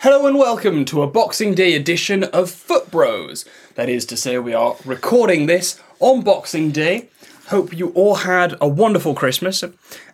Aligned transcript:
Hello 0.00 0.26
and 0.26 0.38
welcome 0.38 0.84
to 0.86 1.02
a 1.02 1.06
Boxing 1.06 1.54
Day 1.54 1.74
edition 1.74 2.24
of 2.24 2.50
Foot 2.50 2.90
Bros. 2.90 3.44
That 3.74 3.88
is 3.88 4.04
to 4.06 4.16
say, 4.16 4.38
we 4.38 4.54
are 4.54 4.76
recording 4.84 5.46
this 5.46 5.80
on 5.98 6.22
Boxing 6.22 6.70
Day. 6.70 7.08
Hope 7.48 7.76
you 7.76 7.88
all 7.90 8.16
had 8.16 8.54
a 8.60 8.68
wonderful 8.68 9.14
Christmas, 9.14 9.64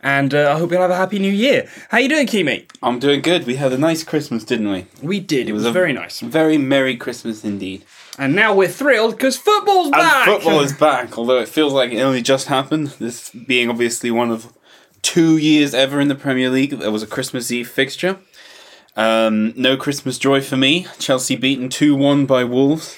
and 0.02 0.34
uh, 0.34 0.52
I 0.54 0.58
hope 0.58 0.70
you'll 0.72 0.80
have 0.80 0.90
a 0.90 0.96
happy 0.96 1.18
New 1.18 1.30
Year. 1.30 1.68
How 1.90 1.98
are 1.98 2.00
you 2.00 2.08
doing, 2.08 2.26
Kimi? 2.26 2.66
I'm 2.82 2.98
doing 2.98 3.20
good. 3.20 3.46
We 3.46 3.56
had 3.56 3.72
a 3.72 3.78
nice 3.78 4.02
Christmas, 4.04 4.42
didn't 4.42 4.70
we? 4.72 4.86
We 5.02 5.20
did. 5.20 5.48
It, 5.48 5.52
was, 5.52 5.64
a- 5.66 5.70
very 5.72 5.92
nice. 5.92 6.20
Very 6.20 6.56
merry 6.58 6.96
Christmas 6.96 7.44
indeed. 7.44 7.84
And 8.18 8.34
now 8.34 8.54
we're 8.54 8.68
thrilled 8.68 9.12
because 9.12 9.36
football's 9.36 9.86
And 9.86 9.92
back. 9.96 10.26
football 10.26 10.60
is 10.60 10.72
back, 10.78 11.18
although 11.18 11.38
it 11.38 11.48
feels 11.48 11.72
like 11.74 11.92
it 11.92 12.00
only 12.00 12.22
just 12.22 12.46
happened. 12.48 12.88
This 12.98 13.30
being 13.30 13.68
obviously 13.68 14.10
one 14.10 14.30
of 14.30 14.52
two 15.02 15.36
years 15.36 15.74
ever 15.74 16.00
in 16.00 16.08
the 16.08 16.14
Premier 16.14 16.48
League. 16.48 16.70
There 16.70 16.90
was 16.90 17.02
a 17.02 17.06
Christmas 17.06 17.52
Eve 17.52 17.68
fixture. 17.68 18.18
Um, 18.96 19.52
no 19.56 19.76
Christmas 19.76 20.18
joy 20.18 20.40
for 20.40 20.56
me. 20.56 20.86
Chelsea 20.98 21.36
beaten 21.36 21.68
2 21.68 21.94
1 21.94 22.26
by 22.26 22.44
Wolves. 22.44 22.96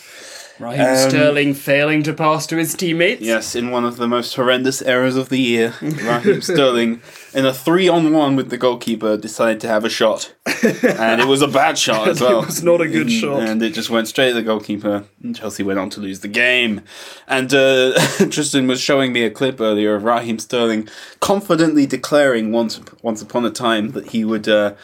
Raheem 0.61 0.81
Um, 0.87 0.97
Sterling 1.09 1.55
failing 1.55 2.03
to 2.03 2.13
pass 2.13 2.45
to 2.49 2.57
his 2.57 2.75
teammates. 2.75 3.23
Yes, 3.23 3.55
in 3.55 3.71
one 3.71 3.85
of 3.85 3.97
the 3.97 4.09
most 4.09 4.35
horrendous 4.35 4.83
errors 4.83 5.15
of 5.15 5.29
the 5.29 5.39
year, 5.39 5.75
Raheem 5.81 6.41
Sterling, 6.43 7.01
in 7.33 7.47
a 7.47 7.55
three 7.55 7.89
on 7.89 8.13
one 8.13 8.35
with 8.35 8.51
the 8.51 8.57
goalkeeper, 8.59 9.17
decided 9.17 9.61
to 9.61 9.69
have 9.69 9.85
a 9.85 9.89
shot. 9.89 10.35
And 10.83 11.21
it 11.21 11.29
was 11.29 11.43
a 11.43 11.47
bad 11.49 11.79
shot 11.79 12.09
as 12.09 12.21
well. 12.21 12.43
It 12.43 12.47
was 12.47 12.65
not 12.65 12.81
a 12.81 12.89
good 12.89 13.11
shot. 13.11 13.43
And 13.43 13.63
it 13.63 13.73
just 13.73 13.89
went 13.89 14.09
straight 14.09 14.31
at 14.31 14.35
the 14.35 14.43
goalkeeper. 14.43 15.05
And 15.23 15.37
Chelsea 15.37 15.63
went 15.63 15.79
on 15.79 15.91
to 15.91 16.01
lose 16.01 16.21
the 16.21 16.29
game. 16.29 16.81
And 17.29 17.55
uh, 17.55 17.93
Tristan 18.29 18.67
was 18.67 18.81
showing 18.81 19.13
me 19.13 19.23
a 19.23 19.31
clip 19.31 19.61
earlier 19.61 19.95
of 19.95 20.03
Raheem 20.03 20.41
Sterling 20.41 20.89
confidently 21.21 21.87
declaring 21.87 22.51
once, 22.51 22.81
once 23.01 23.23
upon 23.23 23.45
a 23.45 23.51
time 23.51 23.93
that 23.93 24.09
he 24.09 24.25
would. 24.25 24.49
Uh, 24.49 24.75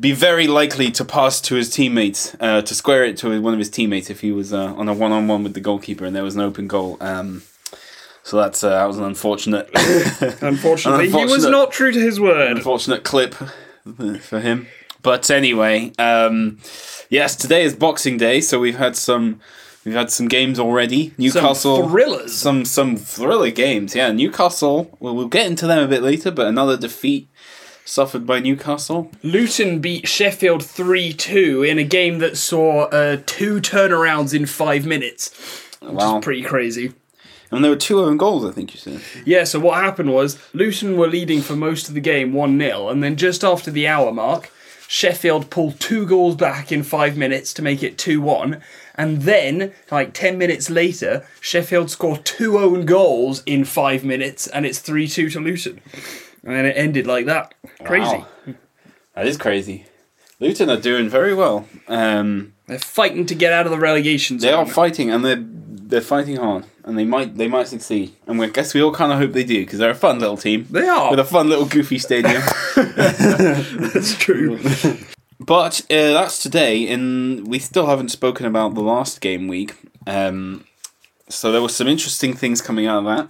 be 0.00 0.12
very 0.12 0.46
likely 0.46 0.90
to 0.92 1.04
pass 1.04 1.40
to 1.42 1.54
his 1.56 1.68
teammates, 1.70 2.36
uh, 2.40 2.62
to 2.62 2.74
square 2.74 3.04
it 3.04 3.16
to 3.18 3.40
one 3.40 3.52
of 3.52 3.58
his 3.58 3.70
teammates 3.70 4.10
if 4.10 4.20
he 4.20 4.30
was 4.32 4.52
uh, 4.52 4.74
on 4.74 4.88
a 4.88 4.94
one-on-one 4.94 5.42
with 5.42 5.54
the 5.54 5.60
goalkeeper 5.60 6.04
and 6.04 6.14
there 6.14 6.22
was 6.22 6.34
an 6.36 6.40
open 6.40 6.66
goal. 6.68 6.96
Um, 7.00 7.42
so 8.22 8.36
that's 8.36 8.62
uh, 8.62 8.70
that 8.70 8.84
was 8.84 8.98
an 8.98 9.04
unfortunate, 9.04 9.68
Unfortunately, 10.40 11.10
he 11.10 11.24
was 11.24 11.44
not 11.46 11.72
true 11.72 11.90
to 11.90 11.98
his 12.00 12.20
word. 12.20 12.56
unfortunate 12.56 13.02
clip 13.02 13.34
for 13.34 14.40
him. 14.40 14.68
But 15.02 15.28
anyway, 15.32 15.90
um, 15.98 16.58
yes, 17.10 17.34
today 17.34 17.64
is 17.64 17.74
Boxing 17.74 18.18
Day, 18.18 18.40
so 18.40 18.60
we've 18.60 18.78
had 18.78 18.94
some 18.94 19.40
we've 19.84 19.94
had 19.96 20.12
some 20.12 20.28
games 20.28 20.60
already. 20.60 21.12
Newcastle 21.18 21.78
Some 21.78 21.90
thrillers. 21.90 22.32
some 22.32 22.64
some 22.64 22.96
thriller 22.96 23.50
games. 23.50 23.96
Yeah, 23.96 24.12
Newcastle. 24.12 24.96
Well, 25.00 25.16
we'll 25.16 25.26
get 25.26 25.46
into 25.48 25.66
them 25.66 25.82
a 25.82 25.88
bit 25.88 26.02
later, 26.04 26.30
but 26.30 26.46
another 26.46 26.76
defeat 26.76 27.28
suffered 27.84 28.26
by 28.26 28.38
Newcastle. 28.40 29.10
Luton 29.22 29.80
beat 29.80 30.08
Sheffield 30.08 30.64
3 30.64 31.12
2 31.12 31.62
in 31.62 31.78
a 31.78 31.84
game 31.84 32.18
that 32.18 32.36
saw 32.36 32.84
uh, 32.86 33.18
two 33.26 33.60
turnarounds 33.60 34.34
in 34.34 34.46
five 34.46 34.86
minutes. 34.86 35.30
Which 35.80 35.92
Wow. 35.92 36.18
is 36.18 36.24
pretty 36.24 36.42
crazy. 36.42 36.92
And 37.50 37.62
there 37.62 37.70
were 37.70 37.76
two 37.76 38.00
own 38.00 38.16
goals, 38.16 38.44
I 38.46 38.50
think 38.50 38.72
you 38.72 38.80
said. 38.80 39.00
Yeah, 39.26 39.44
so 39.44 39.60
what 39.60 39.82
happened 39.82 40.10
was 40.12 40.38
Luton 40.54 40.96
were 40.96 41.06
leading 41.08 41.42
for 41.42 41.54
most 41.54 41.88
of 41.88 41.94
the 41.94 42.00
game 42.00 42.32
1 42.32 42.58
0, 42.58 42.88
and 42.88 43.02
then 43.04 43.16
just 43.16 43.44
after 43.44 43.70
the 43.70 43.86
hour 43.86 44.10
mark, 44.10 44.50
Sheffield 44.88 45.50
pulled 45.50 45.78
two 45.80 46.06
goals 46.06 46.34
back 46.36 46.70
in 46.72 46.82
five 46.82 47.16
minutes 47.16 47.52
to 47.54 47.62
make 47.62 47.82
it 47.82 47.98
2 47.98 48.20
1. 48.22 48.60
And 48.94 49.22
then, 49.22 49.72
like 49.90 50.12
10 50.14 50.36
minutes 50.38 50.68
later, 50.70 51.26
Sheffield 51.40 51.90
scored 51.90 52.24
two 52.24 52.58
own 52.58 52.84
goals 52.86 53.42
in 53.44 53.64
five 53.64 54.02
minutes, 54.04 54.46
and 54.46 54.64
it's 54.64 54.78
3 54.78 55.06
2 55.08 55.28
to 55.30 55.40
Luton. 55.40 55.80
And 56.44 56.54
then 56.56 56.66
it 56.66 56.76
ended 56.76 57.06
like 57.06 57.26
that. 57.26 57.54
Crazy. 57.84 58.16
Wow. 58.16 58.26
That 59.14 59.26
is 59.26 59.36
crazy. 59.36 59.86
Luton 60.40 60.70
are 60.70 60.80
doing 60.80 61.08
very 61.08 61.34
well. 61.34 61.68
Um, 61.86 62.54
They're 62.66 62.78
fighting 62.78 63.26
to 63.26 63.34
get 63.34 63.52
out 63.52 63.64
of 63.66 63.70
the 63.70 63.78
relegation 63.78 64.38
they 64.38 64.52
are 64.52 64.66
fighting, 64.66 65.10
and 65.10 65.24
they're 65.24 65.44
they're 65.44 66.00
fighting 66.00 66.36
hard, 66.36 66.64
and 66.84 66.98
they 66.98 67.04
might 67.04 67.36
they 67.36 67.46
might 67.46 67.68
succeed. 67.68 68.16
And 68.26 68.38
we 68.40 68.46
I 68.46 68.48
guess 68.48 68.74
we 68.74 68.82
all 68.82 68.92
kind 68.92 69.12
of 69.12 69.18
hope 69.18 69.32
they 69.32 69.44
do 69.44 69.60
because 69.64 69.78
they're 69.78 69.90
a 69.90 69.94
fun 69.94 70.18
little 70.18 70.36
team 70.36 70.66
They 70.70 70.88
are. 70.88 71.10
with 71.10 71.20
a 71.20 71.24
fun 71.24 71.48
little 71.48 71.66
goofy 71.66 71.98
stadium. 71.98 72.42
That's 72.76 74.16
true. 74.16 74.58
but 75.40 75.80
uh, 75.90 76.12
that's 76.12 76.42
today, 76.42 76.88
and 76.88 77.46
we 77.46 77.58
still 77.58 77.86
haven't 77.86 78.08
spoken 78.10 78.46
about 78.46 78.74
the 78.74 78.80
last 78.82 79.20
game 79.20 79.46
week. 79.48 79.74
Um, 80.06 80.64
so 81.28 81.52
there 81.52 81.62
were 81.62 81.68
some 81.68 81.88
interesting 81.88 82.34
things 82.34 82.60
coming 82.60 82.86
out 82.86 82.98
of 82.98 83.04
that. 83.04 83.28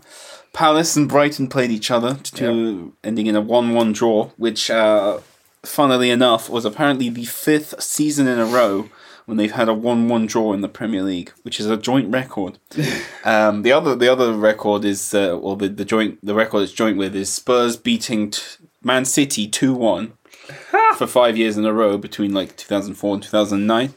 Palace 0.53 0.97
and 0.97 1.09
Brighton 1.09 1.49
played 1.49 1.71
each 1.71 1.91
other, 1.91 2.15
to, 2.15 2.93
ending 3.03 3.27
in 3.27 3.37
a 3.37 3.41
one-one 3.41 3.93
draw, 3.93 4.31
which, 4.37 4.71
uh, 4.71 5.21
funnily 5.63 6.11
enough, 6.11 6.51
was 6.51 6.65
apparently 6.65 7.09
the 7.09 7.25
fifth 7.25 7.83
season 7.83 8.27
in 8.27 8.39
a 8.39 8.45
row 8.45 8.91
when 9.25 9.37
they've 9.39 9.53
had 9.53 9.69
a 9.69 9.75
one-one 9.75 10.27
draw 10.27 10.53
in 10.53 10.61
the 10.61 10.69
Premier 10.69 11.03
League, 11.03 11.33
which 11.43 11.59
is 11.59 11.71
a 11.71 11.77
joint 11.77 12.13
record. 12.13 12.59
um, 13.25 13.63
the 13.63 13.73
other 13.73 13.95
the 13.95 14.11
other 14.11 14.33
record 14.35 14.85
is, 14.85 15.15
uh, 15.15 15.37
or 15.39 15.57
the, 15.57 15.69
the 15.69 15.85
joint 15.85 16.19
the 16.23 16.35
record 16.35 16.63
it's 16.63 16.73
joint 16.73 16.97
with 16.99 17.15
is 17.15 17.33
Spurs 17.33 17.77
beating 17.77 18.31
t- 18.33 18.43
Man 18.83 19.05
City 19.05 19.47
two 19.47 19.75
one 19.75 20.15
for 20.97 21.07
five 21.07 21.37
years 21.37 21.57
in 21.57 21.65
a 21.65 21.73
row 21.73 21.97
between 21.97 22.35
like 22.35 22.57
2004 22.57 23.15
and 23.15 23.23
2009. 23.23 23.95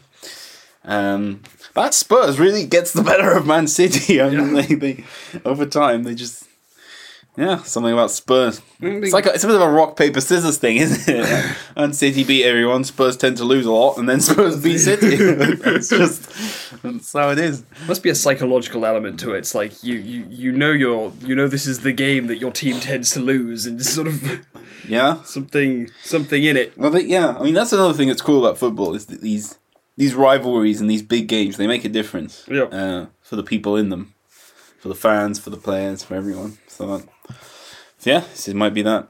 Um, 0.88 1.42
that 1.75 1.94
Spurs 1.94 2.40
really 2.40 2.66
gets 2.66 2.91
the 2.94 3.03
better 3.03 3.31
of 3.31 3.46
Man 3.46 3.68
City. 3.68 4.22
I 4.22 4.30
mean, 4.31 4.53
they, 4.53 4.66
they 4.75 5.03
over 5.46 5.66
time 5.66 6.03
they 6.03 6.16
just 6.16 6.44
yeah 7.38 7.58
something 7.63 7.91
about 7.91 8.12
Spurs. 8.12 8.62
It's 8.80 9.13
like 9.13 9.25
a, 9.25 9.34
it's 9.34 9.44
a 9.44 9.47
bit 9.47 9.56
of 9.58 9.62
a 9.62 9.69
rock 9.69 9.97
paper 9.97 10.22
scissors 10.22 10.58
thing, 10.58 10.78
isn't 10.78 11.13
it? 11.13 11.56
Man 11.75 11.91
City 11.94 12.24
beat 12.24 12.46
everyone. 12.46 12.84
Spurs 12.86 13.18
tend 13.18 13.38
to 13.38 13.44
lose 13.44 13.66
a 13.66 13.72
lot, 13.72 13.97
and 13.97 14.08
then 14.08 14.22
Spurs 14.22 14.62
beat 14.62 14.78
City. 14.80 15.08
it's 15.19 15.90
just 15.90 16.30
that's 16.81 17.12
how 17.13 17.30
it 17.31 17.40
is. 17.40 17.63
must 17.88 18.03
be 18.03 18.09
a 18.09 18.16
psychological 18.16 18.86
element 18.86 19.19
to 19.22 19.34
it. 19.34 19.40
It's 19.40 19.53
like 19.56 19.84
you, 19.84 19.96
you, 19.96 20.25
you 20.30 20.52
know 20.53 20.72
you're 20.72 21.12
you 21.22 21.36
know 21.36 21.47
this 21.47 21.68
is 21.68 21.81
the 21.81 21.92
game 21.92 22.28
that 22.28 22.38
your 22.38 22.52
team 22.52 22.80
tends 22.80 23.12
to 23.12 23.19
lose, 23.19 23.66
and 23.66 23.80
it's 23.80 23.90
sort 23.90 24.07
of 24.07 24.46
Yeah. 24.88 25.22
something 25.24 25.90
something 26.03 26.42
in 26.44 26.56
it. 26.56 26.78
Well, 26.78 26.92
they, 26.92 27.02
yeah. 27.03 27.36
I 27.38 27.44
mean, 27.44 27.53
that's 27.53 27.74
another 27.74 27.94
thing 27.94 28.07
that's 28.07 28.22
cool 28.22 28.46
about 28.46 28.57
football 28.57 28.96
is 28.96 29.07
that 29.07 29.19
these 29.22 29.57
these 29.97 30.13
rivalries 30.16 30.81
and 30.81 30.89
these 30.89 31.01
big 31.01 31.28
games 31.28 31.57
they 31.57 31.67
make 31.67 31.85
a 31.85 31.89
difference. 31.89 32.45
Yeah. 32.50 32.63
Uh, 32.63 33.06
for 33.22 33.35
the 33.35 33.44
people 33.44 33.75
in 33.75 33.89
them, 33.89 34.13
for 34.79 34.88
the 34.89 34.95
fans, 34.95 35.39
for 35.39 35.50
the 35.50 35.57
players, 35.57 36.03
for 36.03 36.16
everyone. 36.16 36.57
So, 36.67 36.97
that, 36.97 37.07
so 38.00 38.09
yeah, 38.09 38.19
this 38.19 38.47
might 38.50 38.73
be 38.73 38.83
that. 38.83 39.07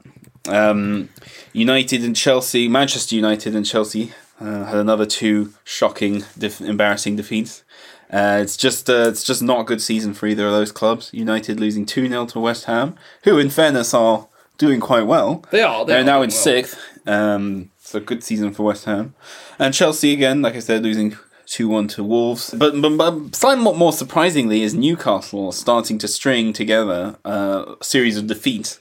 Um, 0.48 1.08
United 1.52 2.04
and 2.04 2.14
Chelsea, 2.14 2.68
Manchester 2.68 3.14
United 3.16 3.54
and 3.56 3.66
Chelsea 3.66 4.12
uh, 4.40 4.64
had 4.64 4.76
another 4.76 5.06
two 5.06 5.52
shocking, 5.64 6.24
def- 6.38 6.60
embarrassing 6.60 7.16
defeats. 7.16 7.62
Uh, 8.10 8.38
it's 8.40 8.56
just 8.56 8.88
uh, 8.88 9.08
it's 9.08 9.24
just 9.24 9.42
not 9.42 9.60
a 9.60 9.64
good 9.64 9.82
season 9.82 10.14
for 10.14 10.26
either 10.28 10.46
of 10.46 10.52
those 10.52 10.70
clubs. 10.70 11.10
United 11.12 11.58
losing 11.58 11.84
two 11.84 12.06
0 12.08 12.26
to 12.26 12.38
West 12.40 12.66
Ham, 12.66 12.94
who 13.24 13.36
in 13.38 13.50
fairness 13.50 13.92
are 13.92 14.28
doing 14.58 14.78
quite 14.78 15.06
well. 15.06 15.44
They 15.50 15.62
are. 15.62 15.84
They 15.84 15.94
They're 15.94 16.02
are 16.02 16.04
now 16.04 16.22
in 16.22 16.28
well. 16.30 16.38
sixth. 16.38 16.78
Um, 17.08 17.70
so 17.86 18.00
good 18.00 18.22
season 18.22 18.52
for 18.52 18.64
West 18.64 18.84
Ham, 18.84 19.14
and 19.58 19.72
Chelsea 19.72 20.12
again. 20.12 20.42
Like 20.42 20.56
I 20.56 20.60
said, 20.60 20.82
losing 20.82 21.16
two 21.46 21.68
one 21.68 21.88
to 21.88 22.04
Wolves. 22.04 22.52
But, 22.52 22.80
but, 22.80 22.96
but 22.96 23.34
somewhat 23.34 23.76
more 23.76 23.92
surprisingly 23.92 24.62
is 24.62 24.74
Newcastle 24.74 25.52
starting 25.52 25.96
to 25.98 26.08
string 26.08 26.52
together 26.52 27.16
uh, 27.24 27.76
a 27.80 27.84
series 27.84 28.16
of 28.18 28.26
defeats. 28.26 28.80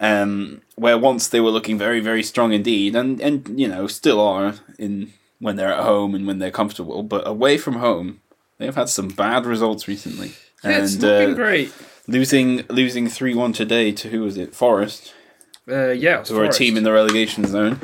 Um, 0.00 0.62
where 0.74 0.98
once 0.98 1.28
they 1.28 1.38
were 1.38 1.50
looking 1.50 1.78
very 1.78 2.00
very 2.00 2.24
strong 2.24 2.52
indeed, 2.52 2.96
and 2.96 3.20
and 3.20 3.60
you 3.60 3.68
know 3.68 3.86
still 3.86 4.20
are 4.20 4.54
in 4.78 5.12
when 5.38 5.56
they're 5.56 5.72
at 5.72 5.84
home 5.84 6.14
and 6.14 6.26
when 6.26 6.38
they're 6.40 6.50
comfortable, 6.50 7.02
but 7.04 7.26
away 7.26 7.56
from 7.56 7.74
home 7.74 8.20
they've 8.58 8.74
had 8.74 8.88
some 8.88 9.08
bad 9.08 9.46
results 9.46 9.86
recently. 9.86 10.32
Yeah, 10.64 10.78
it's 10.78 10.96
not 10.96 11.12
uh, 11.12 11.26
been 11.26 11.34
great. 11.34 11.72
losing 12.08 12.64
losing 12.68 13.08
three 13.08 13.34
one 13.34 13.52
today 13.52 13.92
to 13.92 14.08
who 14.08 14.22
was 14.22 14.36
it? 14.36 14.54
Forest 14.54 15.14
Uh, 15.68 15.90
yeah, 15.90 16.20
it's 16.20 16.30
who 16.30 16.40
are 16.40 16.44
a 16.44 16.52
team 16.52 16.76
in 16.76 16.82
the 16.82 16.92
relegation 16.92 17.46
zone. 17.46 17.78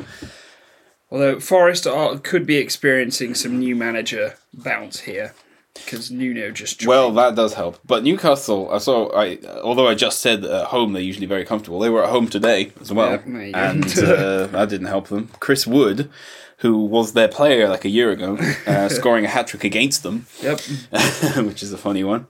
Although 1.11 1.39
Forest 1.39 1.87
are, 1.87 2.17
could 2.19 2.45
be 2.45 2.57
experiencing 2.57 3.33
some 3.33 3.59
new 3.59 3.75
manager 3.75 4.35
bounce 4.53 5.01
here 5.01 5.33
because 5.73 6.11
Nuno 6.11 6.51
just 6.51 6.79
joined. 6.79 6.89
Well, 6.89 7.11
that 7.13 7.35
does 7.35 7.53
help. 7.53 7.79
But 7.85 8.03
Newcastle, 8.03 8.69
I 8.71 8.77
saw. 8.77 9.11
I 9.15 9.39
although 9.63 9.87
I 9.87 9.95
just 9.95 10.19
said 10.19 10.43
at 10.45 10.65
home 10.67 10.93
they're 10.93 11.01
usually 11.01 11.25
very 11.25 11.45
comfortable. 11.45 11.79
They 11.79 11.89
were 11.89 12.03
at 12.03 12.09
home 12.09 12.27
today 12.27 12.71
as 12.81 12.93
well, 12.93 13.11
Yeah, 13.11 13.17
there 13.25 13.45
you 13.45 13.53
go. 13.53 13.59
and 13.59 13.83
uh, 13.99 14.47
that 14.47 14.69
didn't 14.69 14.87
help 14.87 15.07
them. 15.07 15.29
Chris 15.39 15.65
Wood, 15.65 16.09
who 16.57 16.85
was 16.85 17.13
their 17.13 17.27
player 17.27 17.67
like 17.69 17.85
a 17.85 17.89
year 17.89 18.11
ago, 18.11 18.37
uh, 18.67 18.89
scoring 18.89 19.25
a 19.25 19.29
hat 19.29 19.47
trick 19.47 19.63
against 19.63 20.03
them, 20.03 20.27
yep. 20.41 20.59
which 21.37 21.63
is 21.63 21.73
a 21.73 21.77
funny 21.77 22.03
one. 22.03 22.27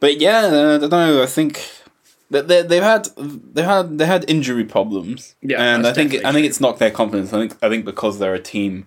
But 0.00 0.20
yeah, 0.20 0.40
uh, 0.46 0.74
I 0.76 0.78
don't 0.78 0.90
know. 0.90 1.22
I 1.22 1.26
think 1.26 1.68
they, 2.40 2.62
they've 2.62 2.82
had 2.82 3.08
they 3.16 3.62
had 3.62 3.98
they 3.98 4.06
had 4.06 4.24
injury 4.28 4.64
problems. 4.64 5.34
Yeah, 5.42 5.62
and 5.74 5.86
I 5.86 5.92
think 5.92 6.14
I 6.24 6.32
think 6.32 6.46
it's 6.46 6.60
knocked 6.60 6.78
their 6.78 6.90
confidence. 6.90 7.32
I 7.32 7.38
think 7.40 7.56
I 7.62 7.68
think 7.68 7.84
because 7.84 8.18
they're 8.18 8.34
a 8.34 8.40
team 8.40 8.86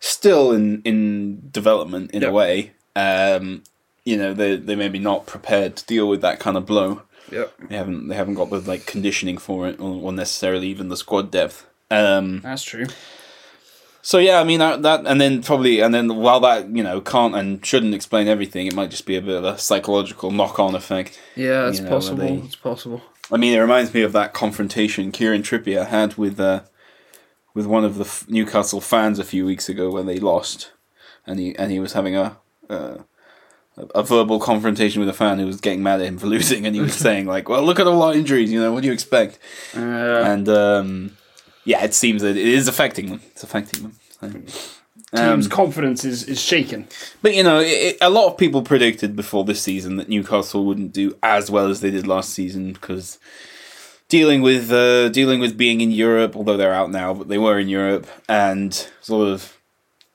still 0.00 0.52
in 0.52 0.82
in 0.82 1.48
development 1.50 2.10
in 2.12 2.22
Yep. 2.22 2.30
a 2.30 2.32
way. 2.32 2.72
Um, 2.96 3.62
you 4.04 4.16
know, 4.16 4.34
they 4.34 4.56
they 4.56 4.76
maybe 4.76 4.98
not 4.98 5.26
prepared 5.26 5.76
to 5.76 5.86
deal 5.86 6.08
with 6.08 6.20
that 6.20 6.38
kind 6.38 6.56
of 6.56 6.66
blow. 6.66 7.02
Yep. 7.32 7.54
They 7.70 7.76
haven't 7.76 8.08
they 8.08 8.14
haven't 8.14 8.34
got 8.34 8.50
the 8.50 8.60
like 8.60 8.84
conditioning 8.86 9.38
for 9.38 9.66
it, 9.66 9.80
or, 9.80 9.94
or 10.02 10.12
necessarily 10.12 10.68
even 10.68 10.88
the 10.90 10.96
squad 10.96 11.30
depth. 11.30 11.66
Um, 11.90 12.40
That's 12.42 12.62
true. 12.62 12.86
So 14.06 14.18
yeah, 14.18 14.38
I 14.38 14.44
mean 14.44 14.58
that, 14.58 14.82
that, 14.82 15.06
and 15.06 15.18
then 15.18 15.42
probably, 15.42 15.80
and 15.80 15.94
then 15.94 16.16
while 16.16 16.38
that 16.40 16.68
you 16.68 16.82
know 16.82 17.00
can't 17.00 17.34
and 17.34 17.64
shouldn't 17.64 17.94
explain 17.94 18.28
everything, 18.28 18.66
it 18.66 18.74
might 18.74 18.90
just 18.90 19.06
be 19.06 19.16
a 19.16 19.22
bit 19.22 19.34
of 19.36 19.44
a 19.44 19.56
psychological 19.56 20.30
knock-on 20.30 20.74
effect. 20.74 21.18
Yeah, 21.36 21.68
it's 21.68 21.78
You 21.78 21.84
know, 21.84 21.90
possible. 21.90 22.18
they- 22.18 22.34
It's 22.44 22.54
possible. 22.56 23.00
I 23.32 23.38
mean, 23.38 23.54
it 23.54 23.60
reminds 23.60 23.94
me 23.94 24.02
of 24.02 24.12
that 24.12 24.34
confrontation 24.34 25.10
Kieran 25.10 25.42
Trippier 25.42 25.86
had 25.86 26.18
with 26.18 26.38
uh, 26.38 26.60
with 27.54 27.64
one 27.64 27.82
of 27.82 27.94
the 27.96 28.04
f- 28.04 28.26
Newcastle 28.28 28.82
fans 28.82 29.18
a 29.18 29.24
few 29.24 29.46
weeks 29.46 29.70
ago 29.70 29.90
when 29.90 30.04
they 30.04 30.18
lost, 30.18 30.72
and 31.26 31.40
he 31.40 31.56
and 31.56 31.72
he 31.72 31.80
was 31.80 31.94
having 31.94 32.14
a. 32.14 32.36
Uh, 32.68 32.98
a- 33.94 34.02
verbal 34.04 34.38
confrontation 34.38 35.00
with 35.00 35.08
a 35.08 35.12
fan 35.14 35.38
who 35.38 35.46
was 35.46 35.60
getting 35.60 35.82
mad 35.82 36.00
at 36.00 36.06
him 36.06 36.18
for 36.18 36.26
losing, 36.36 36.66
and 36.66 36.74
he 36.76 36.80
was 36.82 36.94
saying 37.06 37.24
like, 37.26 37.48
"Well, 37.48 37.62
look 37.64 37.80
at 37.80 37.86
all 37.86 38.02
our 38.02 38.12
injuries. 38.14 38.52
You 38.52 38.60
know, 38.60 38.72
what 38.74 38.82
do 38.82 38.86
you 38.88 38.92
expect?" 38.92 39.38
Uh, 39.74 39.80
And 39.80 40.46
um, 40.48 41.16
yeah, 41.64 41.84
it 41.84 41.94
seems 41.94 42.22
that 42.22 42.36
it 42.36 42.46
is 42.46 42.68
affecting 42.68 43.08
them. 43.08 43.20
It's 43.32 43.42
affecting 43.42 43.82
them. 43.82 43.96
So, 44.20 44.26
um, 45.22 45.30
team's 45.40 45.48
confidence 45.48 46.04
is, 46.04 46.24
is 46.24 46.40
shaken. 46.40 46.88
but 47.22 47.34
you 47.34 47.42
know, 47.42 47.60
it- 47.60 47.98
a 48.00 48.10
lot 48.10 48.26
of 48.26 48.36
people 48.38 48.62
predicted 48.62 49.14
before 49.14 49.44
this 49.44 49.62
season 49.62 49.96
that 49.96 50.08
Newcastle 50.08 50.64
wouldn't 50.64 50.92
do 50.92 51.16
as 51.22 51.50
well 51.50 51.68
as 51.68 51.80
they 51.80 51.90
did 51.90 52.06
last 52.06 52.30
season 52.30 52.72
because 52.72 53.18
dealing 54.08 54.42
with 54.42 54.70
uh, 54.72 55.08
dealing 55.10 55.40
with 55.40 55.56
being 55.56 55.80
in 55.80 55.90
Europe, 55.90 56.34
although 56.36 56.56
they're 56.56 56.74
out 56.74 56.90
now, 56.90 57.14
but 57.14 57.28
they 57.28 57.38
were 57.38 57.58
in 57.58 57.68
Europe, 57.68 58.06
and 58.28 58.88
sort 59.00 59.28
of 59.28 59.56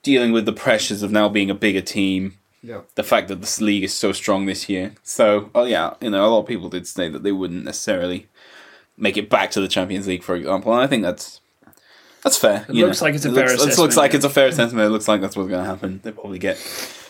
dealing 0.02 0.32
with 0.32 0.46
the 0.46 0.52
pressures 0.52 1.02
of 1.02 1.10
now 1.10 1.28
being 1.28 1.50
a 1.50 1.54
bigger 1.54 1.80
team. 1.82 2.34
Yeah. 2.62 2.82
The 2.94 3.02
fact 3.02 3.28
that 3.28 3.40
this 3.40 3.58
league 3.60 3.84
is 3.84 3.94
so 3.94 4.12
strong 4.12 4.44
this 4.44 4.68
year, 4.68 4.94
so 5.02 5.50
oh 5.54 5.64
yeah, 5.64 5.94
you 6.02 6.10
know, 6.10 6.26
a 6.26 6.28
lot 6.28 6.40
of 6.40 6.46
people 6.46 6.68
did 6.68 6.86
say 6.86 7.08
that 7.08 7.22
they 7.22 7.32
wouldn't 7.32 7.64
necessarily 7.64 8.26
make 8.98 9.16
it 9.16 9.30
back 9.30 9.50
to 9.52 9.62
the 9.62 9.68
Champions 9.68 10.06
League, 10.06 10.22
for 10.22 10.34
example, 10.36 10.72
and 10.74 10.82
I 10.82 10.86
think 10.86 11.02
that's 11.02 11.39
that's 12.22 12.36
fair. 12.36 12.66
It 12.68 12.74
looks 12.74 13.00
know. 13.00 13.06
like 13.06 13.14
it's 13.14 13.24
a 13.24 13.30
It 13.30 13.34
fair 13.34 13.48
looks, 13.56 13.78
It 13.78 13.78
looks 13.80 13.96
like 13.96 14.14
it's 14.14 14.24
a 14.24 14.30
fair 14.30 14.48
assessment. 14.48 14.86
It 14.86 14.90
looks 14.90 15.08
like 15.08 15.20
that's 15.20 15.36
what's 15.36 15.48
going 15.48 15.62
to 15.64 15.68
happen. 15.70 16.00
They 16.02 16.12
probably 16.12 16.38
get 16.38 16.58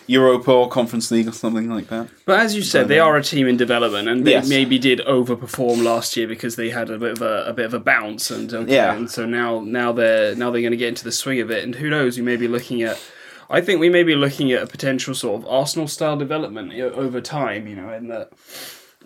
Europa 0.06 0.50
or 0.50 0.68
Conference 0.68 1.10
League 1.10 1.28
or 1.28 1.32
something 1.32 1.68
like 1.70 1.88
that. 1.88 2.08
But 2.26 2.40
as 2.40 2.56
you 2.56 2.62
said, 2.62 2.88
they 2.88 2.98
are 2.98 3.16
a 3.16 3.22
team 3.22 3.46
in 3.46 3.56
development, 3.56 4.08
and 4.08 4.26
they 4.26 4.32
Yes. 4.32 4.48
maybe 4.48 4.78
did 4.78 5.00
overperform 5.00 5.82
last 5.84 6.16
year 6.16 6.26
because 6.26 6.56
they 6.56 6.70
had 6.70 6.90
a 6.90 6.98
bit 6.98 7.12
of 7.12 7.22
a, 7.22 7.44
a 7.46 7.52
bit 7.52 7.66
of 7.66 7.74
a 7.74 7.78
bounce, 7.80 8.30
and 8.30 8.52
okay, 8.52 8.74
Yeah. 8.74 8.94
and 8.94 9.10
so 9.10 9.24
now 9.26 9.60
now 9.64 9.92
they're 9.92 10.34
now 10.34 10.50
they're 10.50 10.62
going 10.62 10.72
to 10.72 10.76
get 10.76 10.88
into 10.88 11.04
the 11.04 11.12
swing 11.12 11.40
of 11.40 11.50
it, 11.50 11.62
and 11.62 11.74
who 11.76 11.88
knows? 11.90 12.16
We 12.16 12.22
may 12.24 12.36
be 12.36 12.48
looking 12.48 12.82
at. 12.82 12.98
I 13.48 13.60
think 13.60 13.80
we 13.80 13.88
may 13.90 14.04
be 14.04 14.14
looking 14.14 14.52
at 14.52 14.62
a 14.62 14.66
potential 14.66 15.12
sort 15.14 15.42
of 15.42 15.48
Arsenal 15.48 15.88
style 15.88 16.16
development 16.16 16.72
over 16.72 17.20
time. 17.20 17.66
You 17.68 17.76
know, 17.76 17.92
in 17.92 18.08
the 18.08 18.28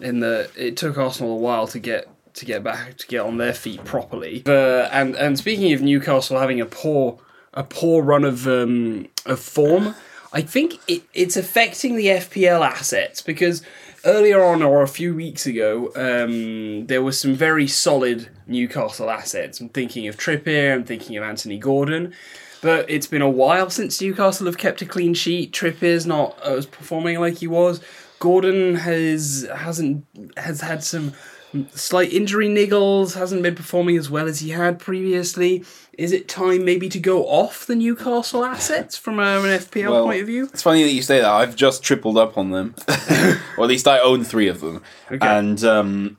in 0.01 0.21
the 0.21 0.51
it 0.57 0.77
took 0.77 0.97
Arsenal 0.99 1.33
a 1.33 1.37
while 1.37 1.67
to 1.69 1.79
get 1.79 2.09
to 2.35 2.45
get 2.45 2.63
back 2.63 2.97
to 2.99 3.07
get 3.07 3.21
on 3.21 3.39
their 3.39 3.55
feet 3.55 3.85
properly. 3.85 4.43
Uh, 4.47 4.89
and 4.93 5.15
and 5.17 5.39
speaking 5.39 5.73
of 5.73 5.83
Newcastle 5.83 6.39
having 6.39 6.61
a 6.61 6.67
poor 6.67 7.19
a 7.53 7.65
poor 7.65 8.03
run 8.03 8.25
of 8.25 8.47
um, 8.47 9.09
of 9.25 9.41
form, 9.41 9.95
I 10.33 10.43
think 10.43 10.81
it, 10.89 11.03
it's 11.15 11.37
affecting 11.37 11.97
the 11.97 12.07
FPL 12.07 12.67
assets 12.67 13.23
because 13.23 13.63
earlier 14.05 14.45
on 14.45 14.63
or 14.63 14.83
a 14.83 14.89
few 14.89 15.15
weeks 15.15 15.47
ago 15.47 15.91
um, 15.95 16.87
there 16.87 17.03
was 17.03 17.19
some 17.19 17.35
very 17.35 17.67
solid 17.67 18.29
Newcastle 18.47 19.11
assets. 19.11 19.61
I'm 19.61 19.69
thinking 19.69 20.09
of 20.09 20.17
Trippier. 20.17 20.75
I'm 20.75 20.85
thinking 20.85 21.17
of 21.17 21.23
Anthony 21.23 21.59
Gordon. 21.59 22.13
But 22.61 22.89
it's 22.89 23.07
been 23.07 23.21
a 23.21 23.29
while 23.29 23.69
since 23.69 24.01
Newcastle 24.01 24.47
have 24.47 24.57
kept 24.57 24.81
a 24.81 24.87
clean 24.87 25.13
sheet. 25.13 25.53
Trippier's 25.53 26.07
not 26.07 26.39
uh, 26.43 26.63
performing 26.71 27.21
like 27.21 27.37
he 27.39 27.47
was. 27.47 27.81
Gordon 28.19 28.77
has 28.77 29.47
hasn't 29.55 30.07
has 30.39 30.63
had 30.63 30.83
some 30.83 31.13
slight 31.73 32.13
injury 32.13 32.49
niggles. 32.49 33.15
Hasn't 33.15 33.43
been 33.43 33.55
performing 33.55 33.97
as 33.97 34.11
well 34.11 34.27
as 34.29 34.41
he 34.41 34.51
had 34.51 34.79
previously. 34.79 35.65
Is 35.97 36.11
it 36.13 36.29
time 36.29 36.65
maybe 36.65 36.89
to 36.89 36.99
go 36.99 37.25
off 37.27 37.67
the 37.67 37.77
Newcastle 37.77 38.45
assets 38.45 38.97
from 38.97 39.19
uh, 39.21 39.39
an 39.39 39.45
FPL 39.61 39.91
Well, 39.91 40.05
point 40.05 40.21
of 40.23 40.27
view? 40.27 40.45
It's 40.53 40.63
funny 40.63 40.83
that 40.83 40.91
you 40.91 41.03
say 41.03 41.21
that. 41.21 41.31
I've 41.31 41.55
just 41.55 41.83
tripled 41.85 42.19
up 42.19 42.37
on 42.37 42.51
them, 42.51 42.75
or 43.57 43.65
at 43.65 43.69
least 43.69 43.87
I 43.87 44.01
own 44.01 44.25
three 44.25 44.49
of 44.49 44.61
them, 44.61 44.83
Okay. 45.11 45.25
and 45.27 45.63
um, 45.63 46.17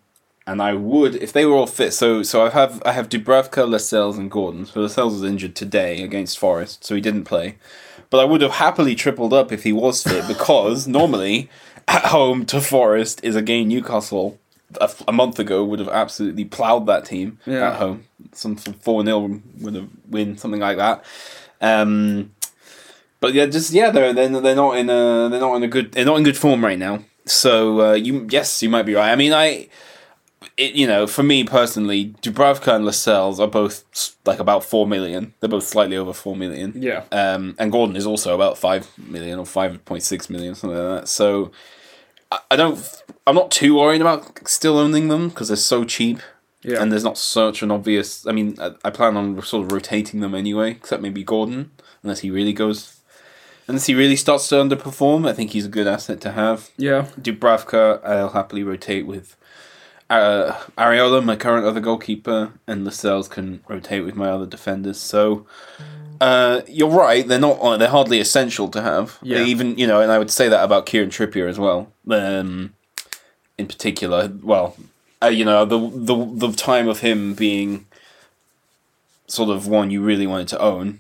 and 0.48 0.62
I 0.62 0.74
would 0.74 1.16
if 1.16 1.34
they 1.34 1.46
were 1.46 1.56
all 1.56 1.68
fit. 1.68 1.92
So 1.92 2.24
so 2.24 2.46
I 2.46 2.50
have 2.52 2.82
I 2.86 2.94
have 2.94 3.10
Dubravka, 3.10 3.68
Lascelles, 3.68 4.18
and 4.18 4.32
Gordon. 4.32 4.66
So 4.66 4.80
Lascelles 4.82 5.14
was 5.14 5.24
injured 5.24 5.56
today 5.56 6.02
against 6.04 6.40
Forest, 6.40 6.86
so 6.86 6.96
he 6.96 7.02
didn't 7.02 7.26
play. 7.26 7.58
But 8.10 8.20
I 8.20 8.26
would 8.26 8.42
have 8.42 8.52
happily 8.52 8.96
tripled 8.96 9.34
up 9.34 9.52
if 9.52 9.64
he 9.64 9.74
was 9.74 10.04
fit 10.04 10.26
because 10.28 10.88
normally 10.88 11.50
at 11.88 12.06
home 12.06 12.46
to 12.46 12.62
Forest 12.62 13.20
is 13.24 13.36
a 13.36 13.42
game 13.42 13.68
Newcastle 13.68 14.40
a, 14.82 14.90
a 15.08 15.12
month 15.12 15.40
ago 15.40 15.64
would 15.64 15.80
have 15.80 15.90
absolutely 15.90 16.46
ploughed 16.46 16.86
that 16.88 17.06
team 17.06 17.40
Yeah. 17.46 17.70
at 17.70 17.76
home. 17.76 18.06
Some 18.34 18.56
four 18.56 19.04
0 19.06 19.42
would 19.62 19.76
have 19.76 19.90
win 20.10 20.38
something 20.38 20.60
like 20.62 20.78
that. 20.78 21.04
Um, 21.62 22.32
but 23.20 23.34
yeah, 23.34 23.46
just 23.46 23.72
yeah, 23.72 23.90
they're 23.92 24.14
they're 24.14 24.30
they're 24.42 24.56
not 24.56 24.78
in 24.78 24.90
a 24.90 25.30
they're 25.30 25.40
not 25.40 25.56
in 25.56 25.64
a 25.64 25.68
good 25.68 25.94
they're 25.94 26.06
not 26.06 26.18
in 26.18 26.24
good 26.24 26.38
form 26.38 26.64
right 26.64 26.78
now. 26.78 27.00
So 27.26 27.82
uh, 27.82 27.94
you 27.94 28.28
yes, 28.30 28.62
you 28.62 28.70
might 28.70 28.84
be 28.86 28.94
right. 28.94 29.12
I 29.12 29.16
mean, 29.16 29.34
I 29.34 29.68
it, 30.58 30.74
you 30.76 30.86
know, 30.86 31.08
for 31.08 31.24
me 31.24 31.44
personally, 31.44 32.14
Dubravka 32.22 32.76
and 32.76 32.86
Lascelles 32.86 33.40
are 33.40 33.48
both 33.48 33.84
like 34.26 34.40
about 34.40 34.64
four 34.64 34.86
million. 34.86 35.34
They're 35.40 35.50
both 35.50 35.64
slightly 35.66 35.98
over 35.98 36.14
four 36.14 36.36
million. 36.36 36.74
Yeah. 36.76 37.04
Um, 37.12 37.56
and 37.58 37.72
Gordon 37.72 37.96
is 37.96 38.06
also 38.06 38.36
about 38.36 38.58
five 38.58 38.88
million 38.98 39.40
or 39.40 39.46
five 39.46 39.84
point 39.86 40.04
six 40.04 40.30
million, 40.30 40.54
something 40.54 40.78
like 40.78 41.02
that. 41.02 41.08
So 41.08 41.52
I, 42.52 42.56
don't. 42.56 43.04
I'm 43.28 43.36
not 43.36 43.52
too 43.52 43.76
worried 43.76 44.02
about 44.02 44.48
still 44.48 44.78
owning 44.78 45.08
them 45.08 45.30
because 45.30 45.48
they're 45.50 45.58
so 45.58 45.84
cheap. 45.84 46.20
Yeah. 46.62 46.82
And 46.82 46.92
there's 46.92 47.04
not 47.04 47.18
such 47.18 47.62
an 47.62 47.70
obvious. 47.70 48.26
I 48.26 48.32
mean, 48.32 48.56
I, 48.60 48.72
I 48.84 48.90
plan 48.90 49.16
on 49.18 49.42
sort 49.44 49.66
of 49.66 49.72
rotating 49.72 50.22
them 50.22 50.34
anyway, 50.34 50.72
except 50.72 51.02
maybe 51.02 51.24
Gordon, 51.24 51.72
unless 52.02 52.22
he 52.22 52.32
really 52.32 52.54
goes, 52.54 53.00
unless 53.68 53.86
he 53.86 53.94
really 53.94 54.16
starts 54.16 54.48
to 54.50 54.56
underperform. 54.56 55.28
I 55.28 55.34
think 55.34 55.52
he's 55.52 55.66
a 55.66 55.70
good 55.70 55.86
asset 55.88 56.22
to 56.22 56.32
have. 56.32 56.72
yeah. 56.78 57.08
Dubravka, 57.20 58.04
I'll 58.04 58.30
happily 58.30 58.64
rotate 58.64 59.06
with. 59.06 59.36
Uh, 60.10 60.54
Areola, 60.78 61.24
my 61.24 61.36
current 61.36 61.66
other 61.66 61.80
goalkeeper, 61.80 62.54
and 62.68 62.86
Lascelles 62.86 63.28
can 63.28 63.62
rotate 63.68 64.06
with 64.06 64.16
my 64.16 64.30
other 64.30 64.46
defenders. 64.46 65.00
So, 65.00 65.48
uh, 66.22 66.62
you're 66.68 66.90
right. 66.90 67.28
They're 67.28 67.40
not. 67.40 67.60
uh, 67.60 67.78
They're 67.78 67.90
hardly 67.90 68.20
essential 68.20 68.68
to 68.70 68.82
have. 68.82 69.18
Yeah. 69.22 69.38
They 69.40 69.46
even 69.46 69.78
you 69.78 69.88
know, 69.88 70.02
and 70.02 70.12
I 70.12 70.18
would 70.20 70.32
say 70.32 70.50
that 70.50 70.64
about 70.64 70.86
Kieran 70.86 71.10
Trippier 71.10 71.48
as 71.50 71.58
well. 71.60 71.92
Um, 72.10 72.74
in 73.58 73.68
particular, 73.68 74.32
well, 74.44 74.76
uh, 75.24 75.28
you 75.28 75.46
know, 75.46 75.66
the 75.66 75.78
the 75.80 76.48
the 76.48 76.52
time 76.56 76.88
of 76.88 77.00
him 77.00 77.34
being 77.34 77.86
sort 79.28 79.50
of 79.50 79.68
one 79.68 79.92
you 79.92 80.02
really 80.02 80.28
wanted 80.28 80.48
to 80.50 80.60
own. 80.60 81.00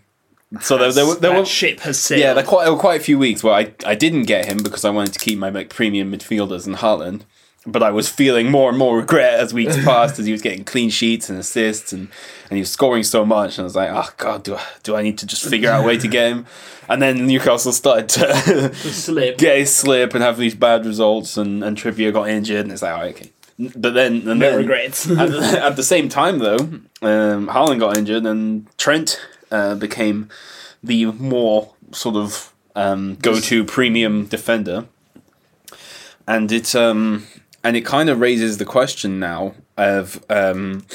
So 0.62 0.78
there, 0.78 0.92
there, 0.92 1.06
were- 1.06 1.16
there 1.16 1.32
that 1.32 1.40
were 1.40 1.46
ship 1.46 1.82
has 1.82 2.00
sailed. 2.00 2.22
yeah, 2.22 2.34
there 2.34 2.44
quite 2.44 2.64
there 2.64 2.74
were 2.74 2.80
quite 2.80 3.00
a 3.02 3.04
few 3.04 3.20
weeks 3.20 3.44
where 3.44 3.54
I, 3.54 3.74
I 3.86 3.96
didn't 3.96 4.24
get 4.24 4.46
him 4.46 4.60
because 4.64 4.86
I 4.86 4.90
wanted 4.90 5.14
to 5.14 5.20
keep 5.20 5.38
my 5.38 5.50
like, 5.50 5.70
premium 5.70 6.12
midfielders 6.12 6.66
in 6.66 6.76
Haaland. 6.76 7.22
But 7.68 7.82
I 7.82 7.90
was 7.90 8.08
feeling 8.08 8.52
more 8.52 8.70
and 8.70 8.78
more 8.78 8.98
regret 8.98 9.40
as 9.40 9.54
weeks 9.54 9.76
passed 9.84 10.20
as 10.20 10.28
he 10.28 10.32
was 10.32 10.42
getting 10.42 10.64
clean 10.64 10.92
sheets 10.92 11.30
and 11.30 11.40
assists 11.40 11.92
and, 11.92 12.10
and 12.50 12.58
he 12.58 12.60
was 12.60 12.70
scoring 12.70 13.02
so 13.02 13.26
much 13.26 13.58
and 13.58 13.64
I 13.64 13.66
was 13.66 13.76
like, 13.76 13.90
oh 13.92 14.10
god, 14.18 14.44
do 14.44 14.56
I 14.56 14.64
do 14.84 14.96
I 14.96 15.02
need 15.02 15.18
to 15.20 15.26
just 15.26 15.50
figure 15.50 15.72
out 15.72 15.84
a 15.84 15.88
way 15.88 15.98
to 15.98 16.08
get 16.08 16.32
him? 16.32 16.46
And 16.88 17.02
then 17.02 17.26
Newcastle 17.26 17.72
started 17.72 18.10
to 18.10 18.76
slip. 18.76 19.38
get 19.40 19.58
his 19.58 19.76
slip 19.76 20.14
and 20.14 20.24
have 20.24 20.38
these 20.38 20.54
bad 20.54 20.86
results 20.86 21.38
and, 21.38 21.64
and 21.64 21.76
Trippier 21.76 22.14
got 22.14 22.30
injured 22.30 22.66
and 22.66 22.72
it's 22.72 22.84
like, 22.84 23.02
oh, 23.02 23.08
okay. 23.10 23.32
But 23.58 23.94
then 23.94 24.28
and 24.28 24.40
No 24.40 24.52
then, 24.52 24.58
regrets. 24.58 25.10
at, 25.10 25.30
the, 25.32 25.62
at 25.64 25.76
the 25.76 25.84
same 25.84 26.10
time, 26.10 26.40
though, 26.40 26.58
um, 27.02 27.48
Haaland 27.48 27.80
got 27.80 27.98
injured 27.98 28.26
and 28.26 28.68
Trent 28.78 29.20
uh, 29.50 29.76
became 29.76 30.30
the 30.84 31.06
more 31.06 31.74
sort 31.92 32.16
of 32.16 32.54
um, 32.76 33.16
go-to 33.22 33.64
premium 33.64 34.26
defender, 34.26 34.86
and 36.28 36.52
it 36.52 36.76
um, 36.76 37.26
and 37.66 37.76
it 37.76 37.84
kind 37.84 38.10
of 38.10 38.20
raises 38.20 38.60
the 38.60 38.66
question 38.66 39.20
now 39.20 39.56
of 39.76 40.24
um, 40.30 40.86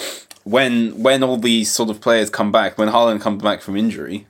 when 0.45 1.03
when 1.03 1.25
all 1.25 1.37
these 1.37 1.71
sort 1.71 1.91
of 1.91 2.00
players 2.00 2.31
come 2.31 2.53
back, 2.53 2.79
when 2.79 2.89
Haaland 2.89 3.21
comes 3.21 3.43
back 3.43 3.61
from 3.61 3.77
injury. 3.77 4.29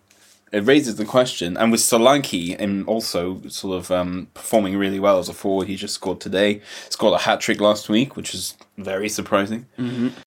It 0.53 0.67
raises 0.67 0.97
the 0.97 1.05
question, 1.05 1.57
and 1.57 1.71
with 1.71 1.81
Solanke 1.81 2.57
and 2.59 2.85
also 2.89 3.41
sort 3.47 3.79
of 3.79 3.91
um, 3.93 4.29
performing 4.35 4.77
really 4.77 4.99
well 4.99 5.21
as 5.21 5.29
a 5.29 5.33
forward, 5.33 5.69
he 5.69 5.77
just 5.77 5.95
scored 5.95 6.21
today. 6.21 6.61
Scored 6.89 7.15
a 7.15 7.19
hat 7.19 7.41
trick 7.41 7.61
last 7.61 7.89
week, 7.89 8.17
which 8.17 8.35
is 8.35 8.57
very 8.77 9.09
surprising. 9.09 9.67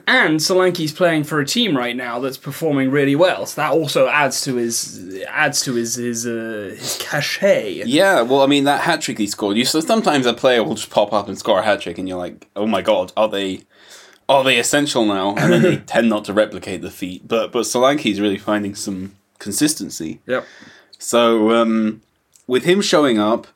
And 0.08 0.40
Solanke's 0.40 0.94
playing 0.94 1.26
for 1.26 1.42
a 1.42 1.46
team 1.46 1.76
right 1.76 1.96
now 1.96 2.20
that's 2.20 2.38
performing 2.38 2.90
really 2.90 3.18
well, 3.18 3.46
so 3.46 3.60
that 3.62 3.74
also 3.74 4.08
adds 4.08 4.42
to 4.44 4.56
his 4.56 5.22
adds 5.28 5.62
to 5.64 5.74
his 5.74 5.96
his 5.96 6.26
uh, 6.26 6.74
his 6.78 6.98
cachet. 7.02 7.84
Yeah, 7.86 8.22
well, 8.22 8.42
I 8.42 8.46
mean 8.46 8.64
that 8.64 8.80
hat 8.82 9.02
trick 9.02 9.18
he 9.18 9.28
scored. 9.28 9.58
You 9.58 9.66
so 9.66 9.82
sometimes 9.82 10.26
a 10.26 10.34
player 10.34 10.64
will 10.64 10.76
just 10.76 10.90
pop 10.90 11.12
up 11.12 11.28
and 11.28 11.38
score 11.38 11.60
a 11.60 11.64
hat 11.64 11.82
trick, 11.82 11.98
and 11.98 12.08
you're 12.08 12.18
like, 12.18 12.48
oh 12.56 12.66
my 12.66 12.82
god, 12.82 13.12
are 13.18 13.28
they 13.28 13.64
are 14.30 14.46
they 14.46 14.58
essential 14.58 15.06
now? 15.06 15.36
And 15.36 15.52
then 15.52 15.62
they 15.62 15.78
tend 15.86 16.10
not 16.10 16.24
to 16.26 16.34
replicate 16.34 16.82
the 16.82 16.92
feat. 16.92 17.28
But 17.28 17.52
but 17.52 17.64
Solanke's 17.64 18.22
really 18.22 18.38
finding 18.38 18.76
some 18.76 19.16
consistency. 19.44 20.22
Yep. 20.26 20.46
So 20.98 21.52
um, 21.52 22.02
with 22.48 22.64
him 22.64 22.82
showing 22.82 23.20
up, 23.20 23.48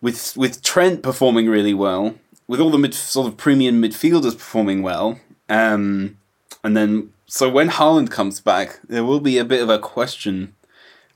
with 0.00 0.36
with 0.36 0.62
Trent 0.62 1.02
performing 1.02 1.48
really 1.48 1.74
well, 1.74 2.14
with 2.46 2.60
all 2.60 2.70
the 2.70 2.78
mid, 2.78 2.94
sort 2.94 3.26
of 3.28 3.36
premium 3.36 3.80
midfielders 3.82 4.32
performing 4.32 4.82
well, 4.82 5.18
um, 5.48 6.18
and 6.62 6.76
then 6.76 7.12
so 7.26 7.48
when 7.48 7.70
Haaland 7.70 8.10
comes 8.10 8.40
back, 8.40 8.80
there 8.86 9.04
will 9.04 9.20
be 9.20 9.38
a 9.38 9.44
bit 9.44 9.62
of 9.62 9.70
a 9.70 9.78
question 9.78 10.54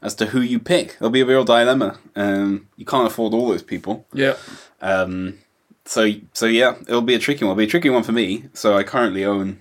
as 0.01 0.15
to 0.15 0.27
who 0.27 0.41
you 0.41 0.59
pick. 0.59 0.97
There'll 0.99 1.11
be 1.11 1.21
a 1.21 1.27
real 1.27 1.45
dilemma. 1.45 1.99
Um, 2.15 2.69
you 2.77 2.87
can't 2.87 3.07
afford 3.07 3.35
all 3.35 3.49
those 3.49 3.63
people. 3.63 4.07
Yeah. 4.13 4.37
Um, 4.81 5.39
so 5.85 6.13
so 6.33 6.47
yeah, 6.47 6.77
it'll 6.89 7.03
be 7.03 7.15
a 7.15 7.19
tricky 7.19 7.45
one. 7.45 7.53
It'll 7.53 7.59
be 7.59 7.65
a 7.65 7.69
tricky 7.69 7.91
one 7.91 8.03
for 8.03 8.13
me. 8.13 8.45
So 8.55 8.77
I 8.77 8.83
currently 8.83 9.25
own 9.25 9.61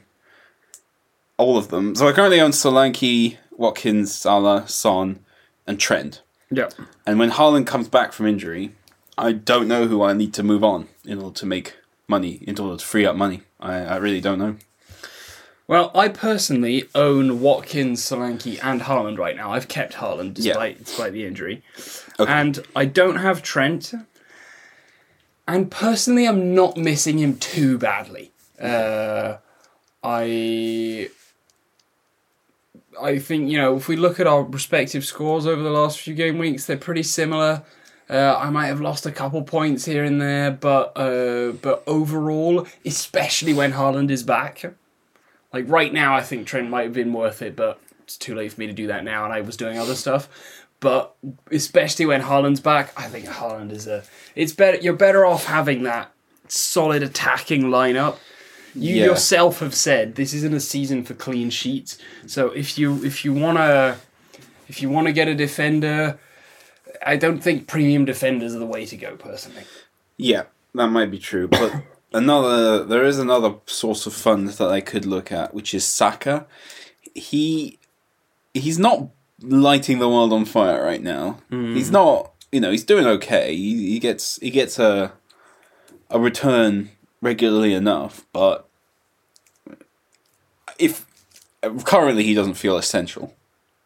all 1.37 1.57
of 1.57 1.69
them. 1.69 1.95
So 1.95 2.07
I 2.07 2.13
currently 2.13 2.39
own 2.39 2.51
Solanke, 2.51 3.37
Watkins, 3.57 4.13
Salah, 4.13 4.67
Son, 4.67 5.19
and 5.67 5.79
Trent. 5.79 6.21
Yeah. 6.51 6.69
And 7.05 7.19
when 7.19 7.31
Haaland 7.31 7.67
comes 7.67 7.87
back 7.87 8.13
from 8.13 8.27
injury, 8.27 8.73
I 9.17 9.31
don't 9.31 9.67
know 9.67 9.87
who 9.87 10.03
I 10.03 10.13
need 10.13 10.33
to 10.35 10.43
move 10.43 10.63
on 10.63 10.87
in 11.05 11.19
order 11.21 11.35
to 11.39 11.45
make 11.45 11.75
money, 12.07 12.39
in 12.45 12.59
order 12.59 12.77
to 12.77 12.85
free 12.85 13.05
up 13.05 13.15
money. 13.15 13.41
I, 13.59 13.75
I 13.77 13.95
really 13.97 14.21
don't 14.21 14.39
know. 14.39 14.57
Well, 15.67 15.89
I 15.95 16.09
personally 16.09 16.83
own 16.93 17.41
Watkins, 17.41 18.01
Solanke, 18.03 18.59
and 18.63 18.81
Haaland 18.81 19.17
right 19.17 19.35
now. 19.35 19.51
I've 19.51 19.67
kept 19.67 19.93
Haaland 19.93 20.35
despite 20.35 20.83
despite 20.85 21.13
the 21.13 21.25
injury, 21.25 21.63
Okay. 22.19 22.31
and 22.31 22.63
I 22.75 22.85
don't 22.85 23.15
have 23.15 23.41
Trent. 23.41 23.91
And 25.47 25.71
personally, 25.71 26.27
I'm 26.27 26.53
not 26.53 26.77
missing 26.77 27.17
him 27.17 27.37
too 27.37 27.77
badly. 27.79 28.31
Uh, 28.61 29.37
I 30.03 31.09
I 33.01 33.19
think 33.19 33.49
you 33.49 33.57
know 33.57 33.75
if 33.75 33.87
we 33.87 33.95
look 33.95 34.19
at 34.19 34.27
our 34.27 34.43
respective 34.43 35.05
scores 35.05 35.45
over 35.45 35.61
the 35.61 35.69
last 35.69 35.99
few 35.99 36.13
game 36.13 36.37
weeks, 36.37 36.65
they're 36.65 36.77
pretty 36.77 37.03
similar. 37.03 37.63
Uh, 38.07 38.37
I 38.37 38.51
might 38.51 38.67
have 38.67 38.81
lost 38.81 39.07
a 39.07 39.11
couple 39.11 39.41
points 39.41 39.85
here 39.85 40.03
and 40.03 40.21
there, 40.21 40.51
but 40.51 40.95
uh, 40.95 41.53
but 41.53 41.83
overall, 41.87 42.67
especially 42.85 43.53
when 43.53 43.73
Haaland 43.73 44.11
is 44.11 44.23
back, 44.23 44.63
like 45.51 45.65
right 45.67 45.91
now, 45.91 46.15
I 46.15 46.21
think 46.21 46.45
Trent 46.45 46.69
might 46.69 46.83
have 46.83 46.93
been 46.93 47.13
worth 47.13 47.41
it, 47.41 47.55
but 47.55 47.79
it's 48.03 48.17
too 48.17 48.35
late 48.35 48.53
for 48.53 48.59
me 48.59 48.67
to 48.67 48.73
do 48.73 48.87
that 48.87 49.03
now, 49.03 49.25
and 49.25 49.33
I 49.33 49.41
was 49.41 49.57
doing 49.57 49.79
other 49.79 49.95
stuff. 49.95 50.29
But 50.79 51.15
especially 51.49 52.05
when 52.05 52.21
Haaland's 52.21 52.59
back, 52.59 52.93
I 52.95 53.07
think 53.07 53.25
Haaland 53.25 53.71
is 53.71 53.87
a. 53.87 54.03
It's 54.35 54.53
better. 54.53 54.77
You're 54.77 54.93
better 54.93 55.25
off 55.25 55.45
having 55.45 55.83
that 55.83 56.11
solid 56.47 57.01
attacking 57.01 57.63
lineup. 57.63 58.17
You 58.75 58.95
Yeah. 58.95 59.05
yourself 59.05 59.59
have 59.59 59.73
said 59.73 60.15
this 60.15 60.33
isn't 60.33 60.53
a 60.53 60.59
season 60.59 61.03
for 61.03 61.13
clean 61.13 61.49
sheets. 61.49 61.97
So 62.27 62.49
if 62.49 62.77
you 62.77 63.03
if 63.05 63.23
you 63.23 63.33
wanna 63.33 63.97
if 64.67 64.81
you 64.81 64.89
wanna 64.89 65.11
get 65.13 65.27
a 65.27 65.35
defender, 65.35 66.19
I 67.05 67.15
don't 67.15 67.41
think 67.41 67.67
premium 67.67 68.05
defenders 68.05 68.53
are 68.55 68.59
the 68.59 68.65
way 68.65 68.85
to 68.85 68.97
go 68.97 69.15
personally. 69.15 69.63
Yeah, 70.17 70.43
that 70.73 70.87
might 70.87 71.11
be 71.11 71.19
true. 71.19 71.47
But 71.47 71.73
another, 72.13 72.83
there 72.83 73.03
is 73.03 73.19
another 73.19 73.55
source 73.65 74.05
of 74.05 74.13
funds 74.13 74.57
that 74.57 74.69
I 74.69 74.81
could 74.81 75.05
look 75.05 75.31
at, 75.31 75.53
which 75.53 75.73
is 75.73 75.85
Saka. 75.85 76.45
He, 77.13 77.79
he's 78.53 78.79
not 78.79 79.09
lighting 79.41 79.99
the 79.99 80.09
world 80.09 80.33
on 80.33 80.45
fire 80.45 80.83
right 80.83 81.01
now. 81.01 81.39
Hmm. 81.49 81.75
He's 81.75 81.91
not. 81.91 82.31
You 82.51 82.61
know, 82.61 82.71
he's 82.71 82.85
doing 82.85 83.05
okay. 83.05 83.55
He, 83.55 83.91
he 83.91 83.99
gets 83.99 84.37
he 84.37 84.49
gets 84.49 84.79
a 84.79 85.11
a 86.09 86.19
return 86.19 86.89
regularly 87.21 87.73
enough, 87.73 88.25
but 88.31 88.64
if 90.79 91.05
currently 91.85 92.23
he 92.23 92.33
doesn't 92.33 92.53
feel 92.55 92.77
essential 92.77 93.33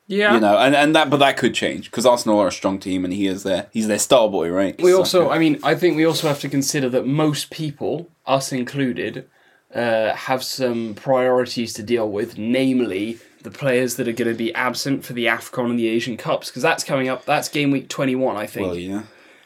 Yeah. 0.07 0.33
you 0.33 0.39
know, 0.39 0.57
and, 0.57 0.75
and 0.75 0.95
that, 0.95 1.09
but 1.09 1.17
that 1.17 1.37
could 1.37 1.53
change 1.53 1.85
because 1.89 2.05
Arsenal 2.05 2.39
are 2.39 2.47
a 2.47 2.51
strong 2.51 2.79
team, 2.79 3.05
and 3.05 3.13
he 3.13 3.27
is 3.27 3.43
their 3.43 3.67
he's 3.71 3.87
their 3.87 3.99
star 3.99 4.27
boy, 4.29 4.49
right? 4.49 4.75
We 4.81 4.91
So- 4.91 4.97
also, 4.99 5.29
I 5.29 5.37
mean, 5.39 5.59
I 5.63 5.75
think 5.75 5.95
we 5.97 6.05
also 6.05 6.27
have 6.27 6.39
to 6.41 6.49
consider 6.49 6.89
that 6.89 7.05
most 7.05 7.51
people, 7.51 8.09
us 8.25 8.51
included, 8.51 9.27
uh, 9.73 10.13
have 10.15 10.43
some 10.43 10.95
priorities 10.95 11.73
to 11.73 11.83
deal 11.83 12.09
with, 12.09 12.37
namely 12.37 13.19
the 13.43 13.51
players 13.51 13.95
that 13.95 14.07
are 14.07 14.11
going 14.11 14.27
to 14.31 14.33
be 14.37 14.53
absent 14.55 15.05
for 15.05 15.13
the 15.13 15.25
AFCON 15.27 15.69
and 15.69 15.79
the 15.79 15.87
Asian 15.87 16.17
Cups, 16.17 16.49
because 16.49 16.63
that's 16.63 16.83
coming 16.83 17.07
up. 17.07 17.23
That's 17.25 17.47
game 17.47 17.71
week 17.71 17.87
21, 17.87 18.35
I 18.35 18.47
think. 18.47 18.67
well, 18.67 18.75
yeah, 18.75 19.03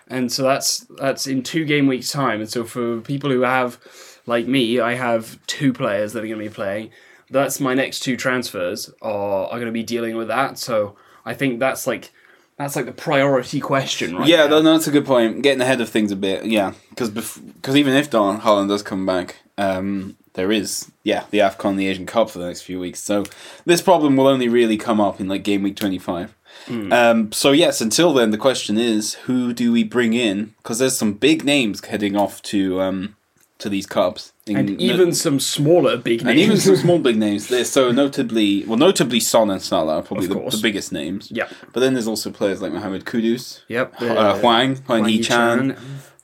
and 0.07 0.31
so 0.31 0.43
that's 0.43 0.79
that's 0.97 1.27
in 1.27 1.43
two 1.43 1.65
game 1.65 1.87
weeks 1.87 2.11
time 2.11 2.39
and 2.41 2.49
so 2.49 2.63
for 2.63 2.99
people 3.01 3.29
who 3.29 3.41
have 3.41 3.77
like 4.25 4.45
me 4.47 4.77
i 4.79 4.93
have 4.95 5.39
two 5.47 5.71
players 5.71 6.11
that 6.11 6.19
are 6.23 6.27
going 6.27 6.37
to 6.43 6.49
be 6.49 6.53
playing 6.53 6.89
that's 7.33 7.59
my 7.59 7.73
next 7.73 7.99
two 7.99 8.15
transfers 8.15 8.89
are, 9.01 9.47
are 9.47 9.59
going 9.59 9.65
to 9.65 9.71
be 9.71 9.83
dealing 9.83 10.15
with 10.15 10.27
that 10.27 10.57
so 10.57 10.95
i 11.25 11.33
think 11.33 11.59
that's 11.59 11.85
like 11.85 12.11
that's 12.57 12.75
like 12.75 12.85
the 12.85 12.91
priority 12.91 13.59
question 13.59 14.15
right 14.15 14.27
yeah, 14.27 14.45
now. 14.45 14.61
no, 14.61 14.73
that's 14.73 14.87
a 14.87 14.91
good 14.91 15.05
point. 15.05 15.41
Getting 15.41 15.61
ahead 15.61 15.81
of 15.81 15.89
things 15.89 16.11
a 16.11 16.15
bit, 16.15 16.45
yeah, 16.45 16.73
because 16.89 17.09
because 17.09 17.75
even 17.75 17.93
if 17.93 18.09
Don 18.09 18.41
Haaland 18.41 18.69
does 18.69 18.83
come 18.83 19.05
back, 19.05 19.37
um, 19.57 20.17
there 20.33 20.51
is 20.51 20.91
yeah 21.03 21.25
the 21.31 21.39
Afcon, 21.39 21.77
the 21.77 21.87
Asian 21.87 22.05
Cup 22.05 22.29
for 22.29 22.39
the 22.39 22.45
next 22.45 22.61
few 22.61 22.79
weeks. 22.79 22.99
So 22.99 23.25
this 23.65 23.81
problem 23.81 24.15
will 24.15 24.27
only 24.27 24.49
really 24.49 24.77
come 24.77 25.01
up 25.01 25.19
in 25.19 25.27
like 25.27 25.43
game 25.43 25.63
week 25.63 25.75
twenty 25.75 25.97
five. 25.97 26.35
Hmm. 26.65 26.93
Um, 26.93 27.31
so 27.31 27.51
yes, 27.51 27.81
until 27.81 28.13
then, 28.13 28.29
the 28.29 28.37
question 28.37 28.77
is 28.77 29.15
who 29.15 29.53
do 29.53 29.71
we 29.71 29.83
bring 29.83 30.13
in? 30.13 30.53
Because 30.57 30.77
there's 30.77 30.97
some 30.97 31.13
big 31.13 31.43
names 31.43 31.83
heading 31.83 32.15
off 32.15 32.41
to 32.43 32.79
um, 32.81 33.15
to 33.63 33.69
these 33.69 33.85
cups, 33.85 34.31
In- 34.45 34.57
and 34.57 34.81
even 34.81 35.13
some 35.13 35.39
smaller 35.39 35.97
big 35.97 36.19
names 36.23 36.29
and 36.31 36.39
even 36.39 36.57
some 36.57 36.75
small 36.75 36.99
big 36.99 37.17
names. 37.27 37.47
There's 37.47 37.69
so 37.69 37.91
notably, 37.91 38.63
well, 38.65 38.77
notably 38.77 39.19
Son 39.19 39.49
and 39.49 39.61
Salah 39.61 39.95
are 39.99 40.03
probably 40.03 40.27
the, 40.27 40.35
the 40.35 40.59
biggest 40.61 40.91
names. 40.91 41.29
Yeah, 41.31 41.47
But 41.73 41.79
then 41.81 41.93
there's 41.95 42.07
also 42.07 42.29
players 42.31 42.61
like 42.61 42.71
Mohamed 42.71 43.05
Kudus, 43.05 43.61
Yep. 43.67 44.01
uh, 44.01 44.37
Hwang, 44.39 44.75
Hwang 44.85 45.07
Yi-chan, 45.09 45.69
Yi-chan, 45.69 45.77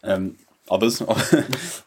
um, 0.03 0.35
others. 0.71 0.99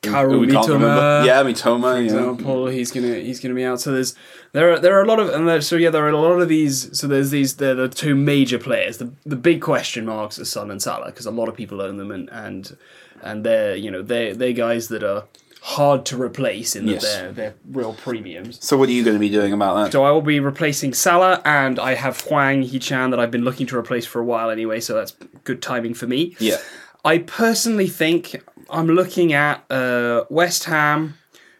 Kaoru 0.03 0.41
we 0.41 0.47
can't 0.49 0.67
Mitoma, 0.67 0.73
remember. 0.73 1.23
Yeah, 1.27 1.43
Mitoma. 1.43 1.81
for 1.95 1.99
Yeah. 1.99 2.05
example, 2.05 2.67
he's 2.67 2.91
gonna 2.91 3.15
he's 3.15 3.41
gonna 3.41 3.55
be 3.55 3.65
out. 3.65 3.81
So 3.81 3.93
there's 3.93 4.15
there 4.53 4.73
are 4.73 4.79
there 4.79 4.99
are 4.99 5.03
a 5.03 5.07
lot 5.07 5.21
of 5.21 5.29
and 5.29 5.47
there, 5.49 5.61
so 5.61 5.77
yeah 5.77 5.91
there 5.91 6.05
are 6.05 6.09
a 6.11 6.19
lot 6.21 6.41
of 6.41 6.49
these. 6.49 6.99
So 6.99 7.07
there's 7.07 7.31
these 7.31 7.57
they're 7.57 7.75
the 7.75 7.89
two 7.89 8.15
major 8.15 8.59
players. 8.59 8.99
The 8.99 9.13
the 9.25 9.37
big 9.37 9.61
question 9.61 10.05
marks 10.07 10.39
are 10.39 10.45
Son 10.45 10.71
and 10.71 10.83
Salah 10.83 11.07
because 11.07 11.27
a 11.27 11.31
lot 11.31 11.49
of 11.49 11.55
people 11.57 11.81
own 11.81 11.97
them 11.97 12.11
and 12.11 12.29
and 12.31 12.77
and 13.23 13.45
they're 13.45 13.77
you 13.77 13.91
know 13.91 14.03
they 14.03 14.33
they're 14.33 14.53
guys 14.53 14.89
that 14.89 15.03
are 15.05 15.25
hard 15.65 16.05
to 16.07 16.21
replace 16.21 16.75
in 16.75 16.87
that 16.87 16.93
Yes. 16.95 17.03
they're 17.05 17.33
they're 17.33 17.55
real 17.71 17.95
premiums. 17.95 18.59
So 18.65 18.77
what 18.77 18.89
are 18.89 18.93
you 18.93 19.05
going 19.05 19.15
to 19.17 19.21
be 19.21 19.29
doing 19.29 19.53
about 19.53 19.75
that? 19.77 19.93
So 19.93 20.05
I 20.05 20.11
will 20.11 20.21
be 20.23 20.41
replacing 20.41 20.93
Salah, 20.93 21.41
and 21.45 21.79
I 21.79 21.95
have 21.95 22.21
Hwang 22.23 22.63
Hee-chan 22.63 23.11
that 23.11 23.21
I've 23.21 23.31
been 23.31 23.45
looking 23.45 23.67
to 23.69 23.77
replace 23.79 24.05
for 24.05 24.21
a 24.21 24.25
while 24.25 24.51
anyway. 24.51 24.81
So 24.81 24.95
that's 24.95 25.13
good 25.45 25.63
timing 25.63 25.95
for 25.95 26.07
me. 26.07 26.37
Yeah. 26.41 26.57
I 27.05 27.19
personally 27.19 27.87
think 27.89 28.43
I'm 28.71 28.89
looking 28.89 29.33
at 29.33 29.65
uh, 29.71 30.25
West 30.31 30.65
Ham, 30.65 31.15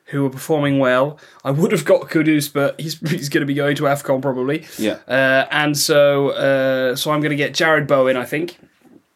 who 0.07 0.27
are 0.27 0.31
performing 0.31 0.79
well. 0.81 1.19
I 1.45 1.51
would 1.53 1.71
have 1.73 1.85
got 1.85 2.03
Kudus, 2.11 2.53
but 2.53 2.81
he's 2.81 2.99
he's 3.09 3.29
going 3.29 3.43
to 3.43 3.47
be 3.47 3.55
going 3.55 3.77
to 3.77 3.85
Afcon 3.85 4.21
probably. 4.21 4.67
Yeah. 4.79 4.99
Uh, 5.07 5.47
and 5.53 5.79
so 5.79 6.31
uh, 6.31 6.97
so 6.97 7.13
I'm 7.13 7.21
going 7.21 7.31
to 7.31 7.37
get 7.37 7.53
Jarrod 7.53 7.87
Bowen, 7.87 8.17
I 8.17 8.25
think, 8.25 8.59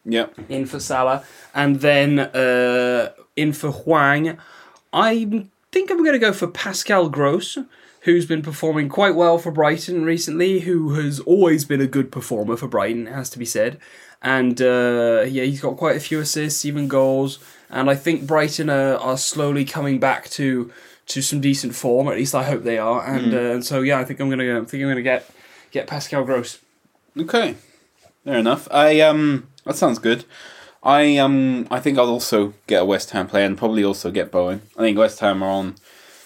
Yeah. 0.05 0.27
in 0.47 0.65
for 0.65 0.79
Salah, 0.79 1.23
and 1.53 1.81
then 1.81 2.19
uh, 2.19 3.11
in 3.35 3.51
for 3.51 3.71
Hwang. 3.71 4.37
I 4.93 5.47
think 5.71 5.91
I'm 5.91 6.03
going 6.03 6.13
to 6.13 6.19
go 6.19 6.33
for 6.33 6.47
Pascal 6.47 7.09
Gross. 7.09 7.57
Who's 8.01 8.25
been 8.25 8.41
performing 8.41 8.87
quite 8.87 9.15
well 9.15 9.37
for 9.37 9.51
Brighton 9.51 10.05
recently? 10.05 10.61
Who 10.61 10.93
has 10.93 11.19
always 11.21 11.65
been 11.65 11.81
a 11.81 11.87
good 11.87 12.11
performer 12.11 12.55
for 12.55 12.67
Brighton, 12.67 13.07
has 13.07 13.29
to 13.31 13.39
be 13.39 13.45
said. 13.45 13.79
And 14.21 14.61
uh, 14.61 15.25
yeah, 15.27 15.43
he's 15.43 15.61
got 15.61 15.77
quite 15.77 15.97
a 15.97 15.99
few 15.99 16.19
assists, 16.19 16.65
even 16.65 16.87
goals. 16.87 17.39
And 17.69 17.89
I 17.89 17.95
think 17.95 18.25
Brighton 18.25 18.69
are, 18.69 18.95
are 18.95 19.17
slowly 19.17 19.65
coming 19.65 19.99
back 19.99 20.29
to 20.31 20.71
to 21.07 21.21
some 21.21 21.39
decent 21.41 21.73
form. 21.75 22.07
At 22.07 22.15
least 22.15 22.35
I 22.35 22.43
hope 22.43 22.63
they 22.63 22.77
are. 22.77 23.05
And 23.05 23.33
uh, 23.33 23.51
and 23.53 23.65
so 23.65 23.81
yeah, 23.81 23.99
I 23.99 24.05
think 24.05 24.19
I'm 24.19 24.29
gonna 24.29 24.45
go, 24.45 24.61
I 24.61 24.65
think 24.65 24.83
I'm 24.83 24.89
gonna 24.89 25.01
get 25.01 25.29
get 25.71 25.87
Pascal 25.87 26.23
Gross. 26.23 26.59
Okay. 27.17 27.55
Fair 28.23 28.37
enough. 28.37 28.67
I 28.71 29.01
um 29.01 29.47
that 29.65 29.75
sounds 29.75 29.99
good. 29.99 30.25
I 30.87 31.17
um 31.17 31.67
I 31.69 31.81
think 31.81 31.99
I'll 31.99 32.09
also 32.09 32.53
get 32.65 32.81
a 32.81 32.85
West 32.85 33.11
Ham 33.11 33.27
player 33.27 33.45
and 33.45 33.57
probably 33.57 33.83
also 33.83 34.09
get 34.09 34.31
Bowen. 34.31 34.61
I 34.77 34.79
think 34.79 34.97
West 34.97 35.19
Ham 35.19 35.43
are 35.43 35.49
on 35.49 35.75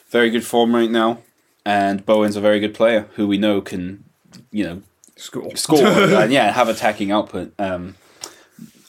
very 0.09 0.29
good 0.29 0.45
form 0.45 0.75
right 0.75 0.91
now, 0.91 1.17
and 1.65 2.05
Bowen's 2.05 2.35
a 2.35 2.41
very 2.41 2.59
good 2.59 2.75
player 2.75 3.09
who 3.15 3.27
we 3.27 3.39
know 3.39 3.59
can, 3.59 4.03
you 4.51 4.63
know, 4.63 4.81
Score. 5.15 5.55
score 5.55 5.85
and 5.85 6.31
yeah, 6.31 6.51
have 6.51 6.69
attacking 6.69 7.11
output. 7.11 7.53
Um, 7.57 7.95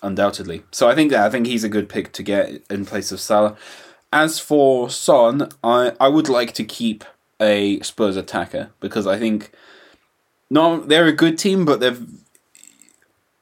undoubtedly. 0.02 0.62
So 0.73 0.88
I 0.88 0.95
think 0.95 1.11
that 1.11 1.25
I 1.25 1.31
think 1.31 1.47
he's 1.47 1.64
a 1.64 1.71
good 1.71 1.88
pick 1.88 2.12
to 2.12 2.23
get 2.23 2.62
in 2.69 2.85
place 2.85 3.11
of 3.11 3.21
Salah. 3.21 3.57
As 4.12 4.38
for 4.38 4.91
Son, 4.91 5.49
I 5.64 5.93
I 5.99 6.09
would 6.09 6.29
like 6.29 6.52
to 6.55 6.64
keep 6.64 7.02
a 7.41 7.81
Spurs 7.81 8.17
attacker 8.17 8.71
because 8.81 9.07
I 9.07 9.19
think 9.19 9.52
no, 10.50 10.81
they're 10.81 11.07
a 11.07 11.12
good 11.12 11.38
team, 11.38 11.64
but 11.64 11.81
they've 11.81 12.07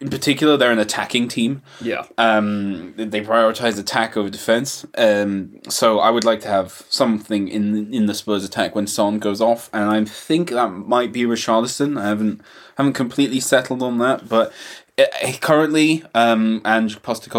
in 0.01 0.09
particular 0.09 0.57
they're 0.57 0.73
an 0.73 0.79
attacking 0.79 1.29
team. 1.29 1.63
Yeah. 1.81 2.05
Um, 2.19 2.95
they 2.97 3.21
prioritize 3.21 3.79
attack 3.79 4.17
over 4.17 4.31
defense. 4.31 4.87
Um, 4.97 5.61
so 5.69 5.99
I 6.01 6.11
would 6.11 6.25
like 6.25 6.41
to 6.41 6.49
have 6.49 6.85
something 6.89 7.49
in 7.49 7.93
in 7.93 8.07
the 8.07 8.15
Spurs 8.15 8.45
attack 8.45 8.75
when 8.75 8.87
Son 8.87 9.19
goes 9.19 9.41
off, 9.41 9.69
and 9.73 9.85
I 9.91 10.05
think 10.05 10.51
that 10.51 10.71
might 10.71 11.13
be 11.13 11.23
Richarlison. 11.25 12.01
I 12.01 12.09
haven't 12.09 12.41
haven't 12.77 12.95
completely 12.95 13.41
settled 13.41 13.83
on 13.83 13.99
that, 13.99 14.29
but 14.29 14.53
uh, 14.99 15.05
currently, 15.41 16.03
um, 16.15 16.63
Ange 16.65 16.99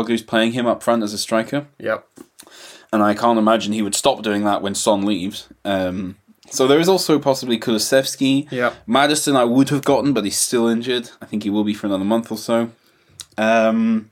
is 0.10 0.22
playing 0.22 0.52
him 0.54 0.68
up 0.68 0.84
front 0.84 1.04
as 1.04 1.14
a 1.14 1.18
striker, 1.18 1.68
Yep. 1.80 2.08
and 2.94 3.02
I 3.04 3.14
can't 3.16 3.40
imagine 3.40 3.74
he 3.74 3.82
would 3.82 3.96
stop 3.96 4.22
doing 4.22 4.44
that 4.46 4.62
when 4.62 4.76
Son 4.76 5.04
leaves. 5.06 5.48
Um, 5.66 6.18
So 6.52 6.68
there 6.68 6.80
is 6.80 6.90
also 6.90 7.18
possibly 7.18 7.58
Kulusevski. 7.60 8.52
Yep. 8.52 8.76
Maddison 8.86 9.36
I 9.36 9.46
would 9.46 9.70
have 9.70 9.84
gotten, 9.84 10.14
but 10.14 10.24
he's 10.24 10.38
still 10.38 10.68
injured. 10.68 11.10
I 11.22 11.26
think 11.26 11.44
he 11.44 11.50
will 11.50 11.64
be 11.64 11.74
for 11.74 11.88
another 11.88 12.04
month 12.04 12.32
or 12.32 12.38
so. 12.38 12.72
Um, 13.38 14.12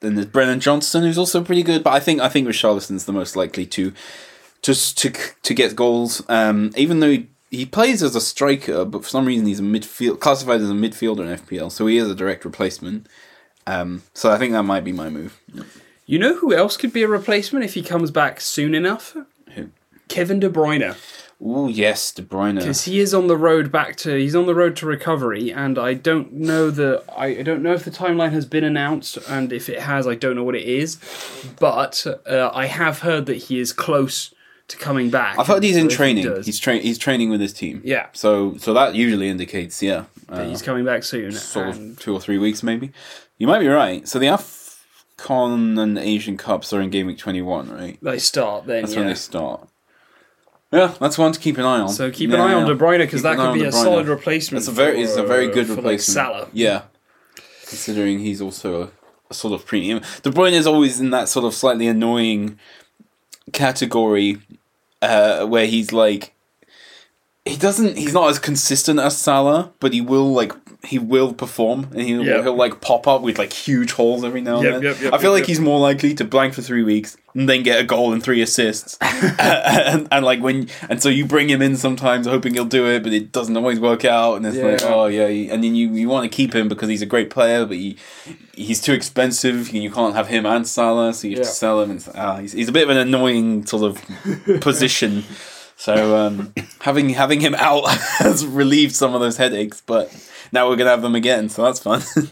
then 0.00 0.14
there's 0.14 0.26
Brennan 0.26 0.60
Johnson, 0.60 1.02
who's 1.02 1.18
also 1.18 1.42
pretty 1.42 1.62
good, 1.62 1.82
but 1.82 1.94
I 1.94 2.00
think 2.00 2.20
I 2.20 2.28
think 2.28 2.46
Richarlison's 2.46 3.06
the 3.06 3.12
most 3.12 3.36
likely 3.36 3.66
to 3.66 3.92
just 4.62 4.98
to 4.98 5.10
to 5.10 5.54
get 5.54 5.74
goals. 5.74 6.22
Um, 6.28 6.72
even 6.76 7.00
though 7.00 7.10
he, 7.10 7.28
he 7.50 7.64
plays 7.64 8.02
as 8.02 8.14
a 8.14 8.20
striker, 8.20 8.84
but 8.84 9.02
for 9.02 9.08
some 9.08 9.24
reason 9.24 9.46
he's 9.46 9.60
a 9.60 9.62
midfield 9.62 10.20
classified 10.20 10.60
as 10.60 10.70
a 10.70 10.74
midfielder 10.74 11.20
in 11.20 11.38
FPL, 11.38 11.72
so 11.72 11.86
he 11.86 11.96
is 11.96 12.08
a 12.08 12.14
direct 12.14 12.44
replacement. 12.44 13.06
Um, 13.66 14.02
so 14.12 14.30
I 14.30 14.38
think 14.38 14.52
that 14.52 14.64
might 14.64 14.84
be 14.84 14.92
my 14.92 15.08
move. 15.08 15.40
You 16.06 16.18
know 16.18 16.34
who 16.34 16.52
else 16.52 16.76
could 16.76 16.92
be 16.92 17.02
a 17.02 17.08
replacement 17.08 17.64
if 17.64 17.72
he 17.72 17.82
comes 17.82 18.10
back 18.10 18.40
soon 18.42 18.74
enough? 18.74 19.16
Kevin 20.08 20.40
De 20.40 20.48
Bruyne. 20.48 20.96
Oh 21.46 21.68
yes, 21.68 22.12
De 22.12 22.22
Bruyne. 22.22 22.58
because 22.58 22.84
he 22.84 23.00
is 23.00 23.12
on 23.12 23.26
the 23.26 23.36
road 23.36 23.70
back 23.72 23.96
to 23.96 24.14
he's 24.16 24.36
on 24.36 24.46
the 24.46 24.54
road 24.54 24.76
to 24.76 24.86
recovery 24.86 25.52
and 25.52 25.78
i 25.78 25.92
don't 25.92 26.32
know 26.32 26.70
the 26.70 27.02
I, 27.14 27.26
I 27.26 27.42
don't 27.42 27.62
know 27.62 27.74
if 27.74 27.84
the 27.84 27.90
timeline 27.90 28.30
has 28.30 28.46
been 28.46 28.64
announced 28.64 29.18
and 29.28 29.52
if 29.52 29.68
it 29.68 29.80
has 29.80 30.06
i 30.06 30.14
don't 30.14 30.36
know 30.36 30.44
what 30.44 30.54
it 30.54 30.62
is 30.62 30.96
but 31.58 32.06
uh, 32.06 32.50
i 32.54 32.66
have 32.66 33.00
heard 33.00 33.26
that 33.26 33.36
he 33.36 33.58
is 33.58 33.72
close 33.72 34.32
to 34.68 34.76
coming 34.78 35.10
back 35.10 35.38
I've 35.38 35.48
heard 35.48 35.62
he's 35.62 35.76
in 35.76 35.86
if 35.86 35.92
he 35.92 35.96
training. 35.96 36.42
he's 36.44 36.58
tra- 36.58 36.78
he's 36.78 36.96
training 36.98 37.28
with 37.28 37.40
his 37.40 37.52
team. 37.52 37.82
Yeah. 37.84 38.06
So 38.14 38.56
so 38.56 38.72
that 38.72 38.94
usually 38.94 39.28
indicates 39.28 39.82
yeah, 39.82 40.04
that 40.28 40.46
uh, 40.46 40.48
he's 40.48 40.62
coming 40.62 40.86
back 40.86 41.04
soon 41.04 41.32
sort 41.32 41.68
of 41.68 41.98
two 41.98 42.14
or 42.14 42.20
three 42.20 42.38
weeks 42.38 42.62
maybe. 42.62 42.90
You 43.36 43.46
might 43.46 43.58
be 43.58 43.68
right. 43.68 44.08
So 44.08 44.18
the 44.18 44.28
AFCON 45.18 45.78
and 45.78 45.98
Asian 45.98 46.38
Cups 46.38 46.72
are 46.72 46.80
in 46.80 46.88
game 46.88 47.06
week 47.06 47.18
twenty 47.18 47.42
one, 47.42 47.70
right? 47.70 47.98
they 48.00 48.18
start 48.18 48.64
then 48.66 48.82
That's 48.82 48.94
yeah 48.94 49.00
when 49.00 49.08
they 49.08 49.14
start. 49.14 49.68
Yeah, 50.74 50.94
that's 51.00 51.16
one 51.16 51.32
to 51.32 51.38
keep 51.40 51.56
an 51.58 51.64
eye 51.64 51.80
on. 51.80 51.88
so 51.88 52.10
keep 52.10 52.30
Yeah, 52.30 52.36
an 52.36 52.40
eye 52.42 52.54
on 52.54 52.66
yeah. 52.66 52.72
De 52.72 52.78
Bruyne 52.78 52.98
because 52.98 53.22
that 53.22 53.36
could 53.36 53.54
be 53.54 53.64
a 53.64 53.72
solid 53.72 54.08
replacement. 54.08 54.60
It's 54.60 54.68
a 54.68 54.72
very 54.72 55.00
it's 55.02 55.16
a 55.16 55.22
very 55.22 55.48
good 55.48 55.66
for, 55.66 55.74
like, 55.74 55.84
replacement. 55.84 56.14
Salah. 56.26 56.48
Yeah, 56.52 56.82
considering 57.66 58.18
he's 58.18 58.40
also 58.40 58.82
a, 58.82 58.88
a 59.30 59.34
sort 59.34 59.54
of 59.54 59.64
premium. 59.66 60.00
De 60.22 60.30
Bruyne 60.30 60.52
is 60.52 60.66
always 60.66 61.00
in 61.00 61.10
that 61.10 61.28
sort 61.28 61.44
of 61.44 61.54
slightly 61.54 61.86
annoying 61.86 62.58
category 63.52 64.38
uh, 65.02 65.46
where 65.46 65.66
he's 65.66 65.92
like 65.92 66.32
he 67.44 67.56
doesn't 67.56 67.96
he's 67.98 68.14
not 68.14 68.30
as 68.30 68.38
consistent 68.38 68.98
as 68.98 69.16
Salah, 69.16 69.72
but 69.80 69.92
he 69.92 70.00
will 70.00 70.32
like 70.32 70.52
he 70.84 70.98
will 70.98 71.32
perform 71.32 71.88
and 71.92 72.00
he'll, 72.02 72.24
Yeah. 72.24 72.42
he'll 72.42 72.54
like 72.56 72.80
pop 72.80 73.06
up 73.08 73.22
with 73.22 73.38
like 73.38 73.52
huge 73.52 73.92
holes 73.92 74.24
every 74.24 74.40
now 74.40 74.56
and 74.56 74.64
Yep, 74.64 74.72
then. 74.74 74.82
yep, 74.82 75.00
yep, 75.00 75.12
I 75.14 75.18
feel 75.18 75.30
yep, 75.30 75.32
like 75.32 75.40
yep. 75.42 75.48
he's 75.48 75.60
more 75.60 75.78
likely 75.80 76.14
to 76.14 76.24
blank 76.24 76.54
for 76.54 76.62
three 76.62 76.82
weeks 76.82 77.16
and 77.34 77.48
then 77.48 77.62
get 77.62 77.80
a 77.80 77.84
goal 77.84 78.12
and 78.12 78.22
three 78.22 78.40
assists. 78.42 78.96
and, 79.00 80.06
and 80.12 80.24
like 80.24 80.40
when 80.40 80.68
and 80.88 81.02
so 81.02 81.08
you 81.08 81.24
bring 81.26 81.48
him 81.48 81.62
in 81.62 81.76
sometimes 81.76 82.26
hoping 82.26 82.54
he'll 82.54 82.64
do 82.64 82.86
it, 82.86 83.02
but 83.02 83.12
it 83.12 83.32
doesn't 83.32 83.56
always 83.56 83.80
work 83.80 84.04
out. 84.04 84.34
And 84.36 84.46
it's 84.46 84.56
like 84.58 84.82
oh 84.90 85.06
yeah, 85.06 85.26
and 85.52 85.64
then 85.64 85.74
you 85.74 85.88
you 85.92 86.08
want 86.08 86.30
to 86.30 86.34
keep 86.34 86.54
him 86.54 86.68
because 86.68 86.88
he's 86.88 87.02
a 87.02 87.06
great 87.06 87.30
player, 87.30 87.64
but 87.66 87.76
he 87.76 87.96
he's 88.54 88.80
too 88.80 88.92
expensive. 88.92 89.68
and 89.72 89.82
You 89.82 89.90
can't 89.90 90.14
have 90.14 90.28
him 90.28 90.46
and 90.46 90.66
Salah, 90.66 91.12
so 91.14 91.26
you 91.26 91.36
have 91.36 91.44
Yeah. 91.44 91.48
to 91.50 91.54
sell 91.54 91.80
him. 91.82 91.90
And 91.92 92.08
ah, 92.14 92.36
he's 92.38 92.52
he's 92.52 92.68
a 92.68 92.72
bit 92.72 92.84
of 92.84 92.90
an 92.90 92.98
annoying 92.98 93.66
sort 93.66 93.82
of 93.82 94.60
position. 94.60 95.24
So 95.76 96.16
um, 96.16 96.52
having 96.80 97.08
having 97.10 97.40
him 97.40 97.54
out 97.56 97.88
has 97.88 98.46
relieved 98.46 98.94
some 98.94 99.12
of 99.14 99.20
those 99.20 99.36
headaches, 99.36 99.82
but 99.84 100.08
now 100.54 100.68
we're 100.68 100.76
gonna 100.76 100.90
have 100.90 101.02
them 101.02 101.14
again, 101.14 101.48
so 101.50 101.62
that's 101.64 101.80
fun. 101.80 102.02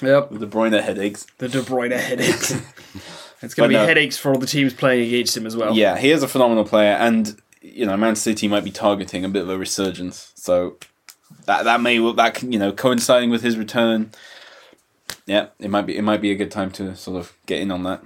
Yep, 0.00 0.30
the 0.30 0.38
De 0.38 0.46
Bruyne 0.46 0.80
headaches. 0.80 1.26
the 1.38 1.48
De 1.48 1.60
Bruyne 1.60 1.98
headaches. 1.98 2.52
it's 3.42 3.54
going 3.54 3.68
to 3.68 3.74
be 3.74 3.80
no. 3.80 3.84
headaches 3.84 4.16
for 4.16 4.32
all 4.32 4.38
the 4.38 4.46
teams 4.46 4.72
playing 4.72 5.08
against 5.08 5.36
him 5.36 5.46
as 5.46 5.56
well. 5.56 5.74
Yeah, 5.74 5.98
he 5.98 6.10
is 6.10 6.22
a 6.22 6.28
phenomenal 6.28 6.64
player, 6.64 6.92
and 6.92 7.40
you 7.60 7.84
know, 7.84 7.96
Man 7.96 8.16
City 8.16 8.46
might 8.48 8.64
be 8.64 8.70
targeting 8.70 9.24
a 9.24 9.28
bit 9.28 9.42
of 9.42 9.50
a 9.50 9.58
resurgence. 9.58 10.32
So 10.36 10.76
that 11.46 11.64
that 11.64 11.80
may 11.80 11.98
that 12.12 12.42
you 12.42 12.58
know 12.58 12.72
coinciding 12.72 13.30
with 13.30 13.42
his 13.42 13.56
return. 13.56 14.12
Yeah, 15.26 15.48
it 15.58 15.70
might 15.70 15.86
be 15.86 15.96
it 15.96 16.02
might 16.02 16.20
be 16.20 16.30
a 16.30 16.36
good 16.36 16.50
time 16.50 16.70
to 16.72 16.94
sort 16.94 17.18
of 17.18 17.36
get 17.46 17.60
in 17.60 17.70
on 17.70 17.82
that. 17.84 18.04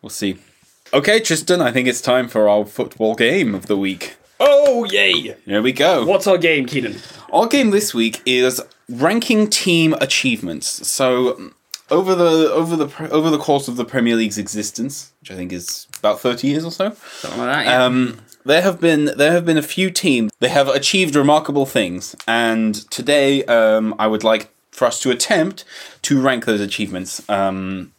We'll 0.00 0.10
see. 0.10 0.38
Okay, 0.92 1.20
Tristan, 1.20 1.60
I 1.60 1.72
think 1.72 1.88
it's 1.88 2.00
time 2.00 2.28
for 2.28 2.48
our 2.48 2.64
football 2.64 3.14
game 3.14 3.54
of 3.54 3.66
the 3.66 3.76
week. 3.76 4.16
Oh 4.40 4.84
yay! 4.84 5.36
Here 5.44 5.62
we 5.62 5.72
go. 5.72 6.04
What's 6.04 6.26
our 6.26 6.38
game, 6.38 6.66
Keenan? 6.66 6.96
Our 7.32 7.46
game 7.46 7.70
this 7.70 7.92
week 7.92 8.22
is 8.24 8.62
ranking 8.88 9.48
team 9.48 9.94
achievements. 10.00 10.66
So 10.88 11.52
over 11.90 12.14
the 12.14 12.50
over 12.52 12.76
the 12.76 13.10
over 13.10 13.30
the 13.30 13.38
course 13.38 13.68
of 13.68 13.76
the 13.76 13.84
Premier 13.84 14.16
League's 14.16 14.38
existence, 14.38 15.12
which 15.20 15.30
I 15.30 15.34
think 15.34 15.52
is 15.52 15.86
about 15.98 16.20
thirty 16.20 16.48
years 16.48 16.64
or 16.64 16.70
so, 16.70 16.90
Something 17.20 17.40
like 17.40 17.64
that. 17.64 17.66
Yeah. 17.66 17.84
um, 17.84 18.20
there 18.44 18.62
have 18.62 18.80
been 18.80 19.06
there 19.16 19.32
have 19.32 19.44
been 19.46 19.56
a 19.58 19.62
few 19.62 19.90
teams 19.90 20.30
they 20.40 20.48
have 20.50 20.68
achieved 20.68 21.14
remarkable 21.16 21.66
things, 21.66 22.14
and 22.26 22.74
today 22.90 23.44
um, 23.44 23.94
I 23.98 24.06
would 24.06 24.24
like 24.24 24.50
for 24.70 24.86
us 24.86 25.00
to 25.00 25.10
attempt 25.10 25.64
to 26.02 26.20
rank 26.20 26.44
those 26.46 26.60
achievements 26.60 27.26
um, 27.30 27.92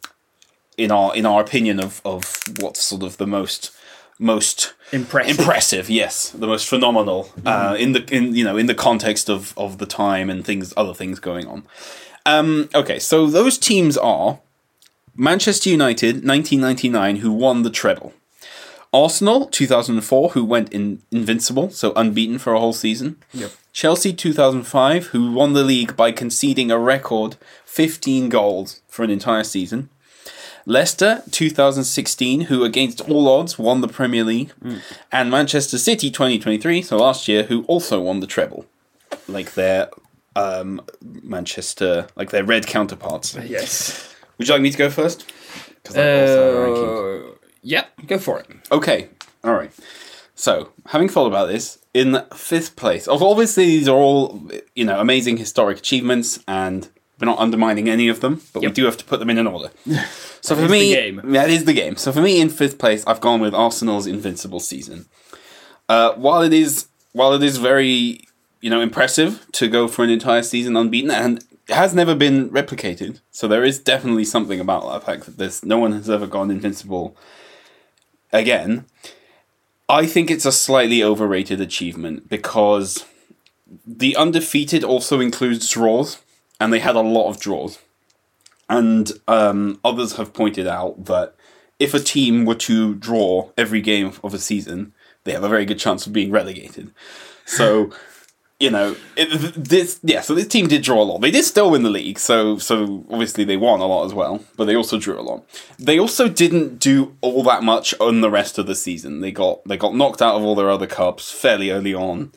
in 0.77 0.91
our 0.91 1.15
in 1.15 1.25
our 1.25 1.41
opinion 1.41 1.79
of 1.79 2.01
of 2.05 2.41
what's 2.59 2.81
sort 2.83 3.01
of 3.03 3.17
the 3.17 3.25
most 3.27 3.71
most 4.19 4.73
Impressive. 4.91 5.39
impressive 5.39 5.89
yes 5.89 6.29
the 6.29 6.47
most 6.47 6.67
phenomenal 6.69 7.29
uh, 7.45 7.75
in 7.77 7.91
the 7.91 8.05
in 8.15 8.33
you 8.35 8.43
know 8.43 8.55
in 8.57 8.65
the 8.67 8.75
context 8.75 9.29
of 9.29 9.53
of 9.57 9.77
the 9.77 9.85
time 9.85 10.29
and 10.29 10.45
things 10.45 10.73
other 10.77 10.93
things 10.93 11.19
going 11.19 11.47
on. 11.47 11.63
Um 12.25 12.69
okay 12.73 12.99
so 12.99 13.27
those 13.27 13.57
teams 13.57 13.97
are 13.97 14.39
manchester 15.15 15.69
united 15.69 16.25
1999 16.25 17.17
who 17.17 17.31
won 17.31 17.63
the 17.63 17.69
treble. 17.69 18.13
Arsenal 18.93 19.47
2004 19.47 20.29
who 20.29 20.45
went 20.45 20.71
in 20.71 21.01
invincible 21.11 21.69
so 21.69 21.91
unbeaten 21.95 22.37
for 22.39 22.53
a 22.53 22.59
whole 22.59 22.73
season. 22.73 23.17
Yep. 23.33 23.51
chelsea 23.73 24.13
2005 24.13 25.07
who 25.07 25.33
won 25.33 25.51
the 25.53 25.63
league 25.63 25.97
by 25.97 26.13
conceding 26.13 26.71
a 26.71 26.79
record 26.79 27.35
15 27.65 28.29
goals 28.29 28.81
for 28.87 29.03
an 29.03 29.09
entire 29.09 29.43
season 29.43 29.89
Leicester 30.65 31.21
2016, 31.31 32.41
who 32.41 32.63
against 32.63 33.01
all 33.09 33.27
odds 33.27 33.59
won 33.59 33.81
the 33.81 33.87
Premier 33.87 34.23
League, 34.23 34.51
and 35.11 35.29
Manchester 35.29 35.77
City 35.77 36.09
2023, 36.09 36.81
so 36.81 36.97
last 36.97 37.27
year, 37.27 37.43
who 37.43 37.63
also 37.65 37.99
won 38.01 38.19
the 38.19 38.27
treble, 38.27 38.65
like 39.27 39.53
their 39.53 39.89
um, 40.35 40.81
Manchester, 41.01 42.07
like 42.15 42.31
their 42.31 42.43
red 42.43 42.65
counterparts. 42.67 43.35
yes. 43.45 44.13
Would 44.37 44.47
you 44.47 44.53
like 44.53 44.61
me 44.61 44.71
to 44.71 44.77
go 44.77 44.89
first? 44.89 45.25
'Cause 45.83 45.95
I've 45.97 46.21
also 46.21 46.43
had 46.45 46.53
a 46.53 46.59
ranking. 46.59 47.29
Uh, 47.29 47.35
yep. 47.61 47.89
Go 48.07 48.17
for 48.17 48.39
it. 48.39 48.47
Okay, 48.71 49.09
all 49.43 49.53
right. 49.53 49.71
So, 50.33 50.71
having 50.87 51.07
thought 51.07 51.27
about 51.27 51.47
this, 51.47 51.77
in 51.93 52.21
fifth 52.35 52.75
place, 52.75 53.07
obviously 53.07 53.65
these 53.67 53.87
are 53.87 53.95
all 53.95 54.41
you 54.75 54.83
know 54.83 54.99
amazing 54.99 55.37
historic 55.37 55.77
achievements, 55.77 56.39
and 56.47 56.89
we're 57.19 57.25
not 57.25 57.39
undermining 57.39 57.87
any 57.89 58.07
of 58.07 58.19
them, 58.19 58.41
but 58.53 58.61
we 58.61 58.69
do 58.69 58.85
have 58.85 58.97
to 58.97 59.05
put 59.05 59.19
them 59.19 59.29
in 59.29 59.37
an 59.37 59.47
order. 59.47 59.71
So 60.41 60.55
for 60.55 60.65
is 60.65 60.69
me, 60.71 60.89
the 60.93 60.95
game. 60.95 61.21
that 61.33 61.49
is 61.49 61.65
the 61.65 61.73
game. 61.73 61.95
So 61.95 62.11
for 62.11 62.21
me, 62.21 62.39
in 62.39 62.49
fifth 62.49 62.77
place, 62.77 63.03
I've 63.07 63.19
gone 63.19 63.41
with 63.41 63.55
Arsenal's 63.55 64.05
invincible 64.05 64.59
season. 64.59 65.07
Uh, 65.89 66.13
while 66.13 66.43
it 66.43 66.53
is 66.53 66.87
while 67.13 67.33
it 67.33 67.41
is 67.41 67.57
very 67.57 68.19
you 68.61 68.69
know 68.69 68.79
impressive 68.79 69.43
to 69.53 69.67
go 69.67 69.87
for 69.87 70.03
an 70.03 70.11
entire 70.11 70.43
season 70.43 70.77
unbeaten, 70.77 71.09
and 71.09 71.43
has 71.69 71.95
never 71.95 72.13
been 72.13 72.51
replicated, 72.51 73.21
so 73.31 73.47
there 73.47 73.63
is 73.63 73.79
definitely 73.79 74.23
something 74.23 74.59
about 74.59 74.83
that 74.87 75.03
fact 75.03 75.25
that 75.25 75.37
there's 75.37 75.65
no 75.65 75.79
one 75.79 75.93
has 75.93 76.11
ever 76.11 76.27
gone 76.27 76.51
invincible 76.51 77.17
again. 78.31 78.85
I 79.89 80.05
think 80.05 80.29
it's 80.29 80.45
a 80.45 80.51
slightly 80.51 81.01
overrated 81.03 81.59
achievement 81.59 82.29
because 82.29 83.03
the 83.85 84.15
undefeated 84.15 84.83
also 84.83 85.19
includes 85.19 85.69
draws, 85.69 86.17
and 86.59 86.71
they 86.71 86.79
had 86.79 86.95
a 86.95 87.01
lot 87.01 87.29
of 87.29 87.39
draws. 87.39 87.79
And 88.69 89.11
um, 89.27 89.79
others 89.83 90.15
have 90.15 90.33
pointed 90.33 90.67
out 90.67 91.05
that 91.05 91.35
if 91.79 91.93
a 91.93 91.99
team 91.99 92.45
were 92.45 92.55
to 92.55 92.95
draw 92.95 93.51
every 93.57 93.81
game 93.81 94.13
of 94.23 94.33
a 94.33 94.39
season, 94.39 94.93
they 95.23 95.33
have 95.33 95.43
a 95.43 95.49
very 95.49 95.65
good 95.65 95.79
chance 95.79 96.07
of 96.07 96.13
being 96.13 96.31
relegated. 96.31 96.91
So, 97.45 97.91
you 98.59 98.71
know, 98.71 98.95
it, 99.17 99.53
this 99.55 99.99
yeah. 100.01 100.21
So 100.21 100.33
this 100.33 100.47
team 100.47 100.67
did 100.67 100.81
draw 100.81 101.01
a 101.01 101.03
lot. 101.03 101.21
They 101.21 101.31
did 101.31 101.43
still 101.43 101.71
win 101.71 101.83
the 101.83 101.89
league. 101.89 102.17
So 102.17 102.57
so 102.57 103.05
obviously 103.11 103.43
they 103.43 103.57
won 103.57 103.81
a 103.81 103.85
lot 103.85 104.05
as 104.05 104.13
well. 104.13 104.43
But 104.55 104.65
they 104.65 104.75
also 104.75 104.97
drew 104.97 105.19
a 105.19 105.21
lot. 105.21 105.43
They 105.77 105.99
also 105.99 106.29
didn't 106.29 106.79
do 106.79 107.15
all 107.21 107.43
that 107.43 107.63
much 107.63 107.93
on 107.99 108.21
the 108.21 108.31
rest 108.31 108.57
of 108.57 108.65
the 108.65 108.75
season. 108.75 109.19
They 109.19 109.31
got 109.31 109.63
they 109.65 109.77
got 109.77 109.95
knocked 109.95 110.21
out 110.21 110.35
of 110.35 110.43
all 110.43 110.55
their 110.55 110.69
other 110.69 110.87
cups 110.87 111.31
fairly 111.31 111.69
early 111.69 111.93
on. 111.93 112.31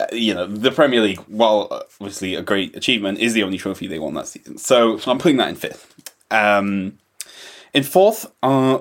Uh, 0.00 0.06
you 0.12 0.34
know, 0.34 0.46
the 0.46 0.72
Premier 0.72 1.00
League, 1.00 1.20
while 1.28 1.68
obviously 2.00 2.34
a 2.34 2.42
great 2.42 2.76
achievement, 2.76 3.18
is 3.18 3.32
the 3.32 3.42
only 3.42 3.58
trophy 3.58 3.86
they 3.86 3.98
won 3.98 4.14
that 4.14 4.26
season. 4.26 4.58
So, 4.58 4.98
so 4.98 5.10
I'm 5.10 5.18
putting 5.18 5.36
that 5.36 5.48
in 5.48 5.54
fifth. 5.54 5.94
Um, 6.30 6.98
in 7.72 7.84
fourth, 7.84 8.30
uh, 8.42 8.78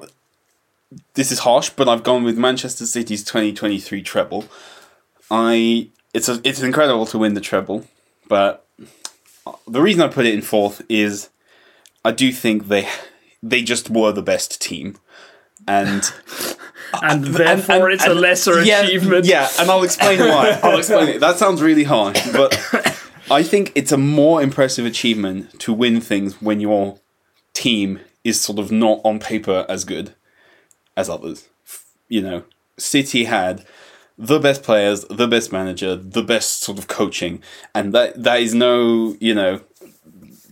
this 1.14 1.32
is 1.32 1.40
harsh, 1.40 1.70
but 1.70 1.88
I've 1.88 2.04
gone 2.04 2.24
with 2.24 2.38
Manchester 2.38 2.86
City's 2.86 3.24
2023 3.24 4.02
treble. 4.02 4.46
I 5.30 5.90
it's 6.14 6.30
a, 6.30 6.40
it's 6.44 6.62
incredible 6.62 7.06
to 7.08 7.18
win 7.18 7.34
the 7.34 7.42
treble, 7.42 7.86
but 8.28 8.68
the 9.68 9.82
reason 9.82 10.02
I 10.02 10.08
put 10.08 10.26
it 10.26 10.34
in 10.34 10.42
fourth 10.42 10.82
is 10.90 11.30
I 12.06 12.12
do 12.12 12.32
think 12.32 12.68
they 12.68 12.88
they 13.42 13.62
just 13.62 13.90
were 13.90 14.12
the 14.12 14.22
best 14.22 14.62
team, 14.62 14.98
and 15.68 16.04
and 17.02 17.24
therefore 17.24 17.90
it's 17.90 18.06
a 18.06 18.14
lesser 18.14 18.64
yeah, 18.64 18.82
achievement. 18.82 19.26
Yeah, 19.26 19.50
and 19.60 19.70
I'll 19.70 19.84
explain 19.84 20.20
why. 20.20 20.60
I'll 20.64 20.78
explain 20.78 21.10
it. 21.10 21.20
That 21.20 21.38
sounds 21.38 21.62
really 21.62 21.84
harsh, 21.84 22.32
but 22.32 22.54
I 23.32 23.44
think 23.44 23.72
it's 23.76 23.92
a 23.92 23.98
more 23.98 24.42
impressive 24.42 24.86
achievement 24.86 25.60
to 25.62 25.74
win 25.74 26.02
things 26.02 26.42
when 26.42 26.60
your 26.60 27.00
team 27.54 28.00
is 28.24 28.40
sort 28.40 28.60
of 28.60 28.72
not 28.72 29.02
on 29.04 29.20
paper 29.20 29.66
as 29.70 29.86
good 29.86 30.14
as 30.96 31.10
others. 31.10 31.50
You 32.08 32.22
know, 32.22 32.44
City 32.78 33.26
had 33.26 33.66
the 34.18 34.40
best 34.40 34.64
players, 34.64 35.06
the 35.06 35.28
best 35.28 35.52
manager, 35.52 35.96
the 35.96 36.24
best 36.24 36.62
sort 36.62 36.78
of 36.78 36.88
coaching, 36.88 37.42
and 37.74 37.94
that 37.94 38.22
that 38.24 38.40
is 38.42 38.54
no, 38.54 39.16
you 39.20 39.34
know, 39.34 39.62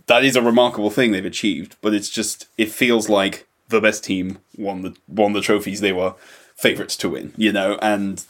that 0.06 0.24
is 0.24 0.36
a 0.36 0.42
remarkable 0.42 0.90
thing 0.90 1.12
they've 1.12 1.24
achieved. 1.24 1.76
But 1.80 1.94
it's 1.94 2.08
just 2.08 2.46
it 2.58 2.70
feels 2.70 3.08
like 3.08 3.46
the 3.72 3.80
best 3.80 4.04
team 4.04 4.38
won 4.56 4.82
the 4.82 4.96
won 5.08 5.32
the 5.32 5.40
trophies 5.40 5.80
they 5.80 5.92
were 5.92 6.14
favorites 6.56 6.96
to 6.98 7.08
win. 7.08 7.34
You 7.36 7.52
know, 7.52 7.78
and 7.82 8.24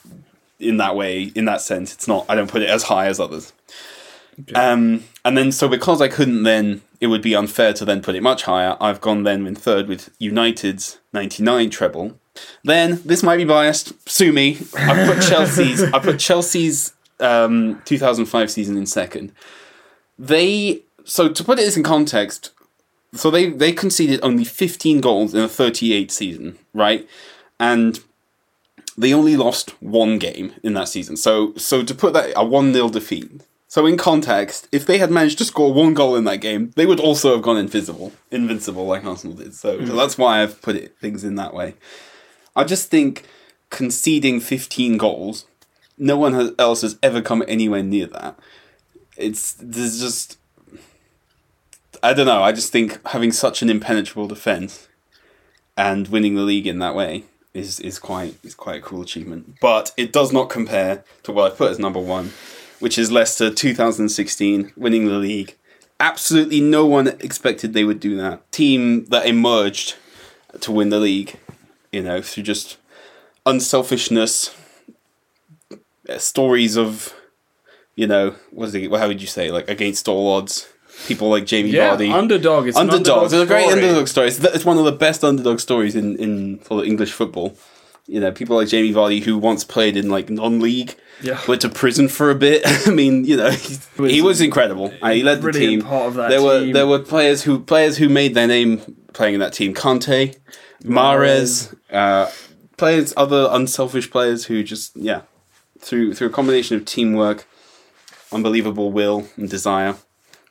in 0.58 0.76
that 0.78 0.96
way, 0.96 1.24
in 1.34 1.44
that 1.46 1.60
sense, 1.60 1.92
it's 1.92 2.08
not. 2.08 2.24
I 2.28 2.34
don't 2.34 2.50
put 2.50 2.62
it 2.62 2.70
as 2.70 2.84
high 2.84 3.06
as 3.06 3.20
others. 3.20 3.52
Um, 4.54 5.04
and 5.24 5.36
then 5.36 5.52
so 5.52 5.68
because 5.68 6.00
I 6.00 6.08
couldn't 6.08 6.44
then, 6.44 6.82
it 7.00 7.08
would 7.08 7.22
be 7.22 7.34
unfair 7.34 7.72
to 7.74 7.84
then 7.84 8.00
put 8.00 8.14
it 8.14 8.22
much 8.22 8.44
higher. 8.44 8.76
I've 8.80 9.00
gone 9.00 9.24
then 9.24 9.46
in 9.46 9.54
third 9.54 9.88
with 9.88 10.10
United's 10.18 10.98
'99 11.12 11.70
treble. 11.70 12.18
Then 12.64 13.02
this 13.04 13.22
might 13.22 13.36
be 13.36 13.44
biased. 13.44 14.08
Sue 14.08 14.32
me. 14.32 14.58
I 14.76 15.06
put 15.06 15.22
Chelsea's. 15.28 15.82
I 15.82 15.98
put 15.98 16.18
Chelsea's 16.18 16.94
um, 17.20 17.82
2005 17.84 18.50
season 18.50 18.76
in 18.76 18.86
second. 18.86 19.32
They 20.18 20.82
so 21.04 21.28
to 21.28 21.44
put 21.44 21.58
this 21.58 21.76
in 21.76 21.82
context, 21.82 22.52
so 23.14 23.30
they 23.30 23.50
they 23.50 23.72
conceded 23.72 24.20
only 24.22 24.44
15 24.44 25.00
goals 25.00 25.34
in 25.34 25.40
a 25.40 25.48
38 25.48 26.10
season, 26.10 26.58
right? 26.72 27.08
And 27.60 28.00
they 28.96 29.12
only 29.12 29.36
lost 29.36 29.70
one 29.82 30.18
game 30.18 30.54
in 30.62 30.74
that 30.74 30.88
season. 30.88 31.16
So 31.16 31.54
so 31.56 31.82
to 31.82 31.94
put 31.94 32.12
that 32.14 32.30
a 32.30 32.44
1-0 32.44 32.92
defeat. 32.92 33.42
So 33.68 33.86
in 33.86 33.96
context, 33.96 34.68
if 34.70 34.84
they 34.84 34.98
had 34.98 35.10
managed 35.10 35.38
to 35.38 35.46
score 35.46 35.72
one 35.72 35.94
goal 35.94 36.14
in 36.14 36.24
that 36.24 36.42
game, 36.42 36.72
they 36.76 36.84
would 36.84 37.00
also 37.00 37.32
have 37.32 37.42
gone 37.42 37.56
invisible, 37.56 38.12
invincible 38.30 38.84
like 38.84 39.02
Arsenal 39.02 39.34
did. 39.34 39.54
So, 39.54 39.78
so 39.78 39.92
mm. 39.92 39.96
that's 39.96 40.18
why 40.18 40.42
I've 40.42 40.60
put 40.60 40.76
it 40.76 40.98
things 40.98 41.24
in 41.24 41.36
that 41.36 41.54
way. 41.54 41.74
I 42.54 42.64
just 42.64 42.90
think 42.90 43.24
conceding 43.70 44.40
15 44.40 44.98
goals, 44.98 45.46
no 45.96 46.18
one 46.18 46.34
has, 46.34 46.52
else 46.58 46.82
has 46.82 46.98
ever 47.02 47.22
come 47.22 47.42
anywhere 47.48 47.82
near 47.82 48.06
that. 48.08 48.38
It's 49.16 49.54
there's 49.54 49.98
just 49.98 50.36
I 52.02 52.14
don't 52.14 52.26
know. 52.26 52.42
I 52.42 52.52
just 52.52 52.72
think 52.72 53.06
having 53.08 53.32
such 53.32 53.62
an 53.62 53.70
impenetrable 53.70 54.26
defense 54.26 54.88
and 55.76 56.08
winning 56.08 56.34
the 56.34 56.42
league 56.42 56.66
in 56.66 56.78
that 56.80 56.94
way 56.94 57.24
is 57.54 57.78
is 57.80 57.98
quite 57.98 58.36
is 58.42 58.54
quite 58.54 58.78
a 58.78 58.82
cool 58.82 59.02
achievement. 59.02 59.56
But 59.60 59.92
it 59.96 60.12
does 60.12 60.32
not 60.32 60.50
compare 60.50 61.04
to 61.22 61.32
what 61.32 61.52
I 61.52 61.54
put 61.54 61.70
as 61.70 61.78
number 61.78 62.00
one, 62.00 62.32
which 62.80 62.98
is 62.98 63.12
Leicester 63.12 63.50
2016 63.50 64.72
winning 64.76 65.06
the 65.06 65.18
league. 65.18 65.56
Absolutely 66.00 66.60
no 66.60 66.84
one 66.84 67.08
expected 67.20 67.72
they 67.72 67.84
would 67.84 68.00
do 68.00 68.16
that. 68.16 68.50
Team 68.50 69.04
that 69.06 69.26
emerged 69.26 69.94
to 70.60 70.72
win 70.72 70.88
the 70.88 70.98
league, 70.98 71.38
you 71.92 72.02
know, 72.02 72.20
through 72.20 72.42
just 72.42 72.78
unselfishness, 73.46 74.54
uh, 76.08 76.18
stories 76.18 76.76
of, 76.76 77.14
you 77.94 78.06
know, 78.06 78.34
what 78.50 78.66
is 78.66 78.74
it? 78.74 78.90
How 78.90 79.06
would 79.06 79.20
you 79.20 79.28
say? 79.28 79.52
Like 79.52 79.68
against 79.70 80.08
all 80.08 80.32
odds, 80.32 80.71
people 81.06 81.28
like 81.30 81.46
Jamie 81.46 81.70
Yeah, 81.70 81.96
Vardy 81.96 82.12
underdog. 82.12 82.66
It's 82.68 82.76
an 82.78 82.90
underdogs. 82.90 83.32
underdog 83.32 83.42
It's 83.42 83.42
a 83.42 83.46
great 83.46 83.68
story. 83.68 83.82
underdog 83.84 84.08
story. 84.08 84.28
It's, 84.28 84.38
it's 84.44 84.64
one 84.64 84.78
of 84.78 84.84
the 84.84 84.92
best 84.92 85.22
underdog 85.24 85.60
stories 85.60 85.94
in 85.94 86.16
in 86.16 86.58
for 86.58 86.84
English 86.84 87.12
football. 87.12 87.56
You 88.06 88.20
know, 88.20 88.32
people 88.32 88.56
like 88.56 88.68
Jamie 88.68 88.92
Vardy 88.92 89.22
who 89.22 89.38
once 89.38 89.62
played 89.64 89.96
in 89.96 90.08
like 90.10 90.28
non-league, 90.28 90.96
Yeah. 91.22 91.40
went 91.46 91.60
to 91.60 91.68
prison 91.68 92.08
for 92.08 92.30
a 92.30 92.34
bit. 92.34 92.62
I 92.86 92.90
mean, 92.90 93.24
you 93.24 93.36
know, 93.36 93.50
he, 93.50 93.78
he 94.16 94.20
was 94.22 94.40
incredible. 94.40 94.92
Uh, 95.00 95.10
he 95.10 95.22
led 95.22 95.40
the 95.40 95.52
team. 95.52 95.82
part 95.82 96.06
of 96.08 96.14
that 96.14 96.28
there 96.28 96.42
were 96.42 96.72
there 96.72 96.86
were 96.86 96.98
players 96.98 97.44
who 97.44 97.60
players 97.60 97.98
who 97.98 98.08
made 98.08 98.34
their 98.34 98.48
name 98.48 98.80
playing 99.12 99.34
in 99.34 99.40
that 99.40 99.52
team. 99.52 99.72
Kanté, 99.72 100.36
Mahrez, 100.84 101.74
uh, 101.92 102.28
players, 102.76 103.14
other 103.16 103.48
unselfish 103.52 104.10
players 104.10 104.46
who 104.46 104.62
just 104.64 104.96
yeah, 104.96 105.22
through 105.78 106.14
through 106.14 106.26
a 106.26 106.30
combination 106.30 106.76
of 106.76 106.84
teamwork, 106.84 107.46
unbelievable 108.32 108.90
will 108.92 109.26
and 109.36 109.48
desire, 109.48 109.94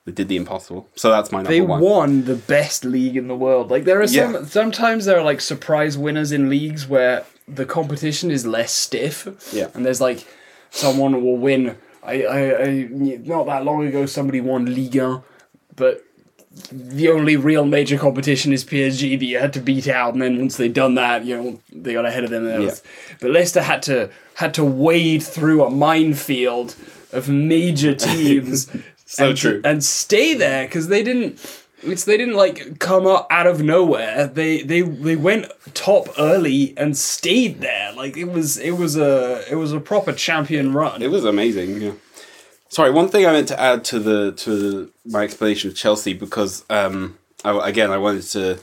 they 0.06 0.12
did 0.12 0.28
the 0.30 0.36
impossible. 0.36 0.90
So 0.96 1.10
that's 1.12 1.32
my 1.32 1.40
number 1.40 1.50
They 1.52 1.62
one. 1.62 1.80
won 1.80 2.26
the 2.26 2.36
best 2.36 2.84
league 2.86 3.16
in 3.18 3.28
the 3.28 3.36
world. 3.36 3.70
Like 3.70 3.84
there 3.86 4.02
are 4.02 4.08
some 4.08 4.34
Yeah. 4.34 4.46
sometimes 4.46 5.06
there 5.06 5.18
are 5.20 5.24
like 5.24 5.42
surprise 5.42 5.98
winners 5.98 6.32
in 6.32 6.50
leagues 6.50 6.88
where 6.88 7.24
the 7.48 7.66
competition 7.66 8.32
is 8.32 8.46
less 8.46 8.72
stiff. 8.72 9.28
Yeah. 9.54 9.68
And 9.74 9.86
there's 9.86 10.02
like 10.02 10.26
someone 10.72 11.24
will 11.24 11.38
win. 11.38 11.78
I, 12.04 12.24
I, 12.24 12.64
I 12.64 12.88
not 12.92 13.46
that 13.46 13.64
long 13.64 13.86
ago 13.86 14.06
somebody 14.08 14.42
won 14.42 14.66
Liga, 14.74 15.24
but 15.76 16.04
the 16.72 17.08
only 17.10 17.38
real 17.38 17.64
major 17.66 17.98
competition 17.98 18.52
is 18.52 18.66
PSG 18.66 19.18
that 19.20 19.26
you 19.26 19.38
had 19.40 19.54
to 19.54 19.62
beat 19.62 19.88
out, 19.88 20.14
and 20.14 20.22
then 20.22 20.38
once 20.38 20.58
they'd 20.58 20.74
done 20.74 20.96
that, 20.96 21.24
you 21.24 21.38
know, 21.38 21.60
they 21.72 21.94
got 21.94 22.06
ahead 22.06 22.26
of 22.26 22.30
them. 22.30 22.44
was- 22.64 22.82
But 23.22 23.32
Leicester 23.32 23.62
had 23.62 23.82
to 23.84 24.10
had 24.36 24.54
to 24.56 24.66
wade 24.66 25.22
through 25.24 25.64
a 25.64 25.70
minefield 25.70 26.76
of 27.14 27.30
major 27.30 27.94
teams. 28.10 28.68
So 29.12 29.28
and, 29.28 29.38
true. 29.38 29.62
and 29.66 29.84
stay 29.84 30.34
there 30.34 30.66
because 30.66 30.88
they 30.88 31.04
didn't. 31.04 31.38
It's 31.84 32.06
they 32.06 32.16
didn't 32.16 32.36
like 32.36 32.80
come 32.80 33.06
up 33.06 33.28
out 33.30 33.46
of 33.46 33.62
nowhere. 33.62 34.28
They 34.28 34.62
they 34.62 34.82
they 34.84 35.18
went 35.18 35.52
top 35.74 36.08
early 36.18 36.74
and 36.78 36.98
stayed 36.98 37.60
there. 37.60 37.92
Like 37.92 38.16
it 38.16 38.32
was 38.32 38.58
it 38.58 38.72
was 38.78 38.96
a 38.96 39.44
it 39.52 39.56
was 39.56 39.74
a 39.74 39.82
proper 39.82 40.14
champion 40.14 40.72
run. 40.72 41.02
It 41.02 41.12
was 41.12 41.26
amazing. 41.26 41.82
Yeah. 41.82 41.92
Sorry, 42.70 42.90
one 42.90 43.10
thing 43.10 43.26
I 43.26 43.34
meant 43.34 43.50
to 43.50 43.60
add 43.60 43.84
to 43.86 44.00
the 44.00 44.32
to 44.32 44.90
my 45.06 45.24
explanation 45.24 45.70
of 45.70 45.76
Chelsea 45.76 46.14
because 46.14 46.64
um, 46.70 47.18
I, 47.44 47.68
again 47.68 47.92
I 47.92 47.98
wanted 47.98 48.24
to. 48.28 48.60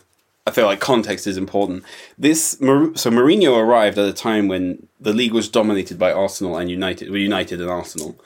I 0.48 0.50
feel 0.50 0.66
like 0.66 0.80
context 0.80 1.26
is 1.26 1.36
important. 1.36 1.84
This 2.16 2.40
so 2.52 3.10
Mourinho 3.10 3.56
arrived 3.58 3.98
at 3.98 4.08
a 4.08 4.12
time 4.12 4.48
when 4.48 4.86
the 4.98 5.12
league 5.12 5.32
was 5.34 5.48
dominated 5.48 5.98
by 5.98 6.10
Arsenal 6.12 6.56
and 6.56 6.70
United, 6.70 7.10
well, 7.10 7.18
United 7.18 7.60
and 7.60 7.70
Arsenal, 7.70 8.18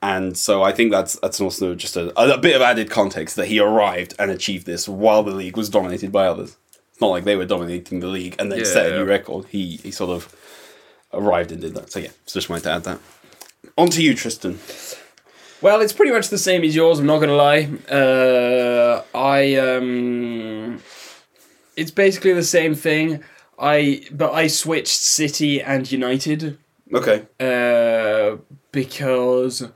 and 0.00 0.36
so 0.36 0.62
I 0.62 0.72
think 0.72 0.92
that's 0.92 1.18
that's 1.20 1.40
also 1.40 1.74
just 1.74 1.96
a, 1.96 2.06
a 2.18 2.38
bit 2.38 2.54
of 2.56 2.62
added 2.62 2.90
context 2.90 3.36
that 3.36 3.46
he 3.48 3.58
arrived 3.58 4.14
and 4.18 4.30
achieved 4.30 4.66
this 4.66 4.88
while 4.88 5.22
the 5.24 5.32
league 5.34 5.56
was 5.56 5.68
dominated 5.68 6.10
by 6.12 6.26
others. 6.26 6.56
It's 6.92 7.00
not 7.00 7.08
like 7.08 7.24
they 7.24 7.34
were 7.36 7.44
dominating 7.44 7.98
the 8.00 8.06
league 8.06 8.36
and 8.38 8.50
then 8.52 8.60
Yeah, 8.60 8.64
set 8.66 8.86
a 8.86 8.90
yeah. 8.90 8.96
new 8.98 9.04
record. 9.04 9.46
He 9.48 9.78
he 9.82 9.90
sort 9.90 10.10
of 10.10 10.32
arrived 11.12 11.50
and 11.52 11.60
did 11.60 11.74
that. 11.74 11.90
So 11.90 11.98
yeah, 11.98 12.10
just 12.26 12.48
wanted 12.48 12.64
to 12.64 12.70
add 12.70 12.84
that. 12.84 12.98
On 13.76 13.88
to 13.88 14.00
you, 14.02 14.14
Tristan. 14.14 14.58
Well, 15.60 15.80
it's 15.80 15.92
pretty 15.94 16.12
much 16.12 16.28
the 16.28 16.38
same 16.38 16.62
as 16.62 16.76
yours. 16.76 16.98
I'm 17.00 17.06
not 17.06 17.20
gonna 17.20 17.34
lie. 17.34 17.68
Uh, 17.90 19.02
I 19.14 19.56
um, 19.56 20.80
it's 21.76 21.90
basically 21.90 22.32
the 22.32 22.42
same 22.42 22.74
thing. 22.74 23.22
I 23.58 24.04
but 24.10 24.32
I 24.32 24.48
switched 24.48 24.88
City 25.00 25.62
and 25.62 25.90
United 25.90 26.58
Okay. 26.92 27.26
uh, 27.40 28.36
because 28.72 29.68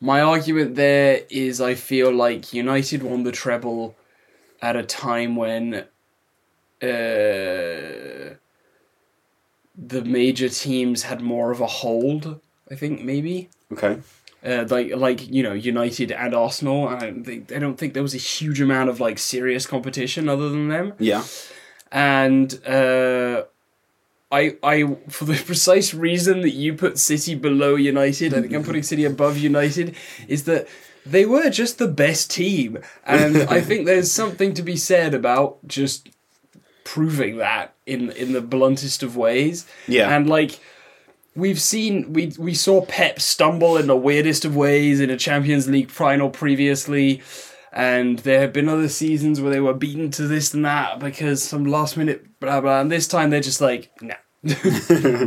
my 0.00 0.20
argument 0.20 0.74
there 0.76 1.22
is 1.30 1.60
I 1.60 1.74
feel 1.74 2.12
like 2.12 2.52
United 2.52 3.02
won 3.02 3.24
the 3.24 3.32
treble 3.32 3.96
at 4.60 4.76
a 4.76 4.82
time 4.82 5.36
when 5.36 5.74
uh, 6.82 6.86
the 9.76 10.02
major 10.04 10.48
teams 10.48 11.04
had 11.04 11.20
more 11.20 11.50
of 11.50 11.60
a 11.60 11.66
hold. 11.66 12.40
I 12.70 12.74
think 12.76 13.02
maybe 13.02 13.48
Okay. 13.72 13.98
Uh, 14.44 14.66
like 14.68 14.94
like 14.94 15.28
you 15.30 15.42
know 15.42 15.52
United 15.52 16.12
and 16.12 16.34
Arsenal. 16.34 16.88
I 16.88 16.98
don't 16.98 17.24
think 17.24 17.52
I 17.52 17.58
don't 17.58 17.76
think 17.76 17.94
there 17.94 18.02
was 18.02 18.14
a 18.14 18.18
huge 18.18 18.60
amount 18.60 18.90
of 18.90 19.00
like 19.00 19.18
serious 19.18 19.66
competition 19.66 20.28
other 20.28 20.48
than 20.48 20.68
them. 20.68 20.92
Yeah. 20.98 21.24
And 21.90 22.60
uh, 22.66 23.44
I 24.30 24.56
I 24.62 24.96
for 25.08 25.24
the 25.24 25.34
precise 25.46 25.94
reason 25.94 26.42
that 26.42 26.50
you 26.50 26.74
put 26.74 26.98
City 26.98 27.34
below 27.34 27.76
United, 27.76 28.34
I 28.34 28.40
think 28.42 28.52
I'm 28.52 28.64
putting 28.64 28.82
City 28.82 29.04
above 29.04 29.38
United, 29.38 29.94
is 30.28 30.44
that 30.44 30.68
they 31.06 31.26
were 31.26 31.50
just 31.50 31.78
the 31.78 31.88
best 31.88 32.30
team, 32.30 32.78
and 33.04 33.36
I 33.36 33.60
think 33.60 33.86
there's 33.86 34.10
something 34.10 34.54
to 34.54 34.62
be 34.62 34.76
said 34.76 35.14
about 35.14 35.58
just 35.66 36.08
proving 36.82 37.38
that 37.38 37.74
in 37.86 38.10
in 38.12 38.32
the 38.32 38.40
bluntest 38.40 39.02
of 39.02 39.16
ways. 39.16 39.66
Yeah. 39.86 40.14
And 40.14 40.28
like 40.28 40.60
we've 41.36 41.60
seen 41.60 42.12
we 42.12 42.32
we 42.38 42.54
saw 42.54 42.84
Pep 42.84 43.20
stumble 43.20 43.76
in 43.76 43.86
the 43.86 43.96
weirdest 43.96 44.44
of 44.44 44.54
ways 44.56 45.00
in 45.00 45.10
a 45.10 45.16
Champions 45.16 45.68
League 45.68 45.90
final 45.90 46.30
previously. 46.30 47.22
And 47.72 48.20
there 48.20 48.40
have 48.40 48.52
been 48.52 48.68
other 48.68 48.88
seasons 48.88 49.40
where 49.40 49.50
they 49.50 49.58
were 49.58 49.74
beaten 49.74 50.10
to 50.12 50.28
this 50.28 50.54
and 50.54 50.64
that 50.64 51.00
because 51.00 51.42
some 51.42 51.64
last 51.64 51.96
minute 51.96 52.38
blah 52.38 52.60
blah. 52.60 52.80
And 52.80 52.90
this 52.90 53.08
time 53.08 53.30
they're 53.30 53.40
just 53.40 53.60
like, 53.60 53.90
nah. 54.00 54.14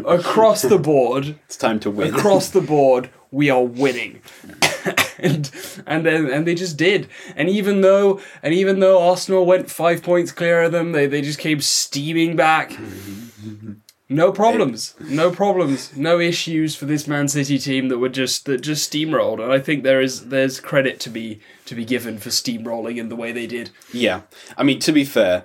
across 0.06 0.62
the 0.62 0.78
board, 0.82 1.40
It's 1.46 1.58
time 1.58 1.80
to 1.82 1.92
win. 1.92 2.14
across 2.14 2.50
the 2.50 2.62
board, 2.62 3.10
we 3.32 3.50
are 3.50 3.64
winning. 3.64 4.22
and 5.18 5.52
and 5.86 6.06
then 6.06 6.30
and 6.30 6.48
they 6.48 6.56
just 6.56 6.78
did. 6.78 7.10
And 7.36 7.50
even 7.50 7.82
though 7.82 8.22
and 8.44 8.54
even 8.54 8.80
though 8.80 9.02
Arsenal 9.06 9.46
went 9.46 9.70
five 9.70 10.02
points 10.04 10.32
clear 10.32 10.62
of 10.64 10.72
them, 10.72 10.92
they, 10.94 11.06
they 11.08 11.22
just 11.22 11.40
came 11.40 11.60
steaming 11.60 12.36
back. 12.36 12.72
No 14.10 14.32
problems, 14.32 14.96
no 15.02 15.32
problems, 15.32 15.96
no 15.98 16.18
issues 16.18 16.76
for 16.76 16.86
this 16.86 17.10
Man 17.10 17.28
City 17.28 17.60
team 17.60 17.90
that 17.90 17.98
were 17.98 18.08
just 18.08 18.46
that 18.46 18.62
just 18.62 18.90
steamrolled, 18.90 19.44
and 19.44 19.52
I 19.52 19.60
think 19.60 19.84
there 19.84 20.00
is 20.00 20.30
there's 20.30 20.62
credit 20.62 21.02
to 21.02 21.10
be 21.10 21.42
to 21.66 21.76
be 21.76 21.84
given 21.84 22.18
for 22.18 22.30
steamrolling 22.30 22.98
in 22.98 23.10
the 23.10 23.18
way 23.18 23.34
they 23.34 23.48
did. 23.48 23.70
Yeah, 23.92 24.22
I 24.58 24.64
mean 24.64 24.80
to 24.80 24.94
be 24.94 25.04
fair, 25.04 25.44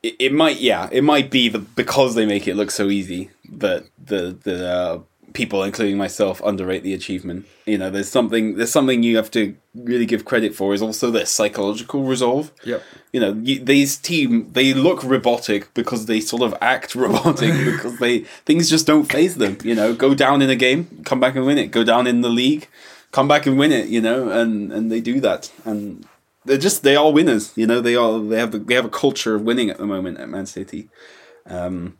it, 0.00 0.14
it 0.20 0.32
might 0.32 0.60
yeah 0.60 0.88
it 0.92 1.02
might 1.02 1.28
be 1.28 1.48
the 1.48 1.58
because 1.58 2.14
they 2.14 2.24
make 2.24 2.46
it 2.46 2.54
look 2.54 2.70
so 2.70 2.88
easy 2.88 3.30
that 3.50 3.84
the 3.98 4.38
the 4.40 4.68
uh, 4.68 4.98
people, 5.32 5.62
including 5.62 5.96
myself, 5.96 6.40
underrate 6.44 6.82
the 6.82 6.94
achievement. 6.94 7.46
You 7.66 7.78
know, 7.78 7.90
there's 7.90 8.10
something 8.10 8.56
there's 8.56 8.72
something 8.72 9.02
you 9.02 9.16
have 9.16 9.30
to 9.32 9.56
really 9.74 10.06
give 10.06 10.24
credit 10.24 10.54
for 10.54 10.74
is 10.74 10.82
also 10.82 11.10
their 11.10 11.26
psychological 11.26 12.04
resolve. 12.04 12.52
Yep. 12.64 12.82
You 13.12 13.20
know, 13.20 13.32
you, 13.42 13.64
these 13.64 13.96
team 13.96 14.50
they 14.52 14.74
look 14.74 15.02
robotic 15.02 15.72
because 15.74 16.06
they 16.06 16.20
sort 16.20 16.42
of 16.42 16.54
act 16.60 16.94
robotic 16.94 17.52
because 17.52 17.98
they 17.98 18.20
things 18.46 18.68
just 18.68 18.86
don't 18.86 19.10
faze 19.10 19.36
them. 19.36 19.58
You 19.62 19.74
know, 19.74 19.94
go 19.94 20.14
down 20.14 20.42
in 20.42 20.50
a 20.50 20.56
game, 20.56 21.02
come 21.04 21.20
back 21.20 21.36
and 21.36 21.46
win 21.46 21.58
it. 21.58 21.70
Go 21.70 21.84
down 21.84 22.06
in 22.06 22.20
the 22.20 22.30
league, 22.30 22.68
come 23.10 23.28
back 23.28 23.46
and 23.46 23.58
win 23.58 23.72
it. 23.72 23.88
You 23.88 24.00
know, 24.00 24.28
and 24.30 24.72
and 24.72 24.90
they 24.90 25.00
do 25.00 25.20
that 25.20 25.52
and. 25.64 26.06
They're 26.44 26.58
just 26.58 26.82
they 26.82 26.96
are 26.96 27.12
winners, 27.12 27.52
you 27.54 27.68
know. 27.68 27.80
They 27.80 27.94
are 27.94 28.18
they 28.18 28.36
have 28.36 28.66
they 28.66 28.74
have 28.74 28.84
a 28.84 28.88
culture 28.88 29.36
of 29.36 29.42
winning 29.42 29.70
at 29.70 29.78
the 29.78 29.86
moment 29.86 30.18
at 30.18 30.28
Man 30.28 30.46
City. 30.46 30.88
Um, 31.46 31.98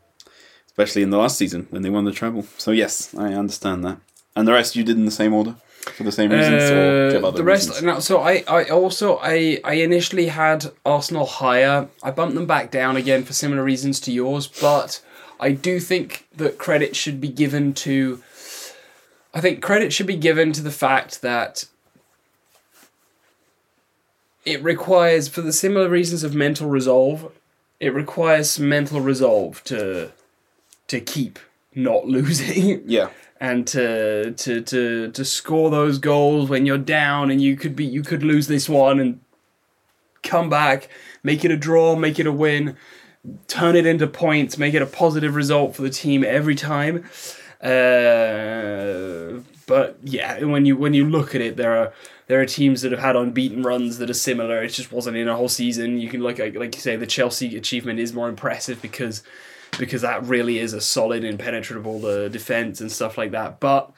especially 0.73 1.03
in 1.03 1.11
the 1.11 1.19
last 1.19 1.37
season 1.39 1.67
when 1.71 1.83
they 1.83 1.91
won 1.91 2.05
the 2.05 2.13
treble. 2.13 2.45
So 2.59 2.71
yes, 2.71 3.15
I 3.15 3.35
understand 3.35 3.85
that. 3.85 3.99
And 4.35 4.49
the 4.49 4.53
rest 4.53 4.75
you 4.77 4.83
did 4.85 4.97
in 4.97 5.05
the 5.05 5.11
same 5.11 5.35
order 5.35 5.55
for 5.97 6.05
the 6.05 6.13
same 6.13 6.31
reasons, 6.31 6.71
you 6.71 6.77
have 6.77 7.25
Uh, 7.25 7.29
other 7.29 7.39
the 7.39 7.45
rest, 7.45 7.69
reasons? 7.69 7.85
no, 7.85 7.99
so 8.01 8.21
I, 8.21 8.45
I 8.49 8.65
also 8.71 9.19
I, 9.19 9.59
I 9.65 9.75
initially 9.75 10.29
had 10.29 10.73
Arsenal 10.87 11.27
higher. 11.27 11.89
I 12.03 12.11
bumped 12.13 12.35
them 12.35 12.47
back 12.47 12.71
down 12.71 12.97
again 12.97 13.25
for 13.25 13.33
similar 13.33 13.63
reasons 13.65 14.01
to 14.01 14.13
yours, 14.13 14.47
but 14.47 15.03
I 15.41 15.51
do 15.53 15.81
think 15.81 16.27
that 16.37 16.57
credit 16.57 16.95
should 16.97 17.21
be 17.21 17.29
given 17.29 17.75
to. 17.75 18.23
I 19.35 19.41
think 19.41 19.61
credit 19.63 19.93
should 19.93 20.07
be 20.07 20.17
given 20.17 20.53
to 20.53 20.63
the 20.63 20.71
fact 20.71 21.21
that 21.23 21.65
it 24.45 24.63
requires, 24.63 25.29
for 25.29 25.41
the 25.41 25.53
similar 25.53 25.89
reasons 25.89 26.23
of 26.25 26.35
mental 26.35 26.69
resolve, 26.69 27.31
it 27.81 27.95
requires 27.95 28.59
mental 28.59 29.01
resolve 29.01 29.63
to 29.65 30.13
to 30.93 31.01
keep 31.01 31.39
not 31.75 32.07
losing 32.07 32.83
Yeah, 32.87 33.09
and 33.41 33.67
to 33.69 34.33
to 34.33 34.61
to 34.61 35.11
to 35.11 35.25
score 35.25 35.71
those 35.71 35.99
goals 35.99 36.49
when 36.49 36.67
you're 36.67 36.79
down 36.79 37.31
and 37.31 37.41
you 37.41 37.57
could 37.57 37.75
be 37.75 37.85
you 37.85 38.03
could 38.03 38.23
lose 38.23 38.47
this 38.47 38.69
one 38.69 39.01
and 39.01 39.21
come 40.23 40.49
back, 40.49 40.89
make 41.23 41.45
it 41.45 41.51
a 41.51 41.57
draw, 41.57 41.97
make 41.97 42.19
it 42.19 42.27
a 42.27 42.33
win, 42.33 42.77
turn 43.49 43.75
it 43.75 43.87
into 43.87 44.07
points, 44.07 44.59
make 44.59 44.75
it 44.75 44.83
a 44.83 44.87
positive 44.87 45.35
result 45.35 45.75
for 45.75 45.83
the 45.83 45.91
team 45.91 46.25
every 46.25 46.55
time. 46.55 47.05
Uh, 47.61 49.41
but 49.67 49.97
yeah, 50.03 50.43
when 50.45 50.67
you 50.67 50.77
when 50.77 50.95
you 50.95 51.09
look 51.09 51.35
at 51.35 51.41
it, 51.41 51.57
there 51.57 51.77
are 51.77 51.93
there 52.27 52.41
are 52.41 52.47
teams 52.47 52.83
that 52.83 52.93
have 52.93 53.01
had 53.01 53.17
unbeaten 53.17 53.63
runs 53.63 53.99
that 53.99 54.11
are 54.11 54.15
similar. 54.15 54.63
It 54.63 54.69
just 54.69 54.93
wasn't 54.93 55.17
in 55.17 55.29
a 55.29 55.37
whole 55.37 55.49
season. 55.49 55.99
You 55.99 56.09
can 56.09 56.23
look 56.23 56.39
at 56.39 56.55
like 56.55 56.75
you 56.75 56.81
say, 56.81 56.97
the 56.97 57.07
Chelsea 57.07 57.57
achievement 57.57 57.99
is 57.99 58.13
more 58.13 58.29
impressive 58.29 58.83
because 58.83 59.23
because 59.79 60.03
that 60.03 60.23
really 60.25 60.59
is 60.59 60.73
a 60.73 60.81
solid, 60.81 61.25
impenetrable 61.25 62.05
uh, 62.07 62.29
defense 62.29 62.81
and 62.81 62.91
stuff 62.91 63.17
like 63.19 63.31
that. 63.33 63.61
But 63.61 63.91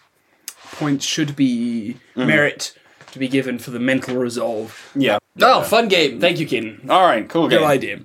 points 0.73 1.05
should 1.05 1.37
be 1.37 1.97
merit 2.17 2.77
to 3.13 3.19
be 3.19 3.29
given 3.29 3.59
for 3.59 3.71
the 3.71 3.81
mental 3.81 4.17
resolve. 4.17 4.91
yeah. 4.95 5.19
Oh, 5.41 5.63
fun 5.63 5.89
game! 5.89 6.21
Thank 6.21 6.39
you, 6.39 6.47
Kin. 6.47 6.87
All 6.89 7.03
right, 7.03 7.29
cool. 7.29 7.49
Game. 7.49 7.59
Good 7.59 7.67
idea. 7.67 8.01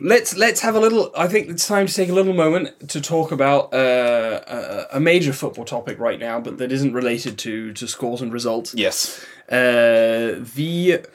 Let's 0.00 0.36
let's 0.36 0.60
have 0.62 0.74
a 0.74 0.80
little. 0.80 1.12
I 1.16 1.28
think 1.28 1.48
it's 1.48 1.68
time 1.68 1.86
to 1.86 1.94
take 1.94 2.08
a 2.08 2.12
little 2.12 2.34
moment 2.34 2.88
to 2.88 3.00
talk 3.00 3.30
about 3.30 3.72
uh, 3.72 4.40
a, 4.46 4.96
a 4.96 5.00
major 5.00 5.32
football 5.32 5.64
topic 5.64 6.00
right 6.00 6.18
now, 6.18 6.40
but 6.40 6.58
that 6.58 6.72
isn't 6.72 6.92
related 6.92 7.38
to 7.38 7.72
to 7.74 7.86
scores 7.86 8.20
and 8.20 8.32
results. 8.32 8.74
Yes. 8.74 9.24
Uh, 9.48 10.42
the 10.56 11.06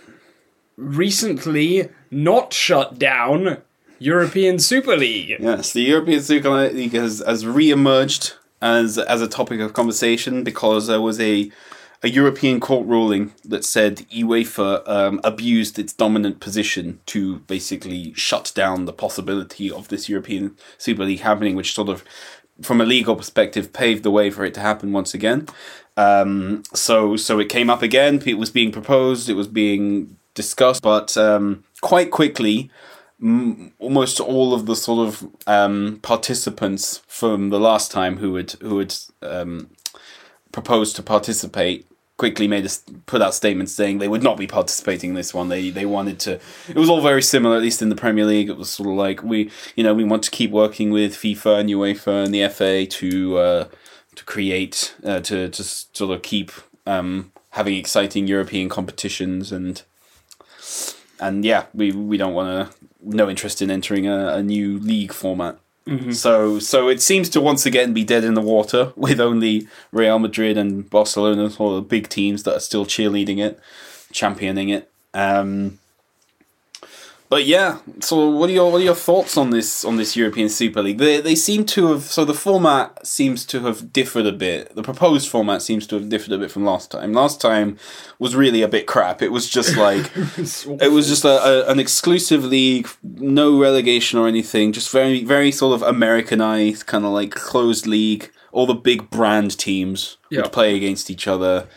recently 0.78 1.90
not 2.10 2.54
shut 2.54 2.98
down 2.98 3.58
European 4.00 4.60
Super 4.60 4.96
League. 4.96 5.36
Yes, 5.40 5.74
the 5.74 5.82
European 5.82 6.22
Super 6.22 6.70
League 6.70 6.94
has, 6.94 7.22
has 7.26 7.46
re-emerged 7.46 8.34
as 8.62 8.98
as 8.98 9.22
a 9.22 9.28
topic 9.28 9.60
of 9.62 9.74
conversation 9.74 10.44
because 10.44 10.88
there 10.88 11.02
was 11.02 11.20
a 11.20 11.52
a 12.02 12.10
European 12.10 12.62
court 12.62 12.88
ruling 12.88 13.34
that 13.44 13.66
said 13.66 13.98
UEFA 14.10 14.88
um, 14.88 15.20
abused 15.24 15.78
its 15.78 15.92
dominant 15.92 16.40
position 16.40 17.02
to 17.08 17.40
basically 17.40 18.14
shut 18.14 18.54
down 18.56 18.86
the 18.86 18.94
possibility 18.94 19.70
of 19.70 19.90
this 19.90 20.08
European 20.08 20.56
Super 20.78 21.04
League 21.04 21.20
happening, 21.20 21.56
which 21.56 21.74
sort 21.74 21.90
of, 21.90 22.06
from 22.62 22.80
a 22.80 22.86
legal 22.86 23.18
perspective, 23.18 23.74
paved 23.74 24.04
the 24.04 24.12
way 24.12 24.30
for 24.30 24.46
it 24.46 24.54
to 24.54 24.62
happen 24.62 24.94
once 24.94 25.14
again. 25.14 25.48
Um, 25.98 26.64
so 26.74 27.18
so 27.18 27.38
it 27.40 27.50
came 27.50 27.70
up 27.70 27.82
again. 27.82 28.24
It 28.26 28.38
was 28.38 28.50
being 28.50 28.72
proposed. 28.72 29.28
It 29.28 29.34
was 29.34 29.48
being 29.48 30.18
discussed, 30.36 30.82
but 30.82 31.18
um, 31.18 31.66
quite 31.82 32.12
quickly 32.12 32.72
almost 33.22 34.20
all 34.20 34.54
of 34.54 34.66
the 34.66 34.76
sort 34.76 35.08
of 35.08 35.28
um, 35.46 36.00
participants 36.02 37.02
from 37.08 37.50
the 37.50 37.60
last 37.60 37.92
time 37.92 38.18
who 38.18 38.36
had 38.36 38.52
who 38.62 38.80
had 38.80 38.96
um, 39.22 39.70
proposed 40.52 40.96
to 40.96 41.04
participate 41.04 41.86
quickly 42.20 42.48
made 42.48 42.66
us 42.66 42.84
put 43.06 43.22
out 43.22 43.34
statements 43.34 43.72
saying 43.72 43.98
they 43.98 44.08
would 44.08 44.22
not 44.22 44.38
be 44.38 44.46
participating 44.46 45.12
in 45.12 45.16
this 45.16 45.34
one. 45.34 45.50
They 45.50 45.70
they 45.70 45.86
wanted 45.86 46.20
to. 46.22 46.40
It 46.68 46.76
was 46.76 46.90
all 46.90 47.02
very 47.02 47.22
similar, 47.22 47.56
at 47.56 47.62
least 47.62 47.82
in 47.82 47.90
the 47.90 47.96
Premier 47.96 48.26
League. 48.26 48.50
It 48.50 48.58
was 48.58 48.70
sort 48.70 48.90
of 48.90 48.96
like 48.96 49.24
we 49.24 49.50
you 49.76 49.84
know 49.84 49.94
we 49.94 50.04
want 50.04 50.24
to 50.24 50.32
keep 50.32 50.52
working 50.52 50.92
with 50.92 51.14
FIFA 51.14 51.62
and 51.62 51.70
UEFA 51.70 52.26
and 52.26 52.34
the 52.34 52.48
FA 52.50 52.86
to 52.86 53.38
uh, 53.38 53.68
to 54.16 54.26
create 54.26 54.96
uh, 55.04 55.22
to 55.22 55.50
to 55.50 55.64
sort 55.64 56.16
of 56.16 56.22
keep 56.22 56.52
um, 56.86 57.32
having 57.52 57.76
exciting 57.76 58.28
European 58.28 58.70
competitions 58.70 59.52
and 59.52 59.84
and 61.20 61.44
yeah, 61.44 61.66
we 61.74 61.92
we 61.92 62.18
don't 62.18 62.34
want 62.34 62.70
to 62.70 62.79
no 63.02 63.30
interest 63.30 63.62
in 63.62 63.72
entering 63.72 64.08
a, 64.08 64.36
a 64.36 64.44
new 64.44 64.80
league 64.80 65.14
format. 65.14 65.58
So 66.14 66.60
so 66.60 66.88
it 66.88 67.02
seems 67.02 67.30
to 67.30 67.42
once 67.42 67.66
again 67.66 67.94
be 67.94 68.04
dead 68.04 68.24
in 68.24 68.36
the 68.36 68.42
water 68.42 68.94
with 68.96 69.20
only 69.20 69.68
Real 69.92 70.20
Madrid 70.20 70.58
and 70.58 70.90
Barcelona, 70.90 71.52
all 71.58 71.76
the 71.76 71.82
big 71.82 72.10
teams 72.10 72.44
that 72.44 72.56
are 72.56 72.60
still 72.60 72.86
cheerleading 72.86 73.40
it, 73.40 73.60
championing 74.12 74.70
it. 74.70 74.92
Um, 75.14 75.79
but 77.30 77.46
yeah, 77.46 77.78
so 78.00 78.28
what 78.30 78.50
are 78.50 78.54
your 78.54 78.72
what 78.72 78.82
are 78.82 78.84
your 78.84 78.96
thoughts 78.96 79.38
on 79.38 79.52
this 79.52 79.86
on 79.86 79.98
this 79.98 80.16
European 80.16 80.50
Super 80.50 80.82
League? 80.82 80.98
They 80.98 81.22
they 81.22 81.36
seem 81.36 81.66
to 81.68 81.88
have 81.94 82.02
so 82.04 82.26
the 82.26 82.34
format 82.34 83.06
seems 83.06 83.46
to 83.48 83.60
have 83.62 83.94
differed 83.94 84.26
a 84.26 84.32
bit. 84.32 84.74
The 84.76 84.82
proposed 84.82 85.30
format 85.30 85.62
seems 85.62 85.86
to 85.88 85.96
have 85.96 86.10
differed 86.10 86.34
a 86.34 86.38
bit 86.40 86.50
from 86.52 86.66
last 86.66 86.90
time. 86.92 87.14
Last 87.14 87.40
time 87.40 87.78
was 88.18 88.36
really 88.36 88.62
a 88.64 88.68
bit 88.68 88.88
crap. 88.88 89.22
It 89.22 89.30
was 89.32 89.48
just 89.50 89.78
like 89.78 90.12
it 90.16 90.92
was 90.92 91.08
just 91.08 91.24
a, 91.24 91.68
a 91.68 91.72
an 91.72 91.80
exclusive 91.80 92.44
league, 92.44 92.88
no 93.04 93.60
relegation 93.60 94.18
or 94.18 94.28
anything. 94.28 94.72
Just 94.74 94.90
very 94.92 95.24
very 95.24 95.52
sort 95.52 95.76
of 95.76 95.88
Americanized, 95.88 96.88
kind 96.88 97.06
of 97.06 97.12
like 97.12 97.32
closed 97.32 97.86
league. 97.86 98.32
All 98.52 98.66
the 98.66 98.74
big 98.74 99.12
brand 99.12 99.56
teams 99.60 100.18
Yeah. 100.32 100.42
would 100.42 100.52
play 100.52 100.76
against 100.76 101.12
each 101.12 101.28
other. 101.28 101.68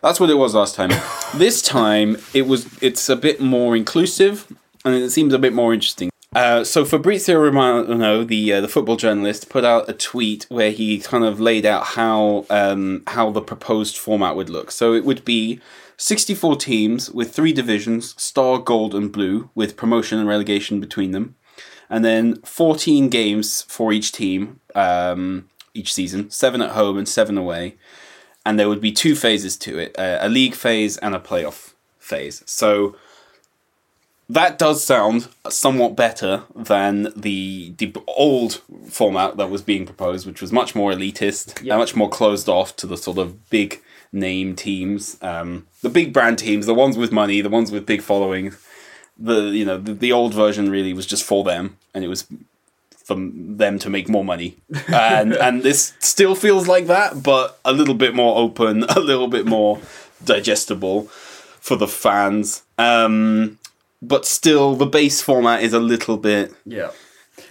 That's 0.00 0.20
what 0.20 0.30
it 0.30 0.34
was 0.38 0.54
last 0.54 0.76
time. 0.76 0.90
this 1.34 1.60
time 1.60 2.16
it 2.32 2.46
was 2.46 2.66
it's 2.80 3.08
a 3.08 3.16
bit 3.16 3.40
more 3.40 3.74
inclusive 3.76 4.46
and 4.84 4.94
it 4.94 5.10
seems 5.10 5.34
a 5.34 5.38
bit 5.38 5.52
more 5.52 5.72
interesting. 5.74 6.10
Uh, 6.34 6.62
so 6.62 6.84
Fabrizio 6.84 7.40
Romano, 7.40 8.22
the 8.22 8.52
uh, 8.52 8.60
the 8.60 8.68
football 8.68 8.96
journalist, 8.96 9.48
put 9.48 9.64
out 9.64 9.88
a 9.88 9.92
tweet 9.92 10.46
where 10.48 10.70
he 10.70 11.00
kind 11.00 11.24
of 11.24 11.40
laid 11.40 11.66
out 11.66 11.84
how 11.84 12.46
um, 12.50 13.02
how 13.08 13.30
the 13.30 13.42
proposed 13.42 13.96
format 13.98 14.36
would 14.36 14.48
look. 14.48 14.70
So 14.70 14.94
it 14.94 15.04
would 15.04 15.24
be 15.24 15.60
64 15.96 16.56
teams 16.56 17.10
with 17.10 17.34
three 17.34 17.52
divisions: 17.52 18.14
Star, 18.20 18.58
Gold, 18.58 18.94
and 18.94 19.10
Blue, 19.10 19.50
with 19.56 19.76
promotion 19.76 20.20
and 20.20 20.28
relegation 20.28 20.78
between 20.78 21.10
them, 21.10 21.34
and 21.88 22.04
then 22.04 22.36
14 22.42 23.08
games 23.08 23.62
for 23.62 23.92
each 23.92 24.12
team 24.12 24.60
um, 24.76 25.48
each 25.74 25.92
season, 25.92 26.30
seven 26.30 26.62
at 26.62 26.70
home 26.70 26.96
and 26.96 27.08
seven 27.08 27.36
away, 27.36 27.74
and 28.46 28.56
there 28.56 28.68
would 28.68 28.80
be 28.80 28.92
two 28.92 29.16
phases 29.16 29.56
to 29.56 29.80
it: 29.80 29.98
uh, 29.98 30.18
a 30.20 30.28
league 30.28 30.54
phase 30.54 30.96
and 30.98 31.12
a 31.12 31.18
playoff 31.18 31.72
phase. 31.98 32.44
So 32.46 32.94
that 34.34 34.58
does 34.58 34.82
sound 34.84 35.28
somewhat 35.48 35.96
better 35.96 36.42
than 36.54 37.12
the 37.16 37.72
the 37.78 37.92
old 38.06 38.60
format 38.88 39.36
that 39.36 39.50
was 39.50 39.62
being 39.62 39.84
proposed, 39.86 40.26
which 40.26 40.40
was 40.40 40.52
much 40.52 40.74
more 40.74 40.92
elitist, 40.92 41.62
Yeah. 41.62 41.74
and 41.74 41.80
much 41.80 41.96
more 41.96 42.08
closed 42.08 42.48
off 42.48 42.76
to 42.76 42.86
the 42.86 42.96
sort 42.96 43.18
of 43.18 43.48
big 43.50 43.80
name 44.12 44.56
teams, 44.56 45.16
um, 45.22 45.66
the 45.82 45.88
big 45.88 46.12
brand 46.12 46.38
teams, 46.38 46.66
the 46.66 46.74
ones 46.74 46.96
with 46.96 47.12
money, 47.12 47.40
the 47.40 47.48
ones 47.48 47.70
with 47.72 47.86
big 47.86 48.02
followings. 48.02 48.56
The 49.18 49.42
you 49.58 49.64
know 49.64 49.78
the, 49.78 49.92
the 49.94 50.12
old 50.12 50.32
version 50.34 50.70
really 50.70 50.92
was 50.92 51.06
just 51.06 51.24
for 51.24 51.44
them, 51.44 51.76
and 51.94 52.04
it 52.04 52.08
was 52.08 52.26
for 53.04 53.16
them 53.16 53.78
to 53.78 53.90
make 53.90 54.08
more 54.08 54.24
money, 54.24 54.56
and 54.88 55.34
and 55.34 55.62
this 55.62 55.94
still 55.98 56.34
feels 56.34 56.66
like 56.68 56.86
that, 56.86 57.22
but 57.22 57.58
a 57.64 57.72
little 57.72 57.94
bit 57.94 58.14
more 58.14 58.38
open, 58.38 58.84
a 58.88 59.00
little 59.00 59.28
bit 59.28 59.46
more 59.46 59.80
digestible 60.24 61.04
for 61.60 61.76
the 61.76 61.88
fans. 61.88 62.62
Um, 62.78 63.58
but 64.02 64.26
still, 64.26 64.76
the 64.76 64.86
base 64.86 65.20
format 65.20 65.62
is 65.62 65.72
a 65.72 65.80
little 65.80 66.16
bit. 66.16 66.52
Yeah. 66.64 66.90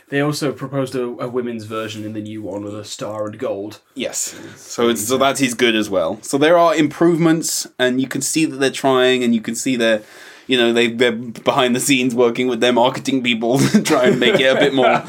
They 0.10 0.22
also 0.22 0.52
proposed 0.52 0.96
a, 0.96 1.04
a 1.04 1.28
women's 1.28 1.66
version 1.66 2.04
in 2.04 2.14
the 2.14 2.22
new 2.22 2.42
one 2.42 2.64
with 2.64 2.76
a 2.76 2.84
star 2.84 3.28
and 3.28 3.38
gold. 3.38 3.80
Yes. 3.94 4.36
So 4.56 4.90
it's 4.90 5.08
so 5.08 5.18
that 5.18 5.40
is 5.40 5.54
good 5.54 5.76
as 5.76 5.90
well. 5.90 6.20
So 6.24 6.38
there 6.38 6.58
are 6.58 6.76
improvements, 6.76 7.68
and 7.78 8.02
you 8.02 8.08
can 8.08 8.22
see 8.22 8.46
that 8.46 8.58
they're 8.58 8.72
trying, 8.72 9.24
and 9.24 9.36
you 9.36 9.42
can 9.42 9.54
see 9.54 9.76
they're, 9.76 10.02
you 10.48 10.58
know, 10.58 10.74
they 10.74 10.88
they're 10.88 11.12
behind 11.12 11.76
the 11.76 11.80
scenes 11.80 12.16
working 12.16 12.48
with 12.48 12.60
their 12.60 12.74
marketing 12.74 13.22
people 13.22 13.60
to 13.72 13.84
try 13.84 14.06
and 14.06 14.20
make 14.20 14.40
it 14.40 14.46
a 14.46 14.60
bit 14.60 14.74
more, 14.74 15.04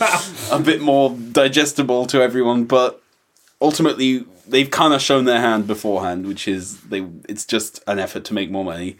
a 0.50 0.60
bit 0.62 0.82
more 0.82 1.16
digestible 1.32 2.04
to 2.06 2.22
everyone. 2.22 2.64
But 2.64 3.02
ultimately, 3.60 4.26
they've 4.46 4.70
kind 4.70 4.92
of 4.92 5.00
shown 5.00 5.24
their 5.24 5.40
hand 5.40 5.66
beforehand, 5.66 6.26
which 6.26 6.46
is 6.46 6.80
they. 6.82 7.06
It's 7.28 7.46
just 7.46 7.82
an 7.86 7.98
effort 7.98 8.24
to 8.26 8.34
make 8.34 8.50
more 8.50 8.64
money. 8.64 8.98